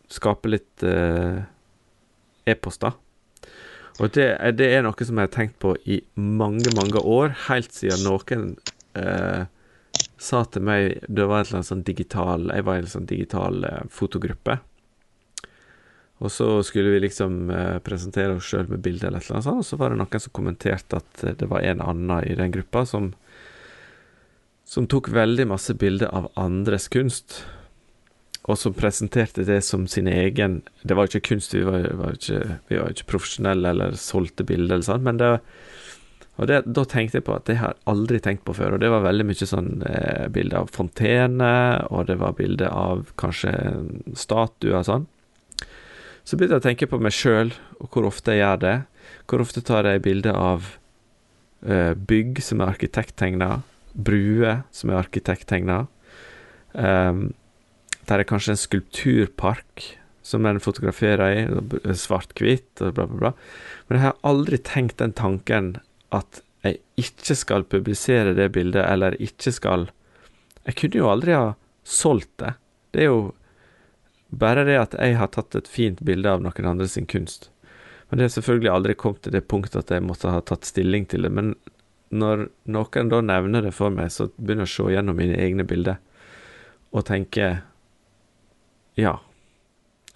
skape 0.08 0.48
litt 0.48 0.82
uh, 0.86 1.42
e-poster. 2.46 2.92
Og 3.98 4.12
det, 4.14 4.28
det 4.56 4.68
er 4.76 4.82
noe 4.86 5.04
som 5.04 5.18
jeg 5.18 5.26
har 5.28 5.34
tenkt 5.34 5.58
på 5.58 5.74
i 5.90 5.98
mange, 6.14 6.70
mange 6.78 7.02
år, 7.02 7.34
helt 7.48 7.72
siden 7.74 8.04
noen 8.06 8.56
eh, 8.94 9.44
sa 10.18 10.44
til 10.44 10.62
meg 10.62 11.00
Det 11.08 11.26
var 11.26 11.40
et 11.42 11.48
eller 11.50 11.58
annet 11.60 11.68
sånn 11.72 11.82
digital 11.86 12.46
Jeg 12.50 12.64
var 12.66 12.78
i 12.78 12.82
en 12.84 12.90
sånn 12.94 13.06
digital 13.10 13.64
eh, 13.64 13.82
fotogruppe. 13.90 14.58
Og 16.18 16.32
så 16.34 16.48
skulle 16.66 16.96
vi 16.96 17.04
liksom 17.04 17.50
eh, 17.54 17.76
presentere 17.84 18.34
oss 18.38 18.48
sjøl 18.48 18.66
med 18.70 18.82
bilde 18.82 19.06
eller 19.06 19.22
et 19.22 19.28
eller 19.28 19.38
annet 19.38 19.46
sånt, 19.46 19.62
og 19.62 19.68
så 19.68 19.78
var 19.78 19.92
det 19.92 20.00
noen 20.00 20.24
som 20.24 20.34
kommenterte 20.34 20.98
at 20.98 21.24
eh, 21.24 21.36
det 21.38 21.46
var 21.50 21.62
en 21.62 21.84
annen 21.84 22.24
i 22.26 22.34
den 22.38 22.54
gruppa 22.54 22.84
som 22.88 23.12
som 24.68 24.84
tok 24.84 25.06
veldig 25.08 25.46
masse 25.48 25.72
bilder 25.80 26.10
av 26.12 26.26
andres 26.36 26.90
kunst, 26.92 27.38
og 28.44 28.58
som 28.60 28.74
presenterte 28.76 29.46
det 29.48 29.62
som 29.64 29.86
sin 29.88 30.08
egen 30.08 30.58
Det 30.82 30.96
var 30.96 31.06
jo 31.06 31.14
ikke 31.14 31.34
kunst, 31.34 31.54
vi 31.54 31.62
var, 31.64 31.86
var 31.96 32.16
ikke, 32.16 32.58
vi 32.68 32.76
var 32.80 32.92
ikke 32.92 33.08
profesjonelle 33.08 33.72
eller 33.72 33.96
solgte 33.96 34.44
bilder 34.44 34.76
eller 34.76 34.88
sånn, 34.88 35.04
men 35.06 35.20
det 35.20 35.38
og 36.38 36.46
det, 36.46 36.60
da 36.70 36.84
tenkte 36.86 37.18
jeg 37.18 37.24
på 37.26 37.34
at 37.34 37.48
det 37.48 37.56
har 37.58 37.72
jeg 37.72 37.82
aldri 37.90 38.20
tenkt 38.22 38.44
på 38.46 38.54
før, 38.54 38.76
og 38.76 38.82
det 38.82 38.92
var 38.92 39.02
veldig 39.02 39.24
mye 39.26 39.46
sånn 39.50 39.80
eh, 39.88 40.28
bilder 40.30 40.60
av 40.60 40.68
fontene, 40.70 41.54
og 41.90 42.04
det 42.06 42.14
var 42.20 42.36
bilder 42.38 42.70
av 42.70 43.08
kanskje 43.18 43.50
statuer 44.14 44.76
og 44.78 44.86
sånn. 44.86 45.08
Så 46.28 46.36
begynte 46.36 46.58
jeg 46.58 46.60
å 46.60 46.66
tenke 46.66 46.86
på 46.90 46.98
meg 47.00 47.14
sjøl, 47.16 47.54
og 47.80 47.88
hvor 47.88 48.04
ofte 48.10 48.34
jeg 48.34 48.42
gjør 48.42 48.58
det. 48.60 48.76
Hvor 49.30 49.40
ofte 49.40 49.62
tar 49.64 49.86
jeg 49.88 50.02
bilde 50.04 50.34
av 50.36 50.66
uh, 51.64 51.94
bygg 51.96 52.42
som 52.44 52.60
er 52.60 52.74
arkitekttegna, 52.74 53.62
bruer 53.96 54.58
som 54.68 54.92
er 54.92 55.00
arkitekttegna. 55.00 55.78
Um, 56.76 57.30
der 58.10 58.20
er 58.20 58.28
kanskje 58.28 58.52
en 58.52 58.60
skulpturpark 58.60 59.86
som 60.20 60.44
den 60.44 60.60
fotograferer 60.60 61.32
i, 61.32 61.96
svart-hvitt 61.96 62.84
og 62.84 62.92
bla, 62.98 63.08
bla, 63.08 63.22
bla. 63.22 63.32
Men 63.88 63.96
jeg 63.96 64.06
har 64.10 64.20
aldri 64.28 64.60
tenkt 64.68 65.00
den 65.00 65.16
tanken 65.16 65.78
at 66.12 66.42
jeg 66.66 66.82
ikke 67.00 67.38
skal 67.40 67.64
publisere 67.72 68.36
det 68.36 68.50
bildet, 68.52 68.84
eller 68.84 69.16
ikke 69.16 69.54
skal 69.54 69.88
Jeg 70.68 70.76
kunne 70.76 71.00
jo 71.00 71.08
aldri 71.08 71.32
ha 71.32 71.54
solgt 71.88 72.34
det. 72.42 72.50
Det 72.92 73.06
er 73.06 73.08
jo 73.08 73.20
bare 74.28 74.64
det 74.68 74.76
at 74.76 74.96
jeg 74.98 75.16
har 75.16 75.30
tatt 75.32 75.56
et 75.56 75.68
fint 75.68 76.00
bilde 76.04 76.30
av 76.30 76.42
noen 76.44 76.68
andre 76.68 76.88
sin 76.88 77.06
kunst. 77.06 77.50
Men 78.08 78.18
det 78.18 78.28
har 78.28 78.34
selvfølgelig 78.36 78.72
aldri 78.72 78.96
kommet 78.96 79.22
til 79.24 79.34
det 79.36 79.46
punktet 79.48 79.82
at 79.82 79.92
jeg 79.92 80.04
måtte 80.04 80.32
ha 80.32 80.40
tatt 80.44 80.68
stilling 80.68 81.06
til 81.08 81.24
det. 81.24 81.32
Men 81.32 81.54
når 82.08 82.48
noen 82.68 83.12
da 83.12 83.20
nevner 83.24 83.64
det 83.68 83.74
for 83.76 83.92
meg, 83.92 84.12
så 84.12 84.30
begynner 84.36 84.64
jeg 84.64 84.72
å 84.72 84.74
se 84.76 84.92
gjennom 84.94 85.18
mine 85.18 85.36
egne 85.36 85.66
bilder 85.68 85.98
og 86.88 87.04
tenke 87.04 87.58
Ja, 88.96 89.18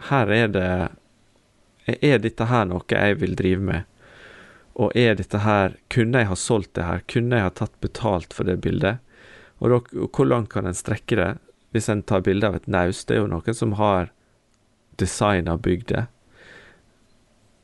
her 0.09 0.31
er 0.33 0.49
det 0.49 0.69
Er 1.85 2.23
dette 2.23 2.47
her 2.49 2.65
noe 2.65 2.85
jeg 2.89 3.19
vil 3.21 3.37
drive 3.37 3.61
med? 3.61 3.85
Og 4.81 4.97
er 4.97 5.19
dette 5.19 5.43
her 5.45 5.77
Kunne 5.93 6.23
jeg 6.23 6.31
ha 6.31 6.39
solgt 6.39 6.75
det 6.79 6.87
her? 6.89 7.05
Kunne 7.05 7.37
jeg 7.37 7.49
ha 7.51 7.55
tatt 7.61 7.77
betalt 7.85 8.33
for 8.33 8.49
det 8.49 8.63
bildet? 8.65 9.05
Og 9.61 9.71
da, 9.71 10.07
hvor 10.09 10.27
langt 10.27 10.51
kan 10.51 10.67
en 10.67 10.75
strekke 10.75 11.19
det? 11.19 11.31
Hvis 11.73 11.89
en 11.89 12.03
tar 12.05 12.25
bilde 12.27 12.49
av 12.49 12.59
et 12.59 12.69
naust, 12.71 13.07
det 13.09 13.17
er 13.17 13.23
jo 13.23 13.31
noen 13.33 13.57
som 13.57 13.77
har 13.79 14.11
designa 15.01 15.57
bygdet. 15.57 16.11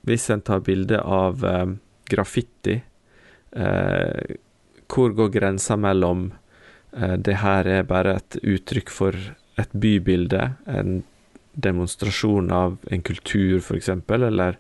Hvis 0.09 0.29
en 0.33 0.43
tar 0.45 0.63
bilde 0.65 1.01
av 1.03 1.45
eh, 1.45 1.67
graffiti, 2.09 2.79
eh, 3.53 4.37
hvor 4.89 5.13
går 5.13 5.35
grensa 5.35 5.77
mellom 5.77 6.31
eh, 6.97 7.17
det 7.21 7.41
her 7.43 7.69
er 7.69 7.89
bare 7.89 8.17
et 8.17 8.39
uttrykk 8.41 8.93
for 8.93 9.17
et 9.61 9.73
bybilde, 9.77 10.53
en 10.67 11.03
demonstrasjon 11.59 12.53
av 12.55 12.79
en 12.91 13.03
kultur, 13.03 13.59
f.eks., 13.59 13.91
eller, 14.09 14.59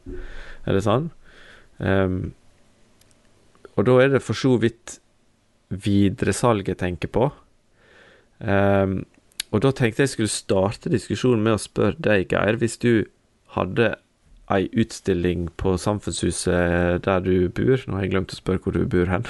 eller 0.66 0.82
sånn. 0.82 1.10
Um, 1.78 2.32
og 3.78 3.86
da 3.86 3.94
er 4.02 4.10
det 4.16 4.24
for 4.26 4.38
så 4.38 4.56
vidt 4.58 4.96
videresalg 5.70 6.66
jeg 6.66 6.80
tenker 6.80 7.12
på. 7.14 7.28
Um, 8.42 9.04
og 9.52 9.62
da 9.64 9.72
tenkte 9.72 10.04
jeg 10.04 10.14
skulle 10.14 10.32
starte 10.32 10.92
diskusjonen 10.92 11.46
med 11.46 11.56
å 11.56 11.62
spørre 11.62 11.96
deg, 12.04 12.28
Geir, 12.32 12.58
hvis 12.60 12.76
du 12.82 13.08
hadde 13.54 13.94
ei 14.52 14.68
utstilling 14.80 15.48
på 15.60 15.74
Samfunnshuset 15.80 17.04
der 17.04 17.24
du 17.24 17.48
bor 17.52 17.82
Nå 17.84 17.98
har 17.98 18.06
jeg 18.06 18.12
glemt 18.14 18.32
å 18.32 18.38
spørre 18.38 18.62
hvor 18.64 18.76
du 18.76 18.86
bor 18.88 19.10
hen. 19.10 19.26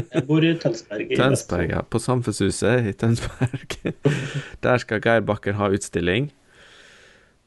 jeg 0.00 0.24
bor 0.28 0.44
i 0.44 0.54
Tønsberg. 0.60 1.12
I 1.12 1.18
Tønsberg, 1.20 1.74
ja. 1.74 1.82
På 1.84 2.00
Samfunnshuset 2.00 2.88
i 2.88 2.94
Tønsberg. 2.96 3.76
der 4.64 4.80
skal 4.80 5.02
Geir 5.04 5.24
Bakken 5.28 5.58
ha 5.60 5.68
utstilling. 5.72 6.30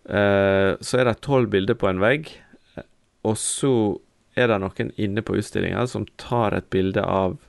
Uh, 0.06 0.78
så 0.86 1.02
er 1.02 1.10
det 1.10 1.18
tolv 1.26 1.50
bilder 1.54 1.78
på 1.82 1.90
en 1.90 2.02
vegg, 2.04 2.30
og 3.26 3.40
så 3.42 3.74
er 4.38 4.52
det 4.52 4.60
noen 4.62 4.92
inne 5.02 5.24
på 5.26 5.38
utstillinga 5.40 5.88
som 5.90 6.06
tar 6.22 6.54
et 6.54 6.68
bilde 6.70 7.02
av 7.02 7.40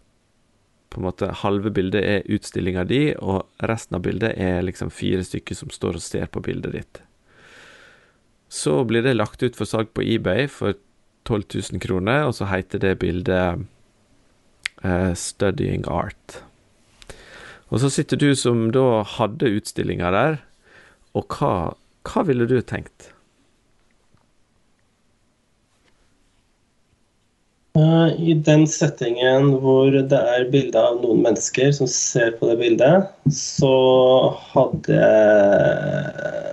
på 0.90 1.00
en 1.00 1.06
måte 1.06 1.32
Halve 1.42 1.70
bildet 1.74 2.04
er 2.04 2.28
utstillinga 2.32 2.84
di, 2.88 3.00
og 3.18 3.46
resten 3.68 3.98
av 3.98 4.04
bildet 4.06 4.36
er 4.40 4.64
liksom 4.64 4.92
fire 4.94 5.24
stykker 5.26 5.58
som 5.58 5.72
står 5.72 5.98
og 5.98 6.04
ser 6.04 6.30
på 6.30 6.42
bildet 6.44 6.76
ditt. 6.76 7.00
Så 8.48 8.84
blir 8.86 9.02
det 9.02 9.16
lagt 9.16 9.42
ut 9.42 9.58
for 9.58 9.68
salg 9.68 9.90
på 9.94 10.04
eBay 10.06 10.46
for 10.50 10.78
12 11.26 11.42
000 11.74 11.82
kroner, 11.82 12.28
og 12.28 12.36
så 12.38 12.46
heter 12.46 12.78
det 12.82 12.98
bildet 13.02 13.66
uh, 14.84 15.12
'Studying 15.12 15.84
Art'. 15.90 16.42
Og 17.68 17.82
så 17.82 17.90
sitter 17.90 18.16
du 18.16 18.34
som 18.38 18.70
da 18.70 19.02
hadde 19.02 19.50
utstillinga 19.58 20.12
der, 20.14 20.38
og 21.18 21.26
hva, 21.34 21.74
hva 22.06 22.22
ville 22.28 22.46
du 22.46 22.60
tenkt? 22.62 23.10
I 27.76 28.32
den 28.40 28.62
settingen 28.70 29.50
hvor 29.60 29.92
det 29.92 30.16
er 30.16 30.46
bilde 30.52 30.80
av 30.80 31.02
noen 31.02 31.18
mennesker 31.26 31.72
som 31.76 31.88
ser 31.90 32.30
på 32.38 32.48
det 32.48 32.56
bildet, 32.62 33.10
så 33.28 33.72
hadde 34.54 34.96
jeg 34.96 36.46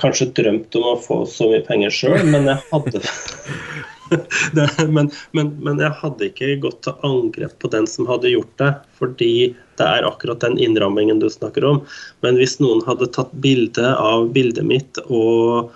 kanskje 0.00 0.28
drømt 0.36 0.76
om 0.76 0.84
å 0.90 1.00
få 1.00 1.22
så 1.30 1.48
mye 1.48 1.64
penger 1.64 1.90
sjøl, 1.94 2.20
men 2.28 2.50
jeg 2.50 2.60
hadde 2.68 3.00
det, 4.58 4.66
men, 4.92 5.08
men, 5.32 5.46
men, 5.64 5.80
jeg 5.80 5.92
hadde 6.02 6.28
ikke 6.28 6.60
gått 6.66 6.82
til 6.84 7.08
angrep 7.08 7.56
på 7.62 7.72
den 7.72 7.88
som 7.90 8.08
hadde 8.10 8.34
gjort 8.34 8.54
det, 8.60 8.70
fordi 9.00 9.32
det 9.80 9.86
er 9.88 10.08
akkurat 10.08 10.44
den 10.44 10.60
innrammingen 10.60 11.20
du 11.22 11.28
snakker 11.32 11.64
om. 11.68 11.82
Men 12.24 12.36
hvis 12.40 12.60
noen 12.60 12.84
hadde 12.86 13.08
tatt 13.16 13.32
bilde 13.44 13.88
av 13.96 14.28
bildet 14.36 14.68
mitt 14.68 15.00
og 15.06 15.72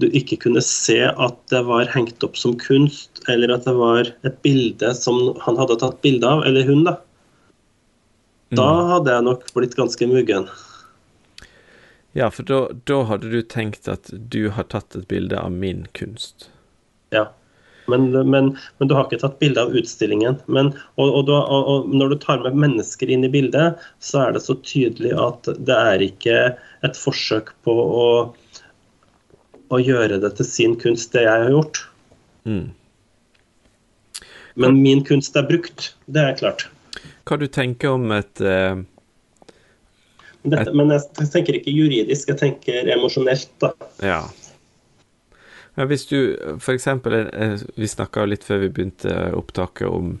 du 0.00 0.06
ikke 0.16 0.38
kunne 0.46 0.62
se 0.64 1.02
at 1.04 1.36
det 1.52 1.60
var 1.68 1.90
hengt 1.92 2.24
opp 2.24 2.38
som 2.40 2.54
kunst, 2.60 3.11
eller 3.28 3.54
at 3.54 3.66
det 3.68 3.74
var 3.76 4.10
et 4.26 4.38
bilde 4.44 4.92
som 4.98 5.32
han 5.44 5.58
hadde 5.60 5.78
tatt 5.80 6.00
bilde 6.04 6.28
av, 6.28 6.44
eller 6.48 6.66
hun, 6.68 6.84
da. 6.88 6.96
Da 8.52 8.68
mm. 8.68 8.88
hadde 8.92 9.14
jeg 9.16 9.26
nok 9.28 9.44
blitt 9.56 9.76
ganske 9.78 10.08
muggen. 10.10 10.48
Ja, 12.12 12.28
for 12.30 12.44
da, 12.48 12.64
da, 12.88 12.98
hadde 13.08 13.30
du 13.32 13.38
tenkt 13.40 13.88
at 13.88 14.10
du 14.12 14.50
har 14.52 14.68
tatt 14.68 14.96
et 14.98 15.06
bilde 15.08 15.38
av 15.40 15.54
min 15.54 15.86
kunst? 15.96 16.50
Ja. 17.14 17.30
Men, 17.90 18.10
men, 18.12 18.52
men 18.78 18.88
du 18.88 18.92
har 18.94 19.08
ikke 19.08 19.22
tatt 19.24 19.40
bilde 19.40 19.64
av 19.64 19.72
utstillingen. 19.74 20.36
Men, 20.46 20.74
og, 21.00 21.08
og, 21.08 21.24
du, 21.26 21.32
og, 21.34 21.88
når 21.90 22.12
du 22.12 22.18
tar 22.22 22.44
med 22.44 22.60
mennesker 22.66 23.10
inn 23.10 23.24
i 23.26 23.32
bildet, 23.32 23.80
så 24.04 24.26
er 24.26 24.36
det 24.36 24.44
så 24.44 24.58
tydelig 24.60 25.16
at 25.18 25.48
det 25.56 25.80
er 25.94 26.04
ikke 26.04 26.38
et 26.86 27.00
forsøk 27.00 27.50
på 27.64 27.74
å 27.80 28.06
å 29.72 29.80
gjøre 29.80 30.20
det 30.22 30.34
til 30.38 30.48
sin 30.48 30.76
kunst, 30.80 31.12
det 31.14 31.24
jeg 31.24 31.44
har 31.46 31.52
gjort. 31.52 31.82
Mm. 32.48 32.72
Men 34.54 34.82
min 34.82 35.04
kunst 35.04 35.36
er 35.36 35.46
brukt, 35.48 35.92
det 36.06 36.22
er 36.22 36.38
klart. 36.38 36.66
Hva 37.28 37.38
du 37.40 37.46
tenker 37.48 37.94
om 37.96 38.10
et, 38.12 38.42
uh, 38.42 38.82
Dette, 40.42 40.68
et 40.68 40.76
Men 40.76 40.90
jeg 40.90 41.30
tenker 41.32 41.58
ikke 41.58 41.72
juridisk, 41.72 42.32
jeg 42.32 42.40
tenker 42.40 42.90
emosjonelt, 42.96 43.52
da. 43.62 43.72
Ja. 44.02 44.20
ja. 45.76 45.86
Hvis 45.88 46.08
du 46.10 46.34
f.eks. 46.58 46.88
Eh, 46.88 47.54
vi 47.78 47.88
snakka 47.88 48.26
litt 48.28 48.44
før 48.44 48.64
vi 48.66 48.72
begynte 48.74 49.30
opptaket 49.38 49.88
om 49.88 50.18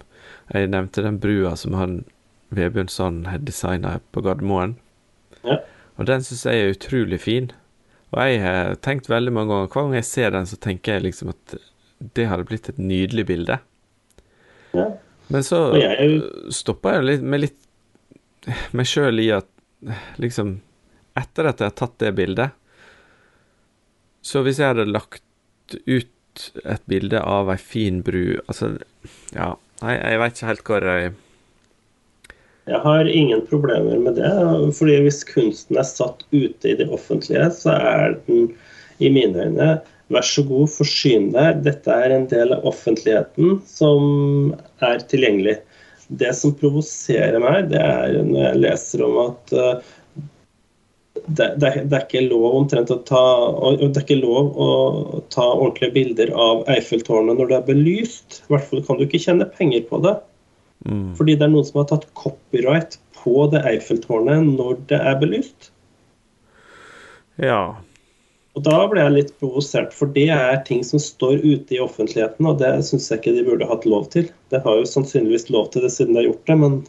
Jeg 0.52 0.70
nevnte 0.72 1.04
den 1.04 1.18
brua 1.20 1.56
som 1.56 1.74
han 1.78 2.02
Vebjørn 2.52 2.90
Sand 2.92 3.26
har 3.26 3.40
designa 3.40 3.96
på 4.12 4.20
Gardermoen. 4.24 4.76
Ja. 5.42 5.58
Og 5.96 6.08
den 6.08 6.24
syns 6.24 6.44
jeg 6.46 6.60
er 6.60 6.74
utrolig 6.74 7.18
fin. 7.24 7.50
Og 8.12 8.20
jeg 8.20 8.42
har 8.44 8.74
tenkt 8.84 9.08
veldig 9.08 9.32
mange 9.32 9.54
ganger 9.54 9.70
Hver 9.72 9.86
gang 9.86 9.94
jeg 9.96 10.08
ser 10.08 10.34
den, 10.34 10.48
så 10.48 10.58
tenker 10.60 10.98
jeg 10.98 11.06
liksom 11.08 11.32
at 11.32 11.56
det 12.16 12.26
hadde 12.28 12.46
blitt 12.48 12.68
et 12.68 12.80
nydelig 12.82 13.24
bilde. 13.28 13.60
Ja. 14.72 14.88
Men 15.32 15.44
så 15.46 15.60
jeg... 15.78 16.20
stopper 16.52 16.98
jeg 16.98 17.08
litt, 17.08 17.24
med 17.24 17.44
litt 17.44 17.58
meg 18.76 18.88
sjøl 18.88 19.22
i 19.22 19.30
at 19.34 19.48
liksom 20.22 20.60
Etter 21.18 21.50
at 21.50 21.58
jeg 21.60 21.68
har 21.68 21.74
tatt 21.76 21.98
det 22.00 22.14
bildet, 22.16 22.54
så 24.24 24.40
hvis 24.40 24.62
jeg 24.62 24.70
hadde 24.70 24.86
lagt 24.88 25.74
ut 25.84 26.44
et 26.64 26.86
bilde 26.88 27.20
av 27.20 27.50
ei 27.52 27.58
fin 27.60 27.98
bru 28.06 28.38
Altså, 28.46 28.70
ja 29.36 29.50
Nei, 29.82 29.98
jeg 29.98 30.20
veit 30.22 30.38
ikke 30.38 30.48
helt 30.48 30.64
hvor 30.70 30.86
jeg 30.88 31.12
jeg 32.70 32.78
har 32.78 33.08
ingen 33.10 33.40
problemer 33.46 33.98
med 33.98 34.14
det. 34.14 34.30
fordi 34.78 35.00
Hvis 35.02 35.24
kunsten 35.26 35.78
er 35.78 35.86
satt 35.88 36.22
ute 36.30 36.68
i 36.70 36.76
det 36.78 36.88
offentlige, 36.94 37.48
så 37.50 37.74
er 37.74 38.14
den 38.26 38.52
i 39.02 39.10
mine 39.10 39.48
øyne 39.48 39.80
Vær 40.12 40.26
så 40.26 40.42
god, 40.44 40.68
forsyn 40.72 41.30
deg. 41.34 41.62
Dette 41.66 41.94
er 42.04 42.14
en 42.16 42.26
del 42.30 42.54
av 42.56 42.66
offentligheten 42.68 43.60
som 43.68 44.54
er 44.82 45.04
tilgjengelig. 45.10 45.60
Det 46.12 46.32
som 46.36 46.52
provoserer 46.58 47.38
meg, 47.40 47.70
det 47.70 47.80
er 47.80 48.18
når 48.26 48.42
jeg 48.42 48.62
leser 48.64 49.04
om 49.06 49.20
at 49.22 49.54
uh, 49.56 49.92
det, 51.26 51.46
det, 51.62 51.70
det, 51.86 51.96
er 51.96 52.02
ikke 52.02 52.24
lov 52.26 52.56
omtrent 52.58 52.90
å 52.90 52.98
ta 53.06 53.22
Det 53.78 54.00
er 54.00 54.02
ikke 54.02 54.18
lov 54.18 54.56
å 54.58 54.68
ta 55.32 55.44
ordentlige 55.52 55.94
bilder 55.94 56.32
av 56.34 56.64
Eiffeltårnet 56.72 57.38
når 57.38 57.52
det 57.52 57.58
er 57.58 57.66
belyst. 57.68 58.42
I 58.42 58.54
hvert 58.54 58.68
fall 58.68 58.84
kan 58.88 58.98
du 58.98 59.06
ikke 59.06 59.22
tjene 59.22 59.48
penger 59.58 59.86
på 59.88 60.02
det. 60.04 60.16
Mm. 60.88 61.12
Fordi 61.18 61.36
det 61.38 61.46
er 61.46 61.52
noen 61.52 61.68
som 61.68 61.82
har 61.82 61.88
tatt 61.92 62.08
copyright 62.18 62.98
på 63.22 63.46
det 63.52 63.62
Eiffeltårnet 63.70 64.50
når 64.58 64.82
det 64.90 64.98
er 64.98 65.20
belyst. 65.20 65.70
Ja. 67.40 67.78
Og 68.52 68.64
da 68.66 68.82
ble 68.90 69.00
jeg 69.00 69.14
litt 69.14 69.32
provosert, 69.40 69.94
for 69.96 70.12
det 70.12 70.28
er 70.34 70.58
ting 70.68 70.82
som 70.84 71.00
står 71.00 71.40
ute 71.40 71.76
i 71.76 71.80
offentligheten, 71.80 72.48
og 72.48 72.58
det 72.60 72.74
syns 72.84 73.08
jeg 73.08 73.22
ikke 73.22 73.36
de 73.38 73.44
burde 73.46 73.68
hatt 73.68 73.86
lov 73.88 74.10
til. 74.12 74.28
Det 74.52 74.60
har 74.64 74.76
jo 74.76 74.88
sannsynligvis 74.88 75.48
lov 75.54 75.70
til 75.72 75.86
det 75.86 75.92
siden 75.94 76.12
de 76.12 76.20
har 76.20 76.28
gjort 76.28 76.50
det, 76.50 76.58
men 76.60 76.80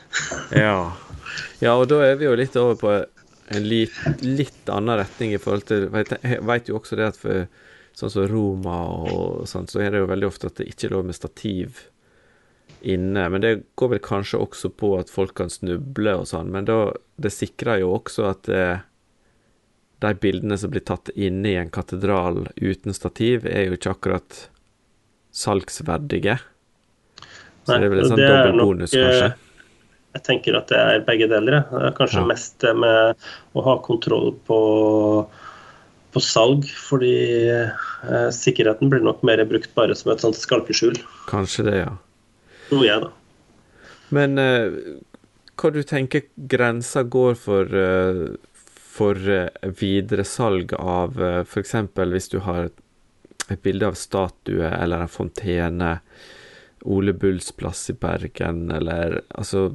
ja. 0.64 0.76
ja, 1.64 1.74
og 1.74 1.88
da 1.90 2.04
er 2.06 2.20
vi 2.20 2.28
jo 2.28 2.36
litt 2.38 2.54
over 2.60 2.78
på 2.78 2.94
en 3.48 3.66
litt, 3.66 3.96
litt 4.22 4.70
annen 4.70 5.00
retning 5.00 5.34
i 5.34 5.40
forhold 5.40 5.66
til 5.68 5.88
Jeg 5.90 6.40
vet 6.46 6.68
jo 6.68 6.78
også 6.78 6.98
det 7.00 7.10
at 7.10 7.18
for 7.18 7.46
sånn 7.98 8.12
som 8.12 8.26
Roma 8.30 8.78
og 9.10 9.46
sånn, 9.50 9.66
så 9.66 9.82
er 9.82 9.92
det 9.92 10.02
jo 10.04 10.10
veldig 10.10 10.28
ofte 10.28 10.50
at 10.50 10.60
det 10.60 10.68
ikke 10.70 10.86
er 10.86 10.94
lov 10.94 11.08
med 11.08 11.18
stativ 11.18 11.80
inne. 12.80 13.24
Men 13.32 13.42
det 13.42 13.54
går 13.80 13.94
vel 13.96 14.02
kanskje 14.04 14.38
også 14.44 14.70
på 14.78 14.92
at 15.00 15.10
folk 15.10 15.34
kan 15.40 15.50
snuble 15.50 16.14
og 16.20 16.28
sånn. 16.30 16.52
Men 16.54 16.68
da, 16.68 16.92
det 17.18 17.34
sikrer 17.34 17.82
jo 17.82 17.96
også 17.96 18.28
at 18.30 18.50
eh, 18.52 18.84
de 19.98 20.12
bildene 20.22 20.58
som 20.58 20.70
blir 20.70 20.84
tatt 20.86 21.10
inne 21.14 21.50
i 21.50 21.58
en 21.58 21.72
katedral 21.74 22.46
uten 22.56 22.94
stativ, 22.94 23.46
er 23.46 23.68
jo 23.68 23.78
ikke 23.78 23.96
akkurat 23.96 24.38
salgsverdige. 25.34 26.38
Så 27.66 27.74
Nei, 27.74 27.80
det 27.82 27.88
er 27.88 27.92
vel 27.92 28.02
en 28.04 28.12
sånn 28.12 28.22
dobbel 28.22 28.62
bonus, 28.62 28.94
kanskje. 28.94 29.34
Jeg 30.16 30.24
tenker 30.24 30.56
at 30.56 30.70
det 30.72 30.78
er 30.78 31.04
begge 31.06 31.28
deler. 31.30 31.60
Kanskje 31.98 32.22
ja. 32.22 32.28
mest 32.30 32.56
det 32.64 32.72
med 32.78 33.28
å 33.54 33.64
ha 33.66 33.74
kontroll 33.84 34.32
på, 34.48 34.60
på 36.14 36.22
salg, 36.24 36.64
fordi 36.88 37.12
eh, 37.52 38.30
sikkerheten 38.34 38.90
blir 38.90 39.04
nok 39.04 39.20
mer 39.26 39.44
brukt 39.50 39.74
bare 39.76 39.94
som 39.98 40.14
et 40.14 40.24
sånt 40.24 40.38
skalkeskjul. 40.38 40.96
Kanskje 41.28 41.68
det, 41.68 41.76
ja. 41.82 41.92
Tror 42.70 42.86
jeg, 42.86 43.04
da. 43.04 43.12
Men 44.16 44.40
eh, 44.40 44.96
hva 45.58 45.72
du 45.74 45.82
tenker 45.86 46.28
grensa 46.50 47.04
går 47.04 47.36
for, 47.38 47.68
eh, 47.68 48.24
for 48.98 49.30
eh, 49.30 49.70
videre 49.80 50.24
salg 50.26 50.74
av 50.74 51.22
eh, 51.22 51.40
f.eks. 51.44 51.74
hvis 51.94 52.30
du 52.34 52.38
har 52.46 52.70
et 53.48 53.62
bilde 53.62 53.88
av 53.88 53.96
statue 53.98 54.68
eller 54.68 55.04
en 55.04 55.12
fontene, 55.12 55.98
Ole 56.88 57.12
Bulls 57.12 57.50
plass 57.58 57.88
i 57.90 57.94
Bergen, 57.98 58.68
eller 58.70 59.20
altså 59.34 59.70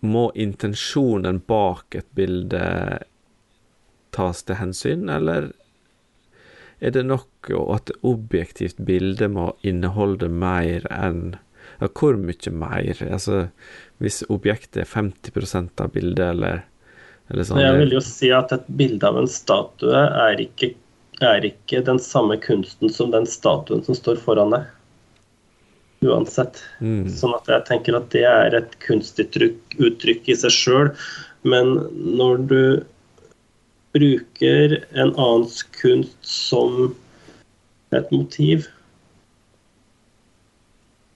må 0.00 0.30
intensjonen 0.34 1.42
bak 1.46 1.94
et 1.94 2.08
bilde 2.16 2.62
tas 4.16 4.42
til 4.42 4.58
hensyn, 4.58 5.10
eller 5.12 5.52
er 6.80 6.94
det 6.96 7.04
nok 7.06 7.50
at 7.76 7.92
objektivt 8.06 8.80
bilde 8.88 9.28
må 9.28 9.50
inneholde 9.60 10.30
mer 10.32 10.86
enn 10.90 11.36
ja, 11.80 11.88
Hvor 11.88 12.16
mye 12.16 12.50
mer? 12.52 12.98
Altså, 13.04 13.48
hvis 14.00 14.22
objektet 14.32 14.82
er 14.82 14.88
50 14.88 15.80
av 15.80 15.92
bildet, 15.92 16.24
eller 16.26 16.64
sånn 17.30 17.62
Jeg 17.62 17.78
vil 17.78 17.96
jo 17.96 18.02
si 18.04 18.30
at 18.34 18.52
et 18.54 18.66
bilde 18.80 19.06
av 19.06 19.18
en 19.20 19.30
statue 19.30 20.04
er 20.26 20.42
ikke, 20.42 20.72
er 21.22 21.46
ikke 21.46 21.82
den 21.86 22.00
samme 22.02 22.38
kunsten 22.42 22.92
som 22.92 23.12
den 23.14 23.28
statuen 23.28 23.84
som 23.86 23.98
står 23.98 24.20
foran 24.24 24.54
deg 24.56 24.68
uansett. 26.00 26.62
Mm. 26.80 27.08
Sånn 27.12 27.34
at 27.36 27.48
jeg 27.50 27.66
tenker 27.68 27.98
at 27.98 28.08
det 28.14 28.24
er 28.28 28.56
et 28.56 28.76
kunstuttrykk 28.84 30.30
i 30.32 30.36
seg 30.42 30.54
sjøl. 30.54 30.90
Men 31.44 31.76
når 31.94 32.44
du 32.50 32.62
bruker 33.94 34.78
en 34.94 35.12
annens 35.12 35.62
kunst 35.76 36.18
som 36.26 36.94
et 37.96 38.10
motiv, 38.14 38.68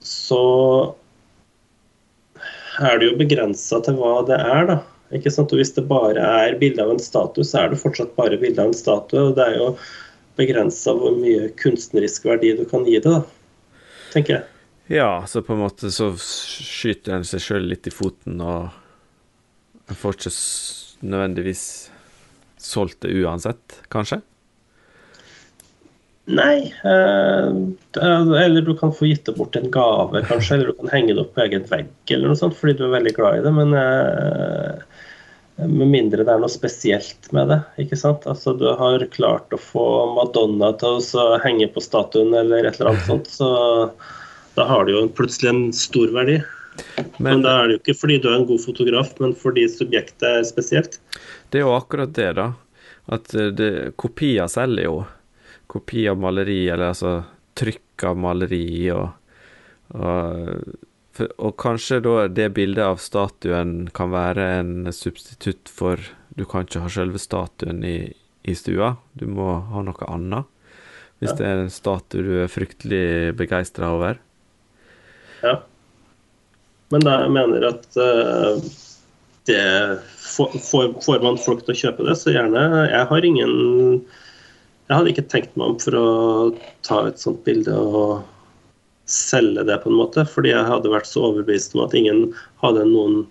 så 0.05 0.41
er 2.83 2.99
det 2.99 3.07
jo 3.07 3.19
begrensa 3.21 3.79
til 3.85 3.97
hva 3.97 4.19
det 4.27 4.37
er, 4.37 4.67
da. 4.69 4.81
Ikke 5.13 5.31
sant? 5.33 5.53
Og 5.53 5.61
Hvis 5.61 5.75
det 5.75 5.85
bare 5.89 6.23
er 6.45 6.57
bilde 6.61 6.81
av 6.81 6.95
en 6.95 7.01
statue, 7.01 7.45
så 7.45 7.63
er 7.63 7.71
det 7.71 7.81
fortsatt 7.81 8.15
bare 8.17 8.39
bilde 8.41 8.61
av 8.61 8.71
en 8.71 8.77
statue. 8.77 9.29
og 9.29 9.35
Det 9.37 9.45
er 9.45 9.57
jo 9.59 9.69
begrensa 10.39 10.95
hvor 10.97 11.15
mye 11.15 11.51
kunstnerisk 11.59 12.25
verdi 12.27 12.55
du 12.57 12.65
kan 12.69 12.85
gi 12.87 12.97
det, 12.99 13.11
da, 13.11 13.21
tenker 14.13 14.39
jeg. 14.39 14.47
Ja, 14.97 15.25
så 15.25 15.41
på 15.41 15.55
en 15.55 15.63
måte 15.63 15.89
så 15.93 16.11
skyter 16.19 17.15
en 17.15 17.25
seg 17.25 17.41
sjøl 17.41 17.69
litt 17.71 17.87
i 17.89 17.93
foten, 17.93 18.41
og 18.43 18.69
en 19.89 19.97
får 19.97 20.19
ikke 20.19 20.33
nødvendigvis 21.05 21.65
solgt 22.61 23.01
det 23.05 23.13
uansett, 23.15 23.79
kanskje? 23.93 24.21
Nei, 26.25 26.73
eh, 26.83 27.49
eller 28.01 28.61
du 28.65 28.71
kan 28.77 28.93
få 28.93 29.05
gitt 29.05 29.27
det 29.29 29.35
bort 29.37 29.55
en 29.55 29.69
gave, 29.71 30.23
kanskje. 30.25 30.55
Eller 30.55 30.71
du 30.71 30.79
kan 30.79 30.89
henge 30.89 31.13
det 31.13 31.21
opp 31.21 31.35
på 31.35 31.43
egen 31.43 31.67
vegg 31.69 32.13
eller 32.15 32.31
noe 32.31 32.39
sånt, 32.39 32.57
fordi 32.57 32.79
du 32.79 32.87
er 32.87 32.95
veldig 32.95 33.13
glad 33.17 33.39
i 33.39 33.43
det. 33.45 33.53
Men 33.53 33.75
eh, 33.77 34.94
med 35.55 35.87
mindre 35.87 36.25
det 36.25 36.33
er 36.33 36.41
noe 36.41 36.51
spesielt 36.51 37.29
med 37.35 37.47
det. 37.51 37.59
ikke 37.79 37.97
sant? 37.99 38.25
Altså 38.27 38.53
Du 38.59 38.65
har 38.75 39.05
klart 39.13 39.53
å 39.55 39.61
få 39.61 39.85
Madonna 40.17 40.73
til 40.79 40.99
å 40.99 41.39
henge 41.43 41.69
på 41.71 41.83
statuen 41.83 42.35
eller 42.35 42.67
et 42.67 42.79
eller 42.79 42.91
annet 42.91 43.07
sånt, 43.11 43.31
så 43.31 43.49
da 44.55 44.67
har 44.67 44.85
det 44.85 44.95
jo 44.95 45.07
plutselig 45.15 45.51
en 45.51 45.65
stor 45.75 46.11
verdi. 46.15 46.41
Men, 46.95 47.07
men, 47.23 47.41
da 47.45 47.53
er 47.61 47.67
det 47.67 47.75
jo 47.75 47.81
ikke 47.81 47.97
fordi 48.01 48.17
du 48.19 48.29
er 48.29 48.37
en 48.39 48.47
god 48.49 48.61
fotograf, 48.63 49.13
men 49.23 49.35
fordi 49.39 49.63
subjektet 49.71 50.27
er 50.27 50.47
spesielt. 50.47 50.99
Det 51.51 51.61
er 51.61 51.67
jo 51.67 51.75
akkurat 51.75 52.11
det, 52.15 52.31
da. 52.39 52.49
At 53.15 53.35
eh, 53.35 53.51
det, 53.55 53.71
kopier 54.01 54.49
selger 54.51 54.89
jo. 54.89 54.97
Kopi 55.71 56.05
av 56.11 56.19
maleri, 56.19 56.65
eller 56.67 56.91
altså 56.91 57.15
trykk 57.55 58.03
av 58.09 58.19
maleri 58.19 58.67
og, 58.93 59.07
og, 59.95 60.75
for, 61.15 61.31
og 61.39 61.55
kanskje 61.61 62.01
da 62.03 62.27
det 62.27 62.49
bildet 62.57 62.83
av 62.83 62.99
statuen 62.99 63.87
kan 63.95 64.11
være 64.11 64.45
en 64.59 64.91
substitutt 64.93 65.71
for 65.71 66.01
Du 66.35 66.43
kan 66.43 66.65
ikke 66.65 66.81
ha 66.83 66.89
selve 66.91 67.19
statuen 67.21 67.79
i, 67.87 68.11
i 68.43 68.55
stua, 68.59 68.97
du 69.15 69.23
må 69.31 69.53
ha 69.71 69.83
noe 69.87 70.09
annet. 70.11 70.49
Hvis 71.23 71.31
ja. 71.31 71.37
det 71.39 71.45
er 71.47 71.61
en 71.61 71.71
statue 71.71 72.25
du 72.25 72.33
er 72.43 72.51
fryktelig 72.51 73.37
begeistra 73.39 73.93
over. 73.95 74.19
Ja. 75.39 75.61
Men 76.91 77.07
jeg 77.07 77.31
mener 77.37 77.69
at 77.69 77.87
uh, 77.95 78.59
det 79.47 79.63
får, 80.19 80.59
får, 81.05 81.23
man 81.23 81.39
folk 81.39 81.63
til 81.63 81.71
å 81.73 81.79
kjøpe 81.85 82.09
det, 82.09 82.17
så 82.19 82.35
gjerne. 82.35 82.67
Jeg 82.91 83.07
har 83.09 83.27
ingen 83.31 83.55
Jeg 84.85 84.93
hadde 84.93 85.15
ikke 85.15 85.29
tenkt 85.31 85.55
meg 85.55 85.71
om 85.71 85.79
for 85.81 85.97
å 85.97 86.07
ta 86.85 87.05
et 87.07 87.21
sånt 87.21 87.45
bilde 87.47 87.73
og 87.73 88.25
selge 89.09 89.63
det, 89.67 89.77
på 89.83 89.91
en 89.91 89.99
måte. 89.99 90.25
Fordi 90.29 90.51
jeg 90.53 90.67
hadde 90.67 90.91
vært 90.93 91.09
så 91.09 91.29
overbevist 91.29 91.75
om 91.77 91.85
at 91.85 91.95
ingen 91.97 92.27
hadde 92.63 92.85
noen 92.89 93.23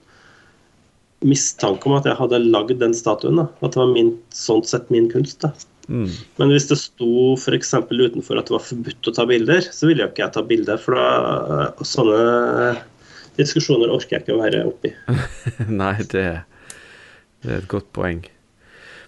mistanke 1.25 1.89
om 1.89 1.97
at 1.97 2.09
jeg 2.09 2.19
hadde 2.19 2.43
lagd 2.45 2.81
den 2.83 2.97
statuen. 2.97 3.41
Da. 3.41 3.49
At 3.63 3.75
det 3.75 3.81
var 3.81 3.93
min, 3.95 4.13
sånn 4.37 4.65
sett 4.69 4.91
min 4.93 5.09
kunst. 5.13 5.47
Mm. 5.89 6.09
Men 6.41 6.53
hvis 6.53 6.69
det 6.71 6.79
sto 6.81 7.35
f.eks. 7.37 7.75
utenfor 7.91 8.41
at 8.41 8.49
det 8.49 8.57
var 8.57 8.65
forbudt 8.65 9.11
å 9.11 9.15
ta 9.17 9.27
bilder, 9.29 9.69
så 9.69 9.91
ville 9.91 10.05
jo 10.05 10.13
ikke 10.13 10.25
jeg 10.27 10.37
ta 10.37 10.45
bilder. 10.49 10.81
For 10.81 10.99
da, 10.99 11.69
sånne 11.85 12.75
diskusjoner 13.41 13.93
orker 13.93 14.19
jeg 14.19 14.25
ikke 14.25 14.37
å 14.37 14.43
være 14.43 14.65
oppi. 14.69 14.93
Nei, 15.83 15.97
det, 16.13 16.27
det, 17.43 17.51
er 17.51 17.57
et 17.61 17.71
godt 17.71 17.91
poeng. 17.97 18.23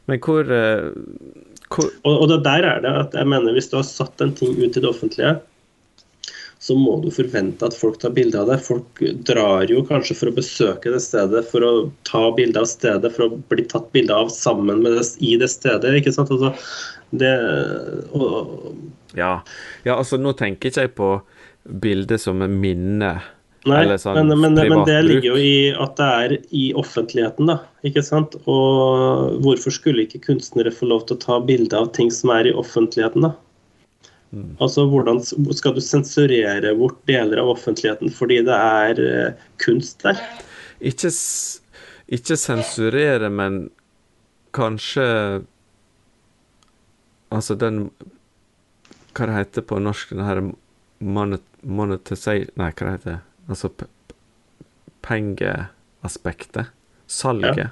Men 0.06 0.22
hvor, 0.22 0.46
uh, 0.46 0.92
hvor... 1.72 1.90
Og, 2.06 2.14
og, 2.14 2.26
det 2.30 2.40
der 2.46 2.66
er 2.68 2.82
det 2.84 2.94
at 3.02 3.16
jeg 3.18 3.28
mener 3.30 3.56
hvis 3.56 3.70
du 3.72 3.78
har 3.80 3.86
satt 3.86 4.22
en 4.22 4.34
ting 4.38 4.54
ut 4.58 4.76
i 4.76 4.82
det 4.82 4.88
offentlige, 4.88 5.36
så 6.66 6.74
må 6.74 6.96
du 6.98 7.12
forvente 7.14 7.68
at 7.68 7.76
folk 7.78 8.00
tar 8.02 8.10
bilde 8.16 8.40
av 8.40 8.48
det. 8.50 8.56
Folk 8.66 9.02
drar 9.28 9.70
jo 9.70 9.84
kanskje 9.86 10.16
for 10.18 10.32
å 10.32 10.34
besøke 10.34 10.90
det 10.90 10.98
stedet, 11.04 11.44
for 11.46 11.62
å 11.62 11.70
ta 12.08 12.24
bilde 12.34 12.58
av 12.58 12.66
stedet, 12.66 13.12
for 13.14 13.28
å 13.28 13.38
bli 13.52 13.62
tatt 13.70 13.86
bilde 13.94 14.16
av 14.16 14.32
sammen 14.34 14.82
med 14.82 14.96
det 14.96 15.04
i 15.22 15.36
det 15.38 15.46
stedet. 15.52 15.94
ikke 16.00 16.14
sant? 16.16 16.32
Altså, 16.34 16.50
det, 17.14 17.30
og, 18.18 18.74
ja. 19.14 19.36
ja, 19.86 19.94
altså 19.94 20.18
nå 20.18 20.34
tenker 20.34 20.72
ikke 20.72 20.88
jeg 20.88 20.94
på 20.98 21.12
bildet 21.86 22.24
som 22.24 22.42
en 22.42 22.58
minne. 22.58 23.14
Nei, 23.66 23.86
sånn 23.98 24.18
men, 24.18 24.34
men, 24.42 24.58
men, 24.58 24.82
det 24.86 24.98
ligger 25.06 25.32
jo 25.32 25.38
i 25.42 25.54
at 25.74 25.96
det 25.98 26.10
er 26.26 26.36
i 26.54 26.66
offentligheten, 26.78 27.46
da. 27.50 27.60
ikke 27.86 28.02
sant? 28.06 28.34
Og 28.50 29.38
hvorfor 29.42 29.74
skulle 29.74 30.06
ikke 30.06 30.22
kunstnere 30.28 30.74
få 30.74 30.90
lov 30.90 31.06
til 31.06 31.18
å 31.18 31.22
ta 31.22 31.40
bilde 31.46 31.78
av 31.78 31.90
ting 31.94 32.10
som 32.14 32.34
er 32.34 32.50
i 32.50 32.54
offentligheten, 32.58 33.30
da? 33.30 33.34
Mm. 34.30 34.56
Altså, 34.60 34.86
Hvordan 34.90 35.20
skal 35.24 35.76
du 35.76 35.80
sensurere 35.80 36.74
bort 36.78 36.98
deler 37.08 37.40
av 37.42 37.52
offentligheten 37.54 38.10
fordi 38.12 38.40
det 38.46 38.56
er 38.56 39.00
uh, 39.00 39.46
kunst 39.62 40.02
der? 40.04 40.20
Ikke, 40.80 41.12
ikke 42.18 42.36
sensurere, 42.40 43.30
men 43.32 43.66
kanskje 44.56 45.06
Altså 47.32 47.56
den 47.58 47.88
Hva 49.16 49.26
det 49.26 49.34
heter 49.34 49.64
på 49.66 49.78
norsk, 49.82 50.12
den 50.14 50.26
her 50.26 50.42
monet, 51.00 51.42
Nei, 51.66 52.70
hva 52.70 52.70
det 52.84 52.92
heter 52.92 53.18
Altså 53.48 53.70
pengeaspektet. 55.06 56.72
Salget. 57.06 57.58
Ja. 57.58 57.68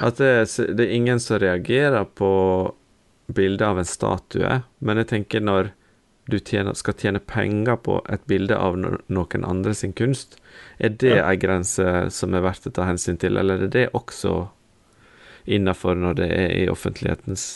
At 0.00 0.16
det, 0.16 0.48
det, 0.56 0.86
er 0.86 0.94
ingen 0.96 1.20
som 1.20 1.38
reagerer 1.42 2.04
på 2.04 2.30
bilde 3.26 3.66
av 3.66 3.78
en 3.78 3.88
statue, 3.88 4.60
men 4.78 5.00
jeg 5.02 5.10
tenker 5.12 5.44
når 5.44 5.72
du 6.30 6.38
tjener, 6.38 6.74
skal 6.78 6.94
tjene 6.98 7.18
penger 7.18 7.78
på 7.82 7.98
et 8.12 8.22
bilde 8.30 8.56
av 8.56 8.76
noen 8.78 9.44
andre 9.46 9.74
sin 9.74 9.94
kunst, 9.98 10.38
er 10.78 10.94
det 11.02 11.16
ja. 11.16 11.26
ei 11.26 11.38
grense 11.40 11.86
som 12.14 12.34
er 12.34 12.44
verdt 12.46 12.68
å 12.70 12.74
ta 12.74 12.86
hensyn 12.86 13.18
til, 13.20 13.38
eller 13.40 13.66
er 13.66 13.72
det 13.72 13.88
også 13.96 14.46
innafor 15.50 15.98
når 15.98 16.20
det 16.20 16.28
er 16.36 16.52
i 16.60 16.66
offentlighetens 16.70 17.46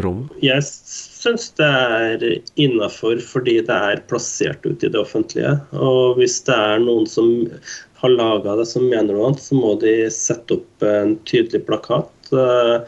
rom? 0.00 0.26
Jeg 0.44 0.64
syns 0.64 1.50
det 1.58 1.66
er 1.66 2.24
innafor 2.60 3.20
fordi 3.24 3.58
det 3.66 3.80
er 3.90 4.04
plassert 4.10 4.64
ut 4.66 4.84
i 4.84 4.90
det 4.92 5.00
offentlige. 5.00 5.56
Og 5.76 6.20
hvis 6.20 6.38
det 6.48 6.56
er 6.56 6.80
noen 6.84 7.08
som 7.10 7.30
har 8.00 8.12
laga 8.12 8.56
det 8.60 8.68
som 8.68 8.88
mener 8.88 9.14
noe 9.14 9.30
annet, 9.30 9.44
så 9.44 9.58
må 9.58 9.74
de 9.80 9.98
sette 10.12 10.58
opp 10.58 10.86
en 10.86 11.16
tydelig 11.28 11.64
plakat 11.68 12.32
uh, 12.32 12.84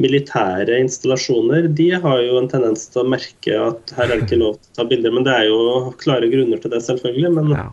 militære 0.00 0.78
installasjoner 0.84 1.68
de 1.76 1.90
har 2.02 2.22
jo 2.24 2.38
en 2.38 2.48
tendens 2.50 2.86
til 2.92 3.02
å 3.02 3.10
merke 3.10 3.56
at 3.58 3.92
her 3.96 4.06
er 4.06 4.20
det 4.20 4.26
ikke 4.28 4.40
lov 4.40 4.58
til 4.58 4.70
å 4.70 4.76
ta 4.78 4.86
bilder. 4.90 5.14
Men 5.14 5.26
det 5.26 5.36
er 5.36 5.48
jo 5.50 5.60
klare 6.00 6.30
grunner 6.32 6.62
til 6.62 6.72
det, 6.72 6.82
selvfølgelig. 6.86 7.32
Men, 7.36 7.46
ja. 7.56 7.68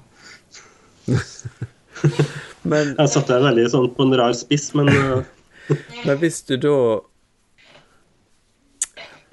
men 2.71 2.93
Jeg 2.95 3.13
satte 3.13 3.33
deg 3.33 3.45
veldig 3.47 3.67
sånn 3.73 3.91
på 3.95 4.07
en 4.07 4.17
rar 4.21 4.37
spiss, 4.37 4.71
men 4.77 4.91
uh... 4.91 5.33
Men 6.05 6.15
hvis 6.21 6.41
du 6.47 6.53
da 6.63 6.77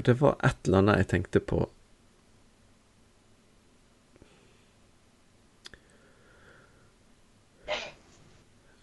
Det 0.02 0.16
var 0.18 0.34
et 0.42 0.66
eller 0.66 0.80
annet 0.80 1.04
jeg 1.04 1.10
tenkte 1.12 1.38
på. 1.38 1.60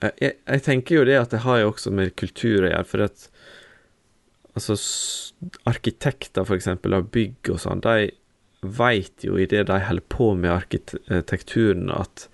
Jeg, 0.01 0.13
jeg, 0.47 0.61
tenker 0.65 0.95
jo 0.95 1.03
det 1.05 1.17
at 1.19 1.33
det 1.33 1.43
har 1.43 1.59
jo 1.61 1.73
også 1.73 1.91
med 1.93 2.15
kultur 2.17 2.63
å 2.63 2.71
gjøre. 2.71 2.87
For 2.89 3.05
at 3.05 3.27
altså, 4.53 4.77
arkitekter, 5.69 6.45
for 6.45 6.57
eksempel, 6.57 6.95
av 6.97 7.09
bygg 7.13 7.51
og 7.53 7.61
sånn, 7.63 7.83
de 7.85 8.11
veit 8.61 9.25
jo 9.25 9.39
i 9.41 9.47
det 9.49 9.65
de 9.69 9.79
holder 9.81 10.05
på 10.13 10.33
med 10.37 10.53
arkitekturen, 10.53 11.89
at 11.93 12.27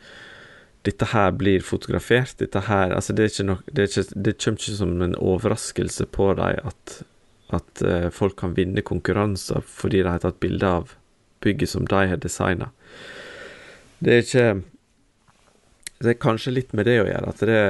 dette 0.88 1.09
her 1.11 1.34
blir 1.36 1.63
fotografert. 1.63 2.38
Dette 2.39 2.63
her 2.68 2.93
Altså, 2.95 3.13
det, 3.13 3.32
nok, 3.43 3.63
det, 3.72 3.89
ikke, 3.89 4.22
det 4.24 4.38
kommer 4.43 4.61
ikke 4.61 4.78
som 4.80 5.01
en 5.01 5.15
overraskelse 5.15 6.07
på 6.15 6.32
dem 6.39 6.61
at, 6.68 7.01
at 7.55 7.84
uh, 7.84 8.09
folk 8.11 8.38
kan 8.39 8.55
vinne 8.55 8.84
konkurranser 8.84 9.63
fordi 9.68 10.03
de 10.03 10.11
har 10.11 10.24
tatt 10.24 10.39
bilde 10.43 10.68
av 10.68 10.95
bygget 11.43 11.70
som 11.70 11.88
de 11.88 12.07
har 12.11 12.24
designa. 12.24 12.72
Det 13.99 14.13
er 14.13 14.26
ikke 14.26 14.63
Det 15.97 16.09
er 16.11 16.22
kanskje 16.22 16.51
litt 16.53 16.74
med 16.78 16.86
det 16.86 16.99
å 17.01 17.07
gjøre, 17.07 17.30
at 17.32 17.39
det 17.49 17.61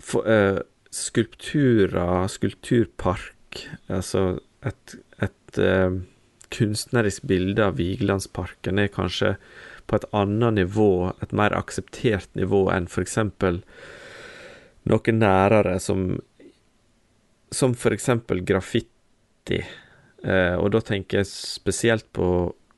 for, 0.00 0.24
uh, 0.24 0.62
skulpturer, 0.96 2.26
skulpturpark, 2.32 3.62
altså 3.92 4.38
et, 4.66 4.96
et 5.22 5.60
uh, 5.60 5.98
kunstnerisk 6.54 7.26
bilde 7.28 7.64
av 7.64 7.76
Vigelandsparken 7.80 8.80
er 8.80 8.92
kanskje 8.92 9.34
på 9.86 9.98
et 9.98 10.06
annet 10.16 10.56
nivå, 10.62 11.12
et 11.22 11.34
mer 11.36 11.54
akseptert 11.56 12.32
nivå 12.38 12.66
enn 12.74 12.88
f.eks. 12.90 13.18
noe 14.86 15.16
nærere 15.18 15.76
som 15.82 16.08
som 17.54 17.74
f.eks. 17.76 18.08
graffiti. 18.42 19.60
Uh, 20.26 20.56
og 20.58 20.72
da 20.74 20.80
tenker 20.82 21.22
jeg 21.22 21.30
spesielt 21.30 22.08
på 22.16 22.28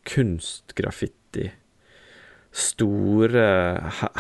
kunstgraffiti 0.09 1.49
store 2.55 3.49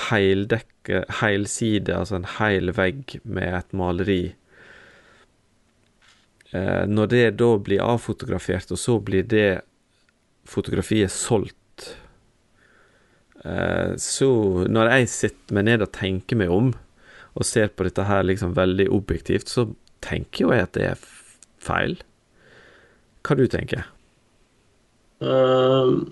heildekke, 0.08 1.04
heilside, 1.20 1.94
altså 1.94 2.18
en 2.18 2.28
heil 2.38 2.72
vegg 2.76 3.18
med 3.24 3.54
et 3.60 3.72
maleri. 3.76 4.22
Eh, 6.52 6.84
når 6.88 7.10
det 7.12 7.24
da 7.40 7.50
blir 7.60 7.84
avfotografert, 7.84 8.70
og 8.72 8.80
så 8.80 8.98
blir 9.04 9.26
det 9.28 9.60
fotografiet 10.48 11.12
solgt 11.12 11.90
eh, 13.44 13.92
Så 14.00 14.30
når 14.64 14.94
jeg 14.94 15.10
sitter 15.12 15.58
meg 15.58 15.66
ned 15.68 15.84
og 15.84 15.92
tenker 15.92 16.40
meg 16.40 16.52
om, 16.52 16.72
og 17.38 17.46
ser 17.46 17.68
på 17.68 17.84
dette 17.86 18.06
her 18.08 18.24
liksom 18.24 18.56
veldig 18.56 18.88
objektivt, 18.94 19.52
så 19.52 19.68
tenker 20.04 20.46
jo 20.46 20.54
jeg 20.54 20.64
at 20.64 20.74
det 20.74 20.86
er 20.88 21.04
feil. 21.62 21.98
Hva 23.22 23.36
du 23.36 23.44
tenker 23.50 23.82
du? 23.82 23.94
Uh, 25.18 26.06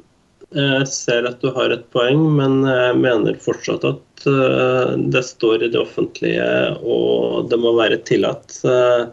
jeg 0.55 0.87
ser 0.87 1.27
at 1.27 1.41
du 1.43 1.51
har 1.57 1.73
et 1.75 1.87
poeng, 1.91 2.21
men 2.39 2.61
jeg 2.69 2.99
mener 3.01 3.39
fortsatt 3.43 3.83
at 3.89 4.27
eh, 4.31 4.93
det 5.11 5.25
står 5.27 5.65
i 5.67 5.71
det 5.73 5.81
offentlige, 5.81 6.47
og 6.87 7.49
det 7.51 7.59
må 7.59 7.75
være 7.75 7.99
tillatt. 8.07 8.55
Eh, 8.63 9.09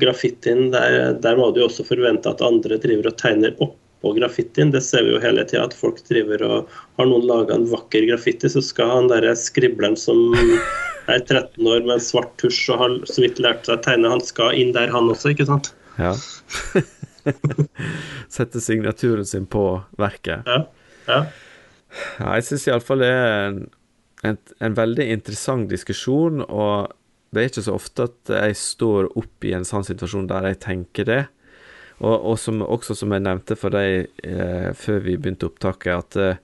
graffitien, 0.00 0.70
der, 0.72 1.12
der 1.20 1.36
må 1.36 1.50
du 1.52 1.60
jo 1.60 1.68
også 1.68 1.84
forvente 1.84 2.30
at 2.30 2.40
andre 2.44 2.78
driver 2.80 3.10
og 3.10 3.18
tegner 3.20 3.56
oppå 3.60 4.14
graffitien. 4.16 4.72
Det 4.72 4.80
ser 4.86 5.04
vi 5.04 5.12
jo 5.12 5.22
hele 5.22 5.44
tida, 5.44 5.66
at 5.68 5.76
folk 5.76 6.00
driver 6.08 6.46
og 6.46 6.78
Har 6.96 7.08
noen 7.10 7.28
laga 7.28 7.58
en 7.58 7.68
vakker 7.68 8.06
graffiti, 8.08 8.48
så 8.48 8.62
skal 8.64 8.94
han 8.94 9.10
derre 9.12 9.34
skribleren 9.36 9.98
som 10.00 10.32
er 11.10 11.20
13 11.20 11.60
år 11.66 11.84
med 11.84 11.98
en 11.98 12.04
svart 12.04 12.32
tusj 12.40 12.70
og 12.72 12.80
har 12.80 12.96
så 13.10 13.24
vidt 13.24 13.40
lært 13.42 13.68
seg 13.68 13.80
å 13.80 13.84
tegne, 13.84 14.12
han 14.12 14.24
skal 14.24 14.56
inn 14.56 14.72
der, 14.76 14.92
han 14.92 15.12
også, 15.12 15.34
ikke 15.34 15.48
sant? 15.48 15.74
Ja. 16.00 16.14
Sette 18.34 18.62
signaturen 18.62 19.26
sin 19.26 19.48
på 19.50 19.64
verket. 20.00 20.46
Ja. 20.46 20.62
ja. 21.08 21.20
ja 22.20 22.38
jeg 22.38 22.48
syns 22.48 22.68
iallfall 22.68 23.04
det 23.04 23.10
er 23.10 23.34
en, 23.48 23.60
en, 24.26 24.40
en, 24.60 24.78
veldig 24.78 25.08
interessant 25.16 25.70
diskusjon, 25.70 26.44
og 26.46 26.92
det 27.30 27.42
er 27.42 27.52
ikke 27.52 27.66
så 27.66 27.76
ofte 27.78 28.08
at 28.10 28.34
jeg 28.36 28.58
står 28.58 29.12
opp 29.18 29.46
i 29.46 29.54
en 29.56 29.66
sånn 29.66 29.86
situasjon 29.86 30.30
der 30.30 30.50
jeg 30.50 30.62
tenker 30.66 31.08
det. 31.08 31.22
Og, 32.00 32.14
og 32.32 32.38
som, 32.40 32.62
også 32.64 32.96
som 32.96 33.12
jeg 33.12 33.26
nevnte 33.26 33.56
for 33.60 33.74
deg 33.74 34.08
eh, 34.24 34.70
før 34.72 35.02
vi 35.04 35.18
begynte 35.20 35.50
opptaket, 35.50 35.92
at 35.92 36.16
eh, 36.16 36.40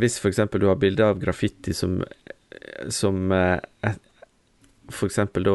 hvis 0.00 0.18
f.eks. 0.20 0.42
du 0.52 0.68
har 0.68 0.78
bilde 0.78 1.06
av 1.06 1.18
graffiti 1.22 1.72
som, 1.74 1.98
som 2.92 3.32
eh, 3.32 3.58
f.eks. 4.90 5.20
da 5.38 5.54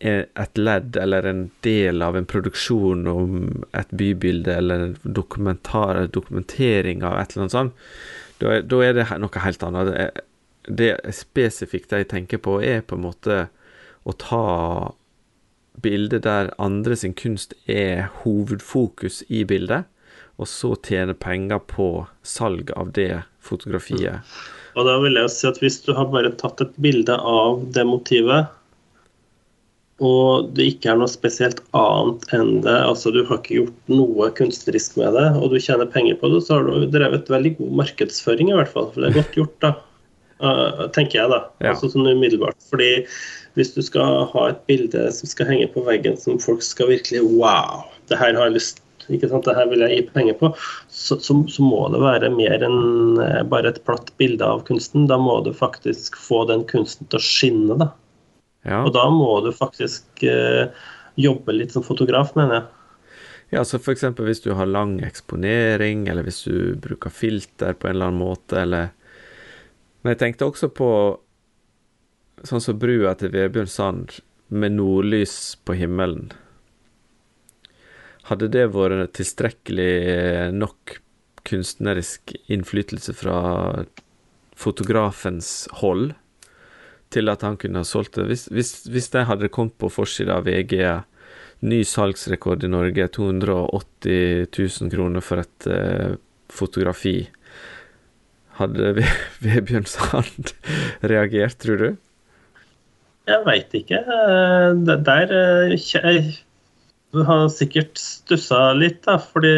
eh, 0.00 0.24
et 0.24 0.60
ledd 0.60 0.96
eller 1.00 1.28
en 1.28 1.44
del 1.66 2.02
av 2.02 2.16
en 2.18 2.28
produksjon 2.28 3.06
om 3.10 3.36
et 3.76 3.92
bybilde 3.94 4.56
eller 4.56 4.86
en 4.86 4.96
dokumentar 5.04 5.94
eller 5.94 6.12
dokumentering 6.14 7.04
av 7.04 7.18
et 7.20 7.32
eller 7.32 7.46
annet 7.46 7.56
sånt, 7.56 7.86
da 8.40 8.56
er, 8.56 8.64
er 8.88 8.96
det 8.96 9.06
noe 9.20 9.44
helt 9.44 9.64
annet. 9.66 9.92
Det, 9.92 10.26
det 10.80 10.92
spesifikt 11.16 11.92
jeg 11.92 12.08
tenker 12.10 12.40
på, 12.42 12.58
er 12.64 12.84
på 12.84 12.96
en 12.96 13.06
måte 13.08 13.40
å 14.08 14.16
ta 14.16 14.44
bildet 15.80 16.24
der 16.26 16.52
andre 16.60 16.96
sin 16.96 17.14
kunst 17.16 17.54
er 17.70 18.08
hovedfokus 18.22 19.22
i 19.28 19.44
bildet, 19.48 19.88
og 20.40 20.48
så 20.48 20.72
tjene 20.86 21.14
penger 21.16 21.60
på 21.68 21.90
salg 22.24 22.72
av 22.76 22.94
det 22.96 23.22
fotografiet. 23.44 24.24
Og 24.78 24.86
da 24.86 24.96
vil 25.02 25.18
jeg 25.18 25.32
si 25.34 25.46
at 25.48 25.58
Hvis 25.60 25.80
du 25.84 25.92
har 25.96 26.08
bare 26.12 26.32
tatt 26.38 26.62
et 26.62 26.74
bilde 26.80 27.16
av 27.16 27.64
det 27.74 27.84
motivet, 27.88 28.48
og 30.00 30.48
det 30.56 30.66
ikke 30.72 30.92
er 30.92 30.98
noe 31.00 31.10
spesielt 31.12 31.60
annet 31.76 32.24
enn 32.36 32.62
det, 32.64 32.72
altså 32.88 33.12
du 33.12 33.20
har 33.28 33.40
ikke 33.40 33.58
gjort 33.58 33.92
noe 33.92 34.30
kunstnerisk 34.38 34.96
med 34.96 35.12
det, 35.18 35.26
og 35.36 35.52
du 35.52 35.58
tjener 35.60 35.90
penger 35.92 36.16
på 36.20 36.32
det, 36.32 36.40
så 36.46 36.56
har 36.56 36.68
du 36.68 36.88
drevet 36.88 37.28
veldig 37.28 37.52
god 37.58 37.74
markedsføring, 37.82 38.48
i 38.48 38.56
hvert 38.56 38.72
fall. 38.72 38.88
For 38.94 39.04
det 39.04 39.10
er 39.10 39.18
godt 39.20 39.36
gjort, 39.36 39.56
da. 39.64 39.74
Uh, 40.40 40.86
tenker 40.96 41.20
jeg, 41.20 41.32
da. 41.34 41.42
Ja. 41.60 41.74
Altså 41.74 41.90
sånn 41.92 42.08
umiddelbart. 42.08 42.56
Fordi 42.72 43.04
hvis 43.58 43.74
du 43.76 43.82
skal 43.84 44.24
ha 44.32 44.46
et 44.48 44.62
bilde 44.70 45.10
som 45.12 45.28
skal 45.28 45.50
henge 45.52 45.68
på 45.74 45.84
veggen 45.84 46.16
som 46.16 46.40
folk 46.40 46.64
skal 46.64 46.88
virkelig 46.94 47.20
Wow, 47.26 47.84
det 48.08 48.16
her 48.20 48.38
har 48.38 48.48
jeg 48.48 48.56
lyst 48.56 48.80
ikke 49.10 49.26
sant, 49.30 49.46
det 49.48 49.56
her 49.56 49.66
vil 49.66 49.82
jeg 49.82 49.96
gi 49.96 50.02
penger 50.14 50.36
på, 50.38 50.52
så, 50.86 51.16
så, 51.18 51.34
så, 51.50 51.64
må 51.66 51.80
det 51.90 51.98
være 52.02 52.28
mer 52.30 52.62
enn 52.62 53.18
eh, 53.18 53.40
bare 53.50 53.72
et 53.72 53.80
platt 53.82 54.12
bilde 54.22 54.46
av 54.46 54.62
kunsten. 54.68 55.08
Da 55.10 55.18
må 55.18 55.40
du 55.42 55.50
faktisk 55.56 56.18
få 56.20 56.44
den 56.46 56.62
kunsten 56.70 57.08
til 57.10 57.18
å 57.18 57.24
skinne, 57.24 57.78
da. 57.80 57.90
Ja. 58.66 58.82
Og 58.84 58.92
da 58.94 59.06
må 59.12 59.30
du 59.44 59.50
faktisk 59.56 60.24
eh, 60.26 60.68
jobbe 61.20 61.54
litt 61.56 61.72
som 61.74 61.84
fotograf, 61.86 62.34
mener 62.36 62.58
jeg. 62.58 62.68
Ja, 63.50 63.64
så 63.66 63.80
f.eks. 63.80 64.04
hvis 64.20 64.44
du 64.44 64.52
har 64.54 64.68
lang 64.70 65.00
eksponering, 65.02 66.06
eller 66.08 66.26
hvis 66.26 66.44
du 66.46 66.76
bruker 66.78 67.10
filter 67.10 67.74
på 67.74 67.88
en 67.88 67.96
eller 67.96 68.12
annen 68.12 68.22
måte, 68.22 68.60
eller 68.62 68.96
Men 70.00 70.14
jeg 70.14 70.18
tenkte 70.20 70.46
også 70.48 70.70
på 70.72 70.90
sånn 72.48 72.62
som 72.64 72.78
brua 72.80 73.10
til 73.20 73.34
Vebjørn 73.34 73.68
Sand 73.68 74.14
med 74.48 74.78
nordlys 74.78 75.58
på 75.68 75.74
himmelen. 75.76 76.30
Hadde 78.30 78.48
det 78.48 78.70
vært 78.72 79.12
tilstrekkelig 79.18 80.54
nok 80.56 80.94
kunstnerisk 81.44 82.32
innflytelse 82.48 83.12
fra 83.16 83.36
fotografens 84.56 85.68
hold 85.82 86.14
til 87.14 87.30
at 87.30 87.42
han 87.46 87.58
kunne 87.60 87.82
ha 87.82 87.86
solgt 87.86 88.18
det. 88.18 88.26
Hvis, 88.30 88.46
hvis, 88.54 88.72
hvis 88.90 89.10
det 89.14 89.26
hadde 89.28 89.50
kommet 89.52 89.76
på 89.80 89.90
forsida 89.92 90.38
av 90.38 90.46
VG, 90.46 90.76
ny 91.66 91.82
salgsrekord 91.84 92.64
i 92.64 92.70
Norge, 92.70 93.08
280 93.16 94.46
000 94.46 94.92
kroner 94.92 95.24
for 95.24 95.42
et 95.42 95.68
uh, 95.68 96.14
fotografi, 96.52 97.16
hadde 98.60 98.94
Vebjørn 99.44 99.88
Sand 99.90 100.54
reagert, 101.02 101.58
tror 101.62 101.82
du? 101.82 101.90
Jeg 103.28 103.44
veit 103.46 103.74
ikke. 103.76 103.98
Eh, 104.00 104.70
det 104.88 104.96
der 105.06 105.32
eh, 105.36 105.74
Jeg 105.76 107.26
har 107.26 107.44
sikkert 107.52 108.00
stussa 108.00 108.72
litt, 108.74 109.04
da, 109.04 109.18
fordi 109.22 109.52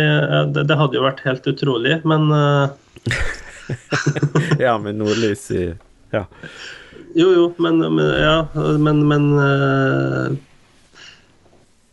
det, 0.53 0.67
det, 0.69 0.77
hadde 0.77 0.99
jo 0.99 1.07
vært 1.07 1.23
helt 1.25 1.47
utrolig, 1.49 1.95
men 2.05 2.29
Ja, 4.65 4.77
med 4.83 5.01
nordlys 5.01 5.49
i 5.55 5.65
Ja. 6.13 6.27
Jo, 7.19 7.29
jo, 7.35 7.47
men, 7.63 7.81
men 7.83 8.11
Ja, 8.21 8.37
men, 8.81 9.03
men 9.09 9.29
uh, 9.37 10.33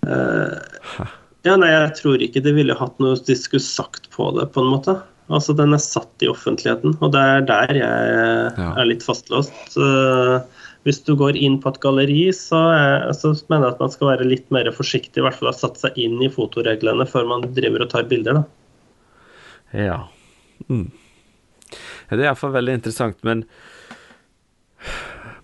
uh, 0.08 1.08
Ja, 1.48 1.56
nei, 1.56 1.72
jeg 1.72 1.96
tror 2.00 2.24
ikke 2.24 2.44
de 2.44 2.54
ville 2.56 2.76
hatt 2.76 3.00
noe 3.04 3.20
de 3.28 3.38
skulle 3.38 3.64
sagt 3.64 4.10
på 4.16 4.32
det, 4.38 4.50
på 4.56 4.64
en 4.64 4.72
måte. 4.74 4.98
Altså, 5.30 5.54
den 5.54 5.76
er 5.76 5.82
satt 5.82 6.26
i 6.26 6.30
offentligheten, 6.32 6.96
og 7.00 7.14
det 7.14 7.22
er 7.22 7.44
der 7.48 7.76
jeg 7.78 8.08
ja. 8.58 8.70
er 8.74 8.90
litt 8.90 9.06
fastlåst. 9.06 9.78
Uh, 9.78 10.42
hvis 10.88 11.02
du 11.06 11.14
går 11.20 11.38
inn 11.38 11.60
på 11.62 11.70
et 11.74 11.82
galleri, 11.84 12.22
så, 12.36 12.62
er, 12.74 13.10
så, 13.14 13.34
mener 13.52 13.68
jeg 13.68 13.76
at 13.76 13.84
man 13.84 13.94
skal 13.94 14.12
være 14.14 14.30
litt 14.30 14.48
mer 14.56 14.70
forsiktig, 14.74 15.20
i 15.20 15.26
hvert 15.26 15.38
fall 15.38 15.52
ha 15.52 15.56
satt 15.56 15.78
seg 15.82 15.98
inn 16.02 16.18
i 16.24 16.32
fotoreglene 16.34 17.06
før 17.10 17.28
man 17.30 17.46
driver 17.56 17.86
og 17.86 17.92
tar 17.92 18.08
bilder. 18.10 18.42
da. 18.42 19.84
Ja. 19.86 20.00
Mm. 20.70 20.88
Det 21.70 22.18
er 22.18 22.26
iallfall 22.26 22.56
veldig 22.56 22.80
interessant, 22.80 23.20
men 23.28 23.44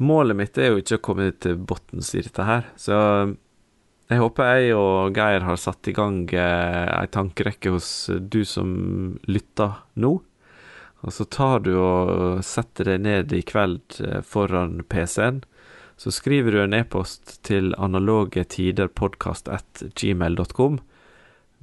målet 0.04 0.38
mitt 0.38 0.58
er 0.58 0.74
jo 0.74 0.82
ikke 0.82 1.00
å 1.00 1.06
komme 1.10 1.32
til 1.42 1.58
bunns 1.58 2.14
i 2.16 2.24
dette 2.26 2.46
her. 2.48 2.70
Så 2.80 2.96
jeg 4.06 4.22
håper 4.22 4.60
jeg 4.60 4.76
og 4.78 5.18
Geir 5.18 5.46
har 5.48 5.58
satt 5.58 5.88
i 5.90 5.96
gang 5.98 6.24
eh, 6.30 6.86
ei 6.94 7.08
tankerekke 7.10 7.74
hos 7.74 7.90
du 8.22 8.44
som 8.46 8.70
lytter 9.26 9.80
nå. 9.98 10.18
Og 11.06 11.14
så 11.14 11.26
tar 11.30 11.62
du 11.66 11.76
og 11.78 12.44
setter 12.46 12.92
deg 12.92 13.04
ned 13.06 13.34
i 13.34 13.42
kveld 13.46 14.00
eh, 14.06 14.22
foran 14.26 14.84
PC-en. 14.90 15.44
Så 15.98 16.12
skriver 16.12 16.52
du 16.52 16.62
en 16.62 16.76
e-post 16.76 17.38
til 17.48 17.72
analogetiderpodcast 17.80 19.48
at 19.50 19.86
gmail.com 19.96 20.82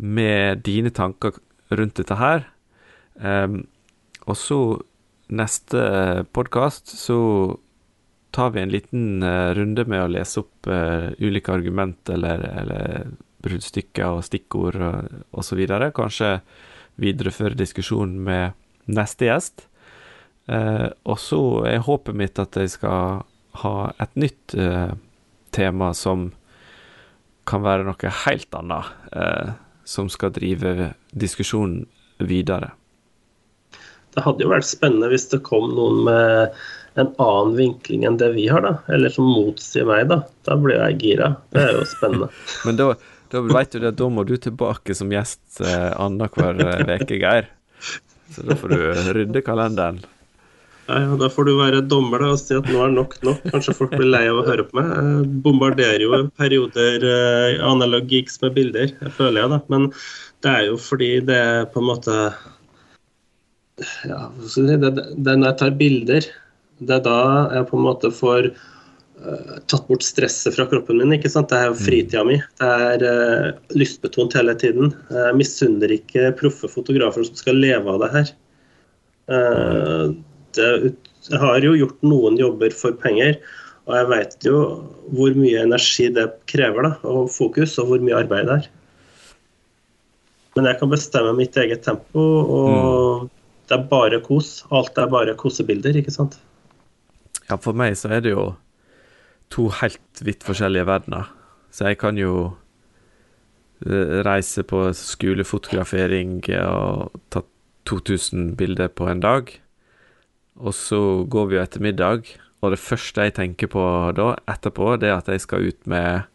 med 0.03 0.63
dine 0.67 0.91
tanker 0.91 1.37
rundt 1.71 1.99
dette 2.01 2.17
her. 2.17 2.47
Um, 3.21 3.67
og 4.25 4.39
så, 4.41 4.61
neste 5.29 6.25
podkast, 6.33 6.95
så 6.97 7.19
tar 8.33 8.51
vi 8.51 8.61
en 8.61 8.73
liten 8.73 9.23
uh, 9.23 9.55
runde 9.55 9.85
med 9.85 10.05
å 10.05 10.11
lese 10.11 10.41
opp 10.41 10.69
uh, 10.71 11.13
ulike 11.21 11.53
argument 11.53 12.09
eller, 12.13 12.41
eller 12.63 13.11
bruddstykker 13.45 14.19
og 14.19 14.25
stikkord 14.25 14.79
osv. 15.31 15.61
Kanskje 15.97 16.39
videreføre 17.03 17.59
diskusjonen 17.59 18.23
med 18.25 18.57
neste 18.93 19.29
gjest. 19.29 19.67
Uh, 20.49 20.89
og 21.05 21.21
så 21.21 21.43
er 21.69 21.85
håpet 21.85 22.19
mitt 22.19 22.41
at 22.43 22.57
jeg 22.57 22.73
skal 22.79 23.27
ha 23.63 23.77
et 24.01 24.15
nytt 24.17 24.55
tema 25.53 25.91
som 25.93 26.31
kan 27.45 27.61
være 27.61 27.85
noe 27.85 28.13
helt 28.23 28.57
annet, 28.57 29.59
som 29.85 30.09
skal 30.09 30.33
drive 30.33 30.95
diskusjonen 31.13 31.83
videre. 32.17 32.71
Det 34.17 34.25
hadde 34.25 34.47
jo 34.47 34.55
vært 34.55 34.71
spennende 34.71 35.11
hvis 35.13 35.29
det 35.35 35.43
kom 35.45 35.69
noen 35.77 36.01
med 36.09 36.63
en 37.01 37.11
annen 37.23 37.57
vinkling 37.57 38.05
enn 38.09 38.19
det 38.21 38.33
vi 38.37 38.47
har, 38.53 38.65
da. 38.65 38.75
Eller 38.93 39.13
som 39.13 39.29
motsier 39.31 39.87
meg, 39.89 40.07
da. 40.13 40.23
Da 40.49 40.57
blir 40.61 40.81
jeg 40.81 41.01
gira. 41.03 41.35
Det 41.55 41.65
er 41.65 41.77
jo 41.79 41.85
spennende. 41.89 42.31
Men 42.69 42.81
da, 42.81 42.93
da 43.33 43.45
vet 43.49 43.75
du 43.75 43.83
det, 43.83 43.95
da 44.01 44.09
må 44.13 44.27
du 44.29 44.37
tilbake 44.37 44.97
som 44.99 45.13
gjest 45.13 45.63
eh, 45.65 45.91
annenhver 45.97 46.59
uke, 46.61 46.99
eh, 46.99 47.21
Geir. 47.23 47.53
Så 48.33 48.45
da 48.49 48.57
får 48.57 48.73
du 48.73 49.13
rydde 49.19 49.45
kalenderen. 49.45 50.03
Ja, 50.87 50.99
ja, 50.99 51.17
Da 51.17 51.29
får 51.31 51.47
du 51.47 51.53
være 51.57 51.83
dommer 51.87 52.23
da, 52.25 52.33
og 52.35 52.41
si 52.41 52.57
at 52.57 52.67
nå 52.69 52.81
er 52.85 52.95
nok 52.95 53.15
nok. 53.25 53.45
Kanskje 53.53 53.75
folk 53.77 53.93
blir 53.95 54.09
lei 54.11 54.25
av 54.31 54.41
å 54.41 54.47
høre 54.47 54.65
på 54.67 54.79
meg. 54.81 54.91
Jeg 54.91 55.29
bombarderer 55.45 56.03
jo 56.03 56.25
perioder 56.41 57.07
eh, 57.07 57.61
analog 57.65 58.11
geeks 58.11 58.41
med 58.43 58.57
bilder, 58.59 58.91
jeg 58.99 59.15
føler 59.17 59.45
jeg 59.45 59.53
da. 59.55 59.61
Men 59.73 59.89
det 60.43 60.53
er 60.53 60.67
jo 60.71 60.81
fordi 60.81 61.13
det 61.29 61.39
er 61.39 61.71
på 61.71 61.83
en 61.83 61.89
måte 61.89 62.17
ja, 64.07 64.19
det, 64.37 64.77
det, 64.83 65.37
Når 65.39 65.47
jeg 65.47 65.59
tar 65.61 65.79
bilder, 65.79 66.27
det 66.89 66.99
er 66.99 67.05
da 67.07 67.19
jeg 67.57 67.69
på 67.71 67.79
en 67.79 67.87
måte 67.87 68.11
får 68.15 68.51
uh, 68.53 69.55
tatt 69.71 69.87
bort 69.89 70.05
stresset 70.07 70.57
fra 70.57 70.67
kroppen 70.71 71.01
min. 71.01 71.15
ikke 71.17 71.31
sant? 71.33 71.51
Det 71.53 71.59
er 71.59 71.71
jo 71.71 71.77
mm. 71.77 71.83
fritida 71.85 72.25
mi. 72.29 72.41
Det 72.61 72.73
er 72.89 73.07
uh, 73.07 73.49
lystbetont 73.77 74.37
hele 74.39 74.57
tiden. 74.61 74.93
Jeg 75.15 75.39
misunner 75.39 75.95
ikke 75.95 76.35
proffe 76.41 76.71
fotografer 76.71 77.27
som 77.29 77.39
skal 77.39 77.61
leve 77.63 77.95
av 77.95 78.05
det 78.05 78.13
her. 78.17 78.35
Uh, 79.33 80.07
det, 80.57 80.69
jeg 81.31 81.39
har 81.39 81.65
jo 81.65 81.75
gjort 81.79 82.01
noen 82.05 82.39
jobber 82.41 82.75
for 82.75 82.97
penger, 82.99 83.37
og 83.87 83.97
jeg 83.99 84.09
vet 84.11 84.47
jo 84.47 84.59
hvor 85.15 85.35
mye 85.39 85.65
energi 85.65 86.09
det 86.15 86.29
krever, 86.51 86.89
da, 86.89 86.95
og 87.09 87.31
fokus, 87.35 87.77
og 87.83 87.91
hvor 87.91 88.03
mye 88.03 88.19
arbeid 88.25 88.49
det 88.49 88.57
er. 88.61 88.71
Men 90.57 90.69
jeg 90.69 90.81
kan 90.81 90.91
bestemme 90.93 91.33
mitt 91.37 91.57
eget 91.57 91.85
tempo, 91.87 92.23
og 92.43 92.73
mm. 93.23 93.29
det 93.71 93.79
er 93.79 93.87
bare 93.91 94.21
kos. 94.25 94.61
Alt 94.75 94.99
er 95.01 95.13
bare 95.13 95.37
kosebilder, 95.39 95.97
ikke 96.03 96.15
sant? 96.15 96.37
Ja, 97.53 97.59
for 97.61 97.77
meg 97.77 97.99
så 98.01 98.09
er 98.17 98.23
det 98.25 98.33
jo 98.33 98.55
to 99.53 99.67
helt 99.83 100.23
vidt 100.25 100.45
forskjellige 100.47 100.89
verdener. 100.89 101.29
Så 101.69 101.91
jeg 101.91 101.99
kan 102.01 102.17
jo 102.17 102.55
eh, 103.85 104.23
reise 104.25 104.65
på 104.65 104.87
skolefotografering 104.97 106.39
og 106.63 107.19
ta 107.29 107.45
2000 107.89 108.55
bilder 108.57 108.89
på 108.89 109.11
en 109.11 109.21
dag. 109.21 109.53
Og 110.57 110.73
så 110.77 111.03
går 111.29 111.51
vi 111.51 111.59
jo 111.59 111.63
etter 111.63 111.85
middag, 111.85 112.33
og 112.63 112.73
det 112.73 112.81
første 112.81 113.27
jeg 113.27 113.37
tenker 113.37 113.69
på 113.69 113.85
da, 114.17 114.33
etterpå, 114.49 114.95
det 115.01 115.11
er 115.11 115.19
at 115.19 115.29
jeg 115.29 115.45
skal 115.45 115.69
ut 115.69 115.89
med 115.91 116.29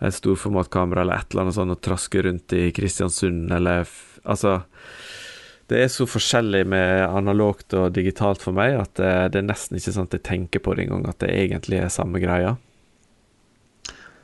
et 0.00 0.16
storformatkamera 0.16 1.04
eller 1.04 1.20
et 1.20 1.32
eller 1.32 1.46
annet 1.46 1.56
sånt 1.56 1.76
og 1.76 1.82
traske 1.84 2.24
rundt 2.26 2.56
i 2.56 2.68
Kristiansund, 2.76 3.48
eller 3.56 3.88
Altså 4.20 4.58
det 5.70 5.84
er 5.84 5.92
så 5.92 6.06
forskjellig 6.08 6.64
med 6.72 7.04
analogt 7.06 7.74
og 7.78 7.92
digitalt 7.94 8.42
for 8.42 8.56
meg 8.56 8.74
at 8.80 8.96
det, 8.98 9.12
det 9.34 9.40
er 9.40 9.46
nesten 9.52 9.78
ikke 9.78 9.94
sånn 9.94 10.08
at 10.10 10.16
jeg 10.18 10.26
tenker 10.26 10.62
på 10.64 10.74
det 10.74 10.88
engang, 10.88 11.06
at 11.06 11.20
det 11.22 11.30
egentlig 11.30 11.78
er 11.78 11.92
samme 11.94 12.22
greia. 12.22 12.56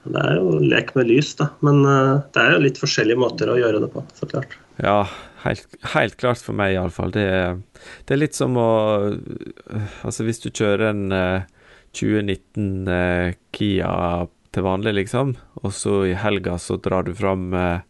Det 0.07 0.23
er 0.23 0.37
jo 0.39 0.59
lek 0.63 0.93
med 0.95 1.09
lys, 1.11 1.33
da. 1.39 1.49
Men 1.67 1.83
uh, 1.87 2.23
det 2.35 2.43
er 2.43 2.55
jo 2.55 2.63
litt 2.63 2.79
forskjellige 2.79 3.19
måter 3.19 3.51
å 3.51 3.59
gjøre 3.59 3.83
det 3.83 3.91
på, 3.95 4.03
så 4.19 4.29
klart. 4.31 4.55
Ja, 4.83 5.01
helt, 5.45 5.67
helt 5.95 6.17
klart 6.21 6.43
for 6.43 6.59
meg 6.59 6.75
iallfall. 6.75 7.15
Det, 7.15 7.27
det 8.07 8.15
er 8.15 8.21
litt 8.21 8.37
som 8.39 8.59
å 8.61 8.71
Altså, 10.07 10.27
hvis 10.27 10.43
du 10.43 10.51
kjører 10.51 10.91
en 10.91 11.05
uh, 11.15 11.47
2019 11.97 12.91
uh, 12.91 13.35
Kia 13.57 13.93
til 14.55 14.65
vanlig, 14.65 14.95
liksom, 15.03 15.35
og 15.63 15.75
så 15.75 16.01
i 16.09 16.15
helga 16.17 16.57
så 16.63 16.79
drar 16.81 17.07
du 17.07 17.13
fram 17.17 17.51
uh, 17.53 17.81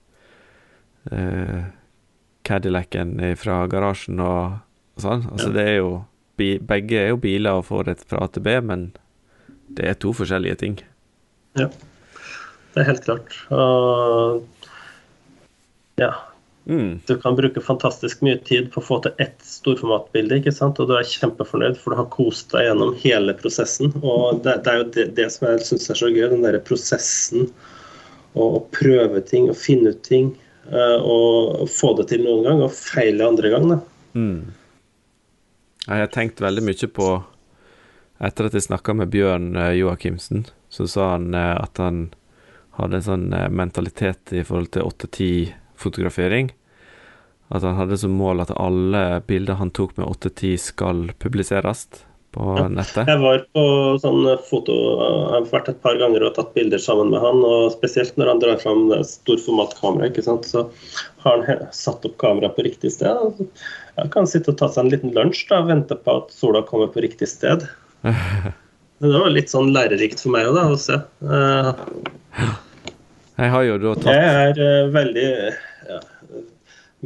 Cadillacen 2.47 3.17
fra 3.41 3.65
garasjen 3.71 4.23
og, 4.23 4.61
og 4.97 5.03
sånn. 5.03 5.27
Altså, 5.33 5.51
det 5.55 5.65
er 5.73 5.81
jo 5.81 5.97
Begge 6.37 6.99
er 7.01 7.15
jo 7.15 7.17
biler 7.17 7.57
og 7.57 7.65
får 7.65 7.87
det 7.89 7.95
fra 8.05 8.21
A 8.21 8.29
til 8.29 8.43
B, 8.45 8.59
men 8.61 8.91
det 9.73 9.87
er 9.89 9.95
to 9.97 10.11
forskjellige 10.13 10.59
ting. 10.61 10.75
Ja, 11.57 11.71
det 12.75 12.83
er 12.83 12.89
helt 12.91 13.07
klart. 13.07 13.39
Og 13.49 14.45
ja. 15.97 16.13
Mm. 16.67 17.01
Du 17.07 17.15
kan 17.23 17.37
bruke 17.39 17.63
fantastisk 17.63 18.25
mye 18.27 18.39
tid 18.43 18.73
på 18.75 18.81
å 18.83 18.85
få 18.85 18.99
til 19.05 19.15
ett 19.23 19.39
storformatbilde, 19.47 20.41
ikke 20.41 20.53
sant? 20.53 20.81
og 20.83 20.91
du 20.91 20.97
er 20.99 21.07
kjempefornøyd, 21.07 21.79
for 21.79 21.95
du 21.95 22.01
har 22.01 22.09
kost 22.11 22.51
deg 22.53 22.67
gjennom 22.67 22.97
hele 23.05 23.37
prosessen. 23.39 23.95
Og 24.03 24.43
det, 24.45 24.59
det 24.67 24.73
er 24.73 24.81
jo 24.81 24.89
det, 24.97 25.07
det 25.17 25.29
som 25.33 25.47
jeg 25.49 25.63
syns 25.69 25.87
er 25.95 26.01
så 26.03 26.11
gøy, 26.11 26.27
den 26.33 26.43
derre 26.45 26.63
prosessen. 26.67 27.49
Å 28.37 28.49
prøve 28.75 29.23
ting 29.25 29.47
og 29.49 29.57
finne 29.57 29.95
ut 29.95 30.03
ting. 30.05 30.35
Eh, 30.73 30.99
og 30.99 31.69
få 31.71 31.93
det 31.99 32.09
til 32.11 32.25
noen 32.27 32.45
gang, 32.47 32.63
og 32.67 32.75
feile 32.75 33.27
andre 33.29 33.53
gang. 33.53 33.69
Da. 33.71 33.79
Mm. 34.19 34.39
Jeg 35.87 36.03
har 36.03 36.13
tenkt 36.15 36.43
veldig 36.43 36.67
mye 36.67 36.91
på 36.91 37.09
Etter 38.27 38.47
at 38.49 38.55
jeg 38.57 38.65
snakka 38.65 38.95
med 38.97 39.11
Bjørn 39.13 39.51
eh, 39.61 39.75
Joakimsen, 39.77 40.47
så 40.73 40.87
sa 40.89 41.11
han 41.15 41.35
eh, 41.37 41.53
at 41.53 41.77
han 41.83 42.07
hadde 42.79 42.99
en 42.99 43.05
sånn 43.05 43.27
mentalitet 43.53 44.33
i 44.37 44.43
forhold 44.45 44.71
til 44.73 44.89
8-10-fotografering. 44.89 46.51
At 47.53 47.65
han 47.65 47.77
hadde 47.79 47.99
som 48.01 48.17
mål 48.17 48.43
at 48.45 48.53
alle 48.57 49.21
bilder 49.29 49.61
han 49.61 49.71
tok 49.77 49.95
med 50.01 50.09
8-10 50.09 50.57
skal 50.65 51.05
publiseres 51.21 51.87
på 52.37 52.57
ja. 52.59 52.67
nettet? 52.69 53.09
Jeg 53.09 53.21
var 53.23 53.43
på 53.57 53.65
sånn 54.03 54.27
foto 54.45 54.77
Jeg 54.77 55.33
har 55.33 55.49
vært 55.51 55.71
et 55.73 55.81
par 55.85 55.97
ganger 56.01 56.27
og 56.27 56.35
tatt 56.37 56.53
bilder 56.57 56.83
sammen 56.83 57.11
med 57.15 57.23
han. 57.25 57.41
og 57.47 57.73
Spesielt 57.75 58.19
når 58.21 58.33
han 58.33 58.43
drar 58.45 58.61
fram 58.63 58.93
storformatkamera, 59.09 60.11
ikke 60.13 60.27
sant? 60.27 60.49
så 60.49 60.67
har 61.25 61.43
han 61.49 61.65
satt 61.75 62.05
opp 62.07 62.19
kameraet 62.23 62.57
på 62.59 62.67
riktig 62.69 62.93
sted. 62.95 63.41
Jeg 63.97 64.13
kan 64.13 64.29
sitte 64.29 64.53
og 64.53 64.61
ta 64.61 64.69
seg 64.69 64.85
en 64.85 64.93
liten 64.93 65.17
lunsj 65.17 65.47
da, 65.49 65.63
og 65.65 65.73
vente 65.73 65.97
på 65.97 66.21
at 66.21 66.31
sola 66.35 66.63
kommer 66.69 66.93
på 66.93 67.05
riktig 67.07 67.31
sted. 67.33 67.67
Det 68.97 69.13
var 69.13 69.29
litt 69.29 69.51
sånn 69.53 69.75
lærerikt 69.77 70.23
for 70.23 70.33
meg 70.33 70.47
òg, 70.49 70.57
da, 70.57 70.69
å 70.73 70.77
se. 70.81 70.97
Uh, 71.21 72.47
jeg 73.37 73.53
har 73.53 73.65
jo 73.67 73.75
da 73.83 73.91
tatt 74.01 74.15
Jeg 74.15 74.31
er 74.47 74.61
uh, 74.63 74.93
veldig 74.95 75.27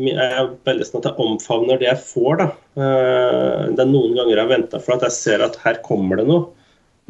jeg 0.06 0.30
er 0.36 0.48
veldig 0.66 0.86
sånn 0.86 1.02
at 1.02 1.10
jeg 1.10 1.24
omfavner 1.24 1.80
det 1.80 1.88
jeg 1.88 2.02
får. 2.06 2.40
da. 2.40 2.46
Eh, 2.76 3.66
det 3.74 3.84
er 3.84 3.90
noen 3.90 4.16
ganger 4.16 4.34
jeg 4.34 4.42
har 4.42 4.52
venta 4.52 4.80
for 4.82 4.96
at 4.96 5.06
jeg 5.08 5.16
ser 5.16 5.44
at 5.44 5.58
her 5.64 5.80
kommer 5.86 6.20
det 6.20 6.26
noe. 6.30 6.48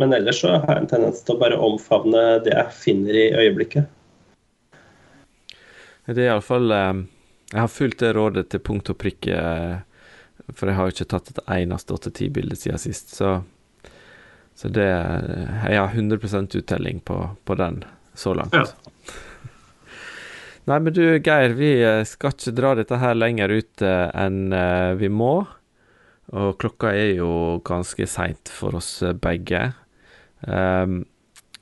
Men 0.01 0.15
ellers 0.17 0.41
så 0.41 0.55
har 0.55 0.65
jeg 0.65 0.85
en 0.85 0.91
tendens 0.95 1.21
til 1.25 1.37
å 1.37 1.41
bare 1.43 1.59
omfavne 1.61 2.25
det 2.45 2.55
jeg 2.55 2.77
finner 2.79 3.17
i 3.21 3.27
øyeblikket. 3.43 3.91
Det 6.11 6.25
er 6.25 6.31
iallfall 6.33 6.73
eh, 6.75 7.05
Jeg 7.53 7.61
har 7.61 7.71
fulgt 7.71 8.03
det 8.03 8.15
rådet 8.17 8.49
til 8.51 8.65
punkt 8.65 8.91
og 8.91 8.99
prikke, 8.99 9.37
eh, 9.37 10.51
for 10.57 10.71
jeg 10.71 10.79
har 10.79 10.89
jo 10.89 10.97
ikke 10.97 11.11
tatt 11.13 11.33
et 11.35 11.43
eneste 11.61 11.95
8-10-bilde 11.95 12.57
siden 12.59 12.81
sist. 12.81 13.15
Så, 13.15 13.41
så 14.57 14.73
det 14.73 14.89
Jeg 14.89 15.79
har 15.79 15.93
100% 15.95 16.57
uttelling 16.63 17.05
på, 17.05 17.23
på 17.45 17.59
den 17.61 17.85
så 18.15 18.35
langt. 18.35 18.55
Ja. 18.55 18.65
Nei, 20.71 20.77
men 20.79 20.95
du 20.95 21.03
Geir, 21.19 21.57
vi 21.59 21.71
eh, 21.83 22.05
skal 22.07 22.31
ikke 22.37 22.53
dra 22.55 22.77
dette 22.79 22.99
her 23.03 23.17
lenger 23.17 23.51
ut 23.51 23.83
eh, 23.83 24.07
enn 24.15 24.53
eh, 24.55 24.93
vi 25.01 25.09
må. 25.11 25.41
Og 26.31 26.61
klokka 26.63 26.93
er 26.95 27.17
jo 27.17 27.59
ganske 27.67 28.07
seint 28.07 28.53
for 28.55 28.79
oss 28.79 29.01
begge. 29.19 29.65
Um, 30.47 31.01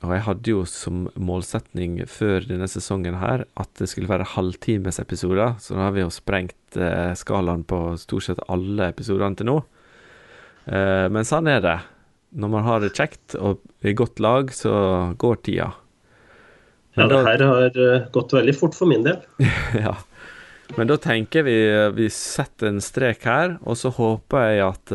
og 0.05 0.13
jeg 0.13 0.23
hadde 0.27 0.53
jo 0.53 0.61
som 0.69 1.07
målsetning 1.17 1.97
før 2.07 2.45
denne 2.45 2.69
sesongen 2.69 3.17
her 3.19 3.47
at 3.59 3.71
det 3.81 3.89
skulle 3.89 4.11
være 4.11 4.29
halvtimesepisoder, 4.35 5.57
så 5.59 5.73
nå 5.75 5.83
har 5.87 5.97
vi 5.97 6.05
jo 6.05 6.13
sprengt 6.13 6.77
uh, 6.77 7.09
skalaen 7.17 7.65
på 7.67 7.81
stort 7.99 8.29
sett 8.29 8.45
alle 8.45 8.91
episodene 8.93 9.41
til 9.41 9.49
nå. 9.49 9.57
Uh, 10.69 11.09
men 11.09 11.25
sånn 11.25 11.49
er 11.49 11.65
det. 11.65 11.79
Når 12.37 12.53
man 12.53 12.67
har 12.69 12.85
det 12.85 12.93
kjekt 12.93 13.33
og 13.41 13.65
i 13.81 13.97
godt 13.97 14.21
lag, 14.21 14.53
så 14.53 14.71
går 15.17 15.41
tida. 15.49 15.73
Men 16.99 17.07
ja, 17.07 17.09
det 17.15 17.19
her 17.25 17.43
har 17.47 17.79
uh, 17.79 18.07
gått 18.13 18.35
veldig 18.35 18.55
fort 18.59 18.77
for 18.77 18.91
min 18.91 19.05
del. 19.07 19.21
ja. 19.85 19.95
Men 20.77 20.91
da 20.91 20.99
tenker 21.01 21.47
vi 21.47 21.57
vi 21.97 22.09
setter 22.13 22.69
en 22.69 22.83
strek 22.83 23.23
her, 23.25 23.55
og 23.65 23.79
så 23.79 23.89
håper 23.95 24.51
jeg 24.51 24.65
at 24.67 24.91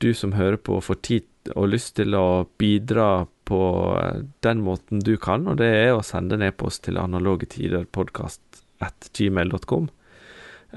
du 0.00 0.14
som 0.16 0.32
hører 0.32 0.56
på, 0.56 0.78
får 0.80 1.00
tid 1.04 1.50
og 1.52 1.68
lyst 1.74 1.98
til 1.98 2.16
å 2.16 2.46
bidra 2.56 3.26
på 3.46 3.60
den 4.42 4.64
måten 4.66 5.02
du 5.04 5.14
kan, 5.20 5.46
og 5.46 5.60
det 5.60 5.68
er 5.68 5.92
å 5.94 6.04
sende 6.04 6.38
en 6.38 6.46
e-post 6.48 6.86
til 6.86 6.98
analoge 6.98 7.48
tider 7.52 7.84
podkast 7.84 8.64
at 8.82 9.10
gmail.com. 9.16 9.90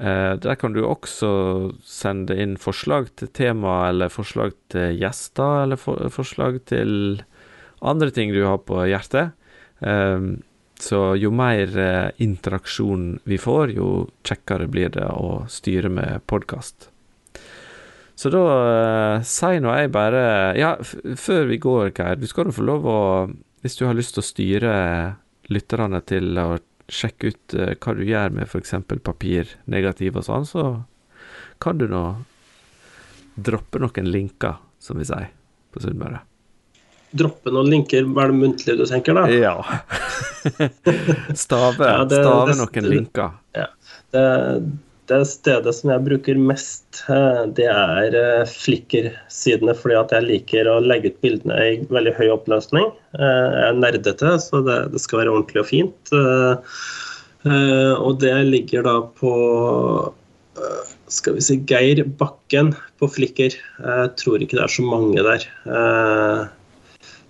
Eh, 0.00 0.34
der 0.40 0.56
kan 0.56 0.72
du 0.76 0.84
også 0.86 1.30
sende 1.84 2.36
inn 2.40 2.54
forslag 2.60 3.10
til 3.18 3.32
tema, 3.36 3.90
eller 3.90 4.12
forslag 4.12 4.54
til 4.72 4.94
gjester, 5.00 5.64
eller 5.64 5.80
for, 5.80 6.06
forslag 6.14 6.62
til 6.70 7.24
andre 7.82 8.12
ting 8.14 8.32
du 8.32 8.44
har 8.46 8.62
på 8.62 8.84
hjertet. 8.88 9.34
Eh, 9.80 10.30
så 10.80 11.00
jo 11.20 11.30
mer 11.34 11.76
eh, 11.78 12.10
interaksjon 12.24 13.20
vi 13.28 13.36
får, 13.38 13.74
jo 13.76 13.90
kjekkere 14.24 14.68
blir 14.72 14.92
det 14.94 15.04
å 15.12 15.44
styre 15.52 15.90
med 15.92 16.24
podkast. 16.30 16.88
Så 18.20 18.32
da 18.32 18.44
eh, 18.52 19.26
sier 19.28 19.62
nå 19.64 19.72
jeg 19.76 19.92
bare 19.94 20.22
Ja, 20.58 20.74
før 20.80 21.46
vi 21.48 21.60
går, 21.60 21.92
Geir, 21.96 22.20
du 22.20 22.26
skal 22.28 22.50
jo 22.50 22.56
få 22.56 22.66
lov 22.68 22.88
å 22.88 23.00
Hvis 23.64 23.78
du 23.78 23.86
har 23.86 23.96
lyst 23.96 24.12
til 24.16 24.20
å 24.20 24.28
styre 24.28 24.74
lytterne 25.52 26.00
til 26.06 26.36
å 26.40 26.58
sjekke 26.90 27.32
ut 27.32 27.56
eh, 27.56 27.74
hva 27.76 27.94
du 27.96 28.02
gjør 28.06 28.34
med 28.36 28.48
f.eks. 28.48 28.74
papir, 29.04 29.54
negativ 29.70 30.18
og 30.20 30.26
sånn, 30.26 30.48
så 30.48 30.64
kan 31.62 31.78
du 31.78 31.86
nå 31.90 32.04
droppe 33.36 33.80
noen 33.82 34.10
linker, 34.10 34.58
som 34.80 34.98
vi 34.98 35.06
sier 35.08 35.30
på 35.70 35.82
Sunnmøre. 35.84 36.29
Droppe 37.10 37.50
noen 37.50 37.72
linker, 37.72 38.06
var 38.14 38.30
det 38.30 38.38
muntlig 38.38 38.76
du 38.78 38.84
tenker 38.86 39.16
da? 39.18 39.24
Ja. 39.32 39.56
stave, 41.34 41.88
ja, 41.88 42.04
det, 42.06 42.20
stave 42.22 42.54
noen 42.54 42.76
det, 42.76 42.92
linker. 42.92 43.34
Ja. 43.56 43.66
Det, 44.14 44.24
det 45.10 45.24
stedet 45.26 45.72
som 45.74 45.90
jeg 45.90 46.04
bruker 46.06 46.38
mest, 46.38 47.02
eh, 47.10 47.42
det 47.56 47.66
er 47.66 48.14
eh, 48.14 48.46
Flikker-sidene, 48.46 49.74
fordi 49.78 49.98
at 49.98 50.14
jeg 50.14 50.26
liker 50.28 50.70
å 50.70 50.78
legge 50.84 51.10
ut 51.10 51.18
bildene 51.24 51.58
i 51.66 51.72
veldig 51.90 52.14
høy 52.18 52.28
oppløsning. 52.36 52.92
Eh, 53.18 53.46
jeg 53.56 53.66
er 53.72 53.80
nerdete, 53.80 54.36
så 54.44 54.62
det, 54.66 54.78
det 54.94 55.02
skal 55.02 55.24
være 55.24 55.34
ordentlig 55.34 55.64
og 55.64 55.70
fint. 55.70 56.14
Og 57.40 58.16
det 58.20 58.34
ligger 58.44 58.84
da 58.84 58.98
på 59.16 59.34
skal 61.10 61.38
vi 61.38 61.42
si 61.42 61.56
Geir 61.66 62.02
Bakken 62.20 62.74
på 63.00 63.08
Flikker. 63.08 63.54
Jeg 63.56 64.10
tror 64.20 64.44
ikke 64.44 64.58
det 64.58 64.66
er 64.66 64.74
så 64.74 64.84
mange 64.84 65.24
der. 65.24 65.46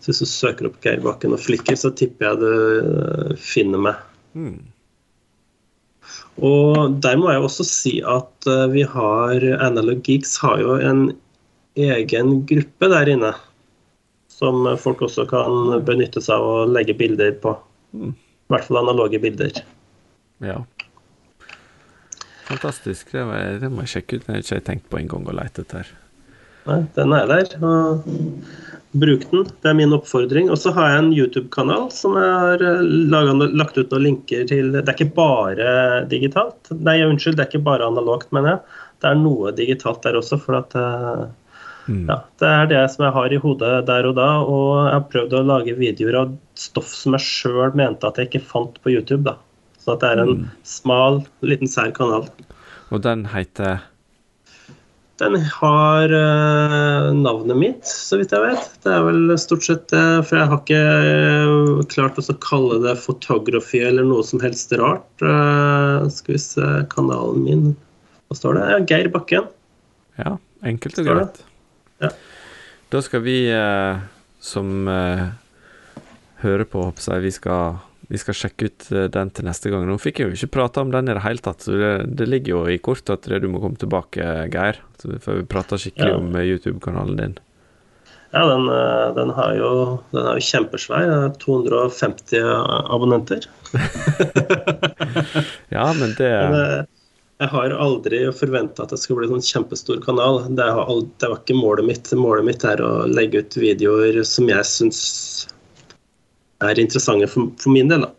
Så 0.00 0.10
hvis 0.10 0.22
du 0.22 0.28
søker 0.28 0.68
opp 0.70 0.78
Geir 0.84 1.02
Bakken 1.04 1.36
og 1.36 1.42
Flikker, 1.44 1.76
så 1.76 1.92
tipper 1.92 2.30
jeg 2.30 2.40
du 2.40 3.34
finner 3.40 3.82
meg. 3.84 4.04
Mm. 4.32 4.60
Og 6.40 6.96
der 7.04 7.18
må 7.20 7.28
jeg 7.32 7.44
også 7.44 7.66
si 7.68 7.92
at 8.06 8.48
eh, 8.48 8.66
vi 8.72 8.84
har 8.88 9.44
Analog 9.60 10.00
Geeks 10.06 10.38
har 10.40 10.60
jo 10.62 10.78
en 10.80 11.10
egen 11.76 12.40
gruppe 12.48 12.88
der 12.92 13.12
inne. 13.12 13.34
Som 14.32 14.64
folk 14.80 15.02
også 15.04 15.26
kan 15.28 15.82
benytte 15.84 16.22
seg 16.24 16.40
av 16.40 16.48
å 16.48 16.68
legge 16.70 16.96
bilder 16.96 17.34
på. 17.42 17.52
Mm. 17.92 18.14
I 18.16 18.54
hvert 18.54 18.66
fall 18.66 18.80
analoge 18.80 19.20
bilder. 19.20 19.60
Ja. 20.40 20.62
Fantastisk. 22.48 23.12
Det 23.12 23.26
må, 23.28 23.36
jeg, 23.36 23.60
det 23.62 23.68
må 23.70 23.84
jeg 23.84 23.92
sjekke 23.98 24.16
ut. 24.16 24.24
Det 24.24 24.32
har 24.32 24.40
jeg 24.40 24.48
ikke 24.48 24.68
tenkt 24.70 24.88
på 24.90 24.98
en 25.02 25.10
gang 25.12 25.28
å 25.28 25.36
lete 25.36 25.66
etter. 25.66 25.92
Nei, 26.66 26.80
den 26.96 27.14
er 27.16 27.28
der. 27.28 27.52
Og 27.60 28.08
Bruk 28.92 29.22
den, 29.30 29.44
det 29.62 29.70
er 29.70 29.76
min 29.78 29.94
oppfordring. 29.94 30.48
Og 30.50 30.58
så 30.58 30.72
har 30.74 30.88
jeg 30.90 31.02
en 31.04 31.10
YouTube-kanal 31.14 31.90
som 31.94 32.16
jeg 32.18 32.30
har 32.42 32.62
eh, 32.66 32.80
laget, 33.12 33.52
lagt 33.54 33.76
ut 33.78 33.92
noen 33.92 34.06
linker 34.08 34.48
til. 34.50 34.72
Det 34.74 34.82
er 34.82 34.96
ikke 34.96 35.14
bare 35.14 35.74
digitalt. 36.10 36.72
Nei, 36.74 36.96
unnskyld, 37.06 37.36
det 37.38 37.44
er 37.44 37.52
ikke 37.52 37.68
bare 37.68 37.86
analogt, 37.86 38.32
mener 38.34 38.56
jeg. 38.56 38.80
Det 39.00 39.12
er 39.12 39.20
noe 39.20 39.52
digitalt 39.54 40.02
der 40.02 40.18
også. 40.18 40.40
For 40.42 40.58
at 40.58 40.74
eh, 40.74 41.22
mm. 41.86 42.02
ja, 42.10 42.18
det 42.42 42.50
er 42.50 42.72
det 42.72 42.82
som 42.96 43.06
jeg 43.06 43.16
har 43.20 43.36
i 43.36 43.40
hodet 43.44 43.76
der 43.92 44.10
og 44.10 44.18
da. 44.18 44.30
Og 44.42 44.66
jeg 44.80 44.96
har 44.96 45.06
prøvd 45.14 45.38
å 45.38 45.44
lage 45.52 45.78
videoer 45.78 46.18
av 46.24 46.34
stoff 46.58 46.90
som 46.90 47.14
jeg 47.14 47.28
sjøl 47.28 47.78
mente 47.78 48.10
at 48.10 48.18
jeg 48.18 48.32
ikke 48.32 48.48
fant 48.50 48.82
på 48.82 48.96
YouTube. 48.96 49.22
da. 49.28 49.38
Så 49.78 49.94
at 49.94 50.02
det 50.02 50.10
er 50.16 50.24
en 50.24 50.34
mm. 50.42 50.50
smal, 50.66 51.22
liten 51.46 51.70
sær 51.70 51.94
kanal. 51.94 52.26
Og 52.90 53.06
den 53.06 53.28
heter 53.30 53.86
den 55.20 55.36
har 55.36 56.12
uh, 56.12 57.10
navnet 57.14 57.58
mitt, 57.58 57.86
så 57.86 58.18
vidt 58.20 58.32
jeg 58.32 58.42
vet. 58.42 58.70
Det 58.84 58.92
er 58.94 59.04
vel 59.04 59.34
stort 59.40 59.66
sett 59.66 59.84
det, 59.92 60.04
for 60.28 60.38
jeg 60.38 60.50
har 60.50 60.62
ikke 60.62 60.80
uh, 60.80 61.82
klart 61.92 62.20
å 62.20 62.36
kalle 62.42 62.80
det 62.84 62.96
photography 63.02 63.82
eller 63.84 64.08
noe 64.08 64.24
som 64.26 64.40
helst 64.42 64.72
rart. 64.80 65.08
Uh, 65.20 66.08
skal 66.12 66.36
vi 66.36 66.42
se 66.42 66.70
kanalen 66.94 67.44
min 67.44 67.68
Hva 68.30 68.38
står 68.38 68.56
det? 68.56 68.64
Ja, 68.72 68.80
Geir 68.92 69.10
Bakken. 69.12 69.50
Ja, 70.20 70.36
enkelt 70.66 71.00
og 71.02 71.10
greit. 71.10 71.44
Ja. 72.00 72.12
Da 72.90 73.04
skal 73.04 73.22
vi 73.22 73.36
som 74.40 74.88
hører 76.40 76.64
på, 76.66 76.82
håper 76.88 77.06
jeg, 77.06 77.24
vi 77.26 77.32
skal 77.34 77.80
vi 78.10 78.18
skal 78.18 78.34
sjekke 78.34 78.66
ut 78.66 78.88
eh, 78.90 79.06
den 79.14 79.30
til 79.30 79.46
neste 79.46 79.70
gang. 79.70 79.84
Nå 79.86 79.98
fikk 80.02 80.20
jeg 80.20 80.30
jo 80.30 80.38
ikke 80.38 80.56
prata 80.58 80.82
om 80.82 80.90
den 80.90 81.10
i 81.10 81.14
det 81.14 81.22
hele 81.22 81.42
tatt, 81.44 81.62
så 81.62 81.76
det, 81.78 81.92
det 82.18 82.26
ligger 82.26 82.56
jo 82.56 82.62
i 82.66 82.80
kortet 82.82 83.14
at 83.14 83.42
du 83.42 83.46
må 83.52 83.62
komme 83.62 83.78
tilbake, 83.78 84.26
Geir. 84.50 84.80
Før 84.98 85.38
vi 85.38 85.46
prater 85.48 85.80
skikkelig 85.80 86.16
ja. 86.16 86.18
om 86.18 86.34
eh, 86.34 86.48
YouTube-kanalen 86.50 87.20
din. 87.20 87.36
Ja, 88.34 88.42
den, 88.50 88.66
eh, 88.74 89.04
den, 89.14 89.30
har 89.36 89.54
jo, 89.58 89.70
den 90.10 90.26
er 90.26 90.40
jo 90.40 90.46
kjempesvær. 90.48 91.12
250 91.38 92.42
abonnenter. 92.90 93.46
ja, 95.76 95.86
men 95.94 96.16
det 96.18 96.32
men, 96.50 96.90
Jeg 97.40 97.48
har 97.54 97.76
aldri 97.78 98.24
forventa 98.34 98.82
at 98.82 98.90
det 98.90 98.98
skal 98.98 99.20
bli 99.20 99.30
en 99.30 99.46
kjempestor 99.52 100.02
kanal. 100.02 100.42
Det, 100.50 100.66
aldri, 100.66 101.14
det, 101.22 101.30
var 101.30 101.38
ikke 101.44 101.58
målet 101.62 101.90
mitt. 101.92 102.10
Målet 102.18 102.50
mitt 102.50 102.66
er 102.66 102.82
å 102.82 102.92
legge 103.06 103.46
ut 103.46 103.62
videoer 103.62 104.18
som 104.26 104.50
jeg 104.50 104.66
syns 104.74 105.00
er 106.62 106.80
interessante 106.82 107.28
for, 107.30 107.52
for 107.60 107.72
min 107.74 107.90
del. 107.90 108.04
da. 108.06 108.12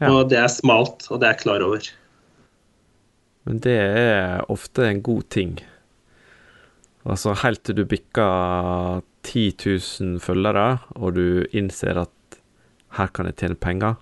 Ja. 0.00 0.12
Og 0.14 0.30
det 0.30 0.38
er 0.40 0.48
smalt, 0.52 1.04
og 1.10 1.20
det 1.20 1.28
er 1.28 1.34
jeg 1.34 1.42
klar 1.42 1.64
over. 1.66 1.90
Men 3.48 3.60
det 3.64 3.76
er 3.76 4.46
ofte 4.52 4.86
en 4.86 5.02
god 5.04 5.26
ting. 5.32 5.58
Altså 7.08 7.34
helt 7.42 7.62
til 7.64 7.80
du 7.80 7.84
bikker 7.88 9.02
10 9.26 9.44
000 10.00 10.20
følgere, 10.24 10.80
og 10.96 11.16
du 11.16 11.44
innser 11.56 12.00
at 12.04 12.40
her 12.96 13.12
kan 13.14 13.28
jeg 13.28 13.38
tjene 13.40 13.60
penger, 13.60 13.96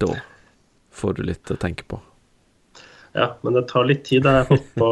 da 0.00 0.14
får 0.92 1.18
du 1.18 1.26
litt 1.26 1.52
å 1.52 1.58
tenke 1.60 1.86
på. 1.88 1.98
Ja, 3.16 3.34
men 3.44 3.56
det 3.56 3.66
tar 3.68 3.84
litt 3.88 4.04
tid. 4.08 4.24
Jeg 4.24 4.44
har 4.44 4.48
holdt 4.48 4.70
på 4.78 4.88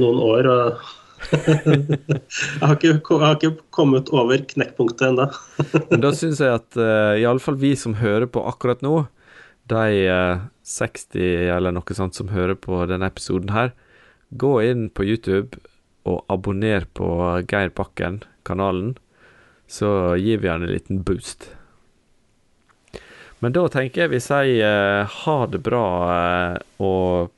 noen 0.00 0.20
år. 0.22 0.48
og 0.50 0.82
jeg, 1.30 2.62
har 2.62 2.74
ikke, 2.76 2.92
jeg, 2.92 3.20
har 3.22 3.36
ikke, 3.36 3.52
kommet 3.74 4.10
over 4.14 4.42
knekkpunktet 4.52 5.08
ennå. 5.10 5.28
Da 6.02 6.12
syns 6.16 6.42
jeg 6.42 6.54
at 6.56 6.78
uh, 6.78 6.84
eh, 7.14 7.22
iallfall 7.22 7.58
vi 7.60 7.74
som 7.78 7.98
hører 8.00 8.28
på 8.30 8.42
akkurat 8.48 8.82
nå, 8.84 9.04
de 9.70 9.86
uh, 10.08 10.16
eh, 10.16 10.44
60 10.66 11.54
eller 11.56 11.74
noe 11.74 11.96
sånt 11.96 12.18
som 12.18 12.32
hører 12.32 12.58
på 12.58 12.82
denne 12.90 13.08
episoden 13.08 13.52
her, 13.54 13.72
gå 14.30 14.52
inn 14.64 14.88
på 14.90 15.06
YouTube 15.06 15.60
og 16.08 16.24
abonner 16.32 16.86
på 16.96 17.08
Geir 17.50 17.72
Bakken, 17.76 18.22
kanalen, 18.46 18.96
så 19.70 20.16
gir 20.18 20.42
vi 20.42 20.50
han 20.50 20.64
en 20.66 20.72
liten 20.72 21.02
boost. 21.06 21.52
Men 23.42 23.54
da 23.54 23.64
tenker 23.70 24.04
jeg 24.04 24.12
vi 24.12 24.22
sier 24.22 24.66
uh, 24.66 25.20
ha 25.22 25.38
det 25.50 25.62
bra, 25.66 25.86
uh, 26.10 26.82
og 26.82 27.32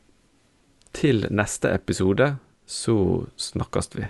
til 0.95 1.27
neste 1.35 1.73
episode 1.75 2.35
så 2.67 3.25
snakkes 3.37 3.91
vi. 3.97 4.07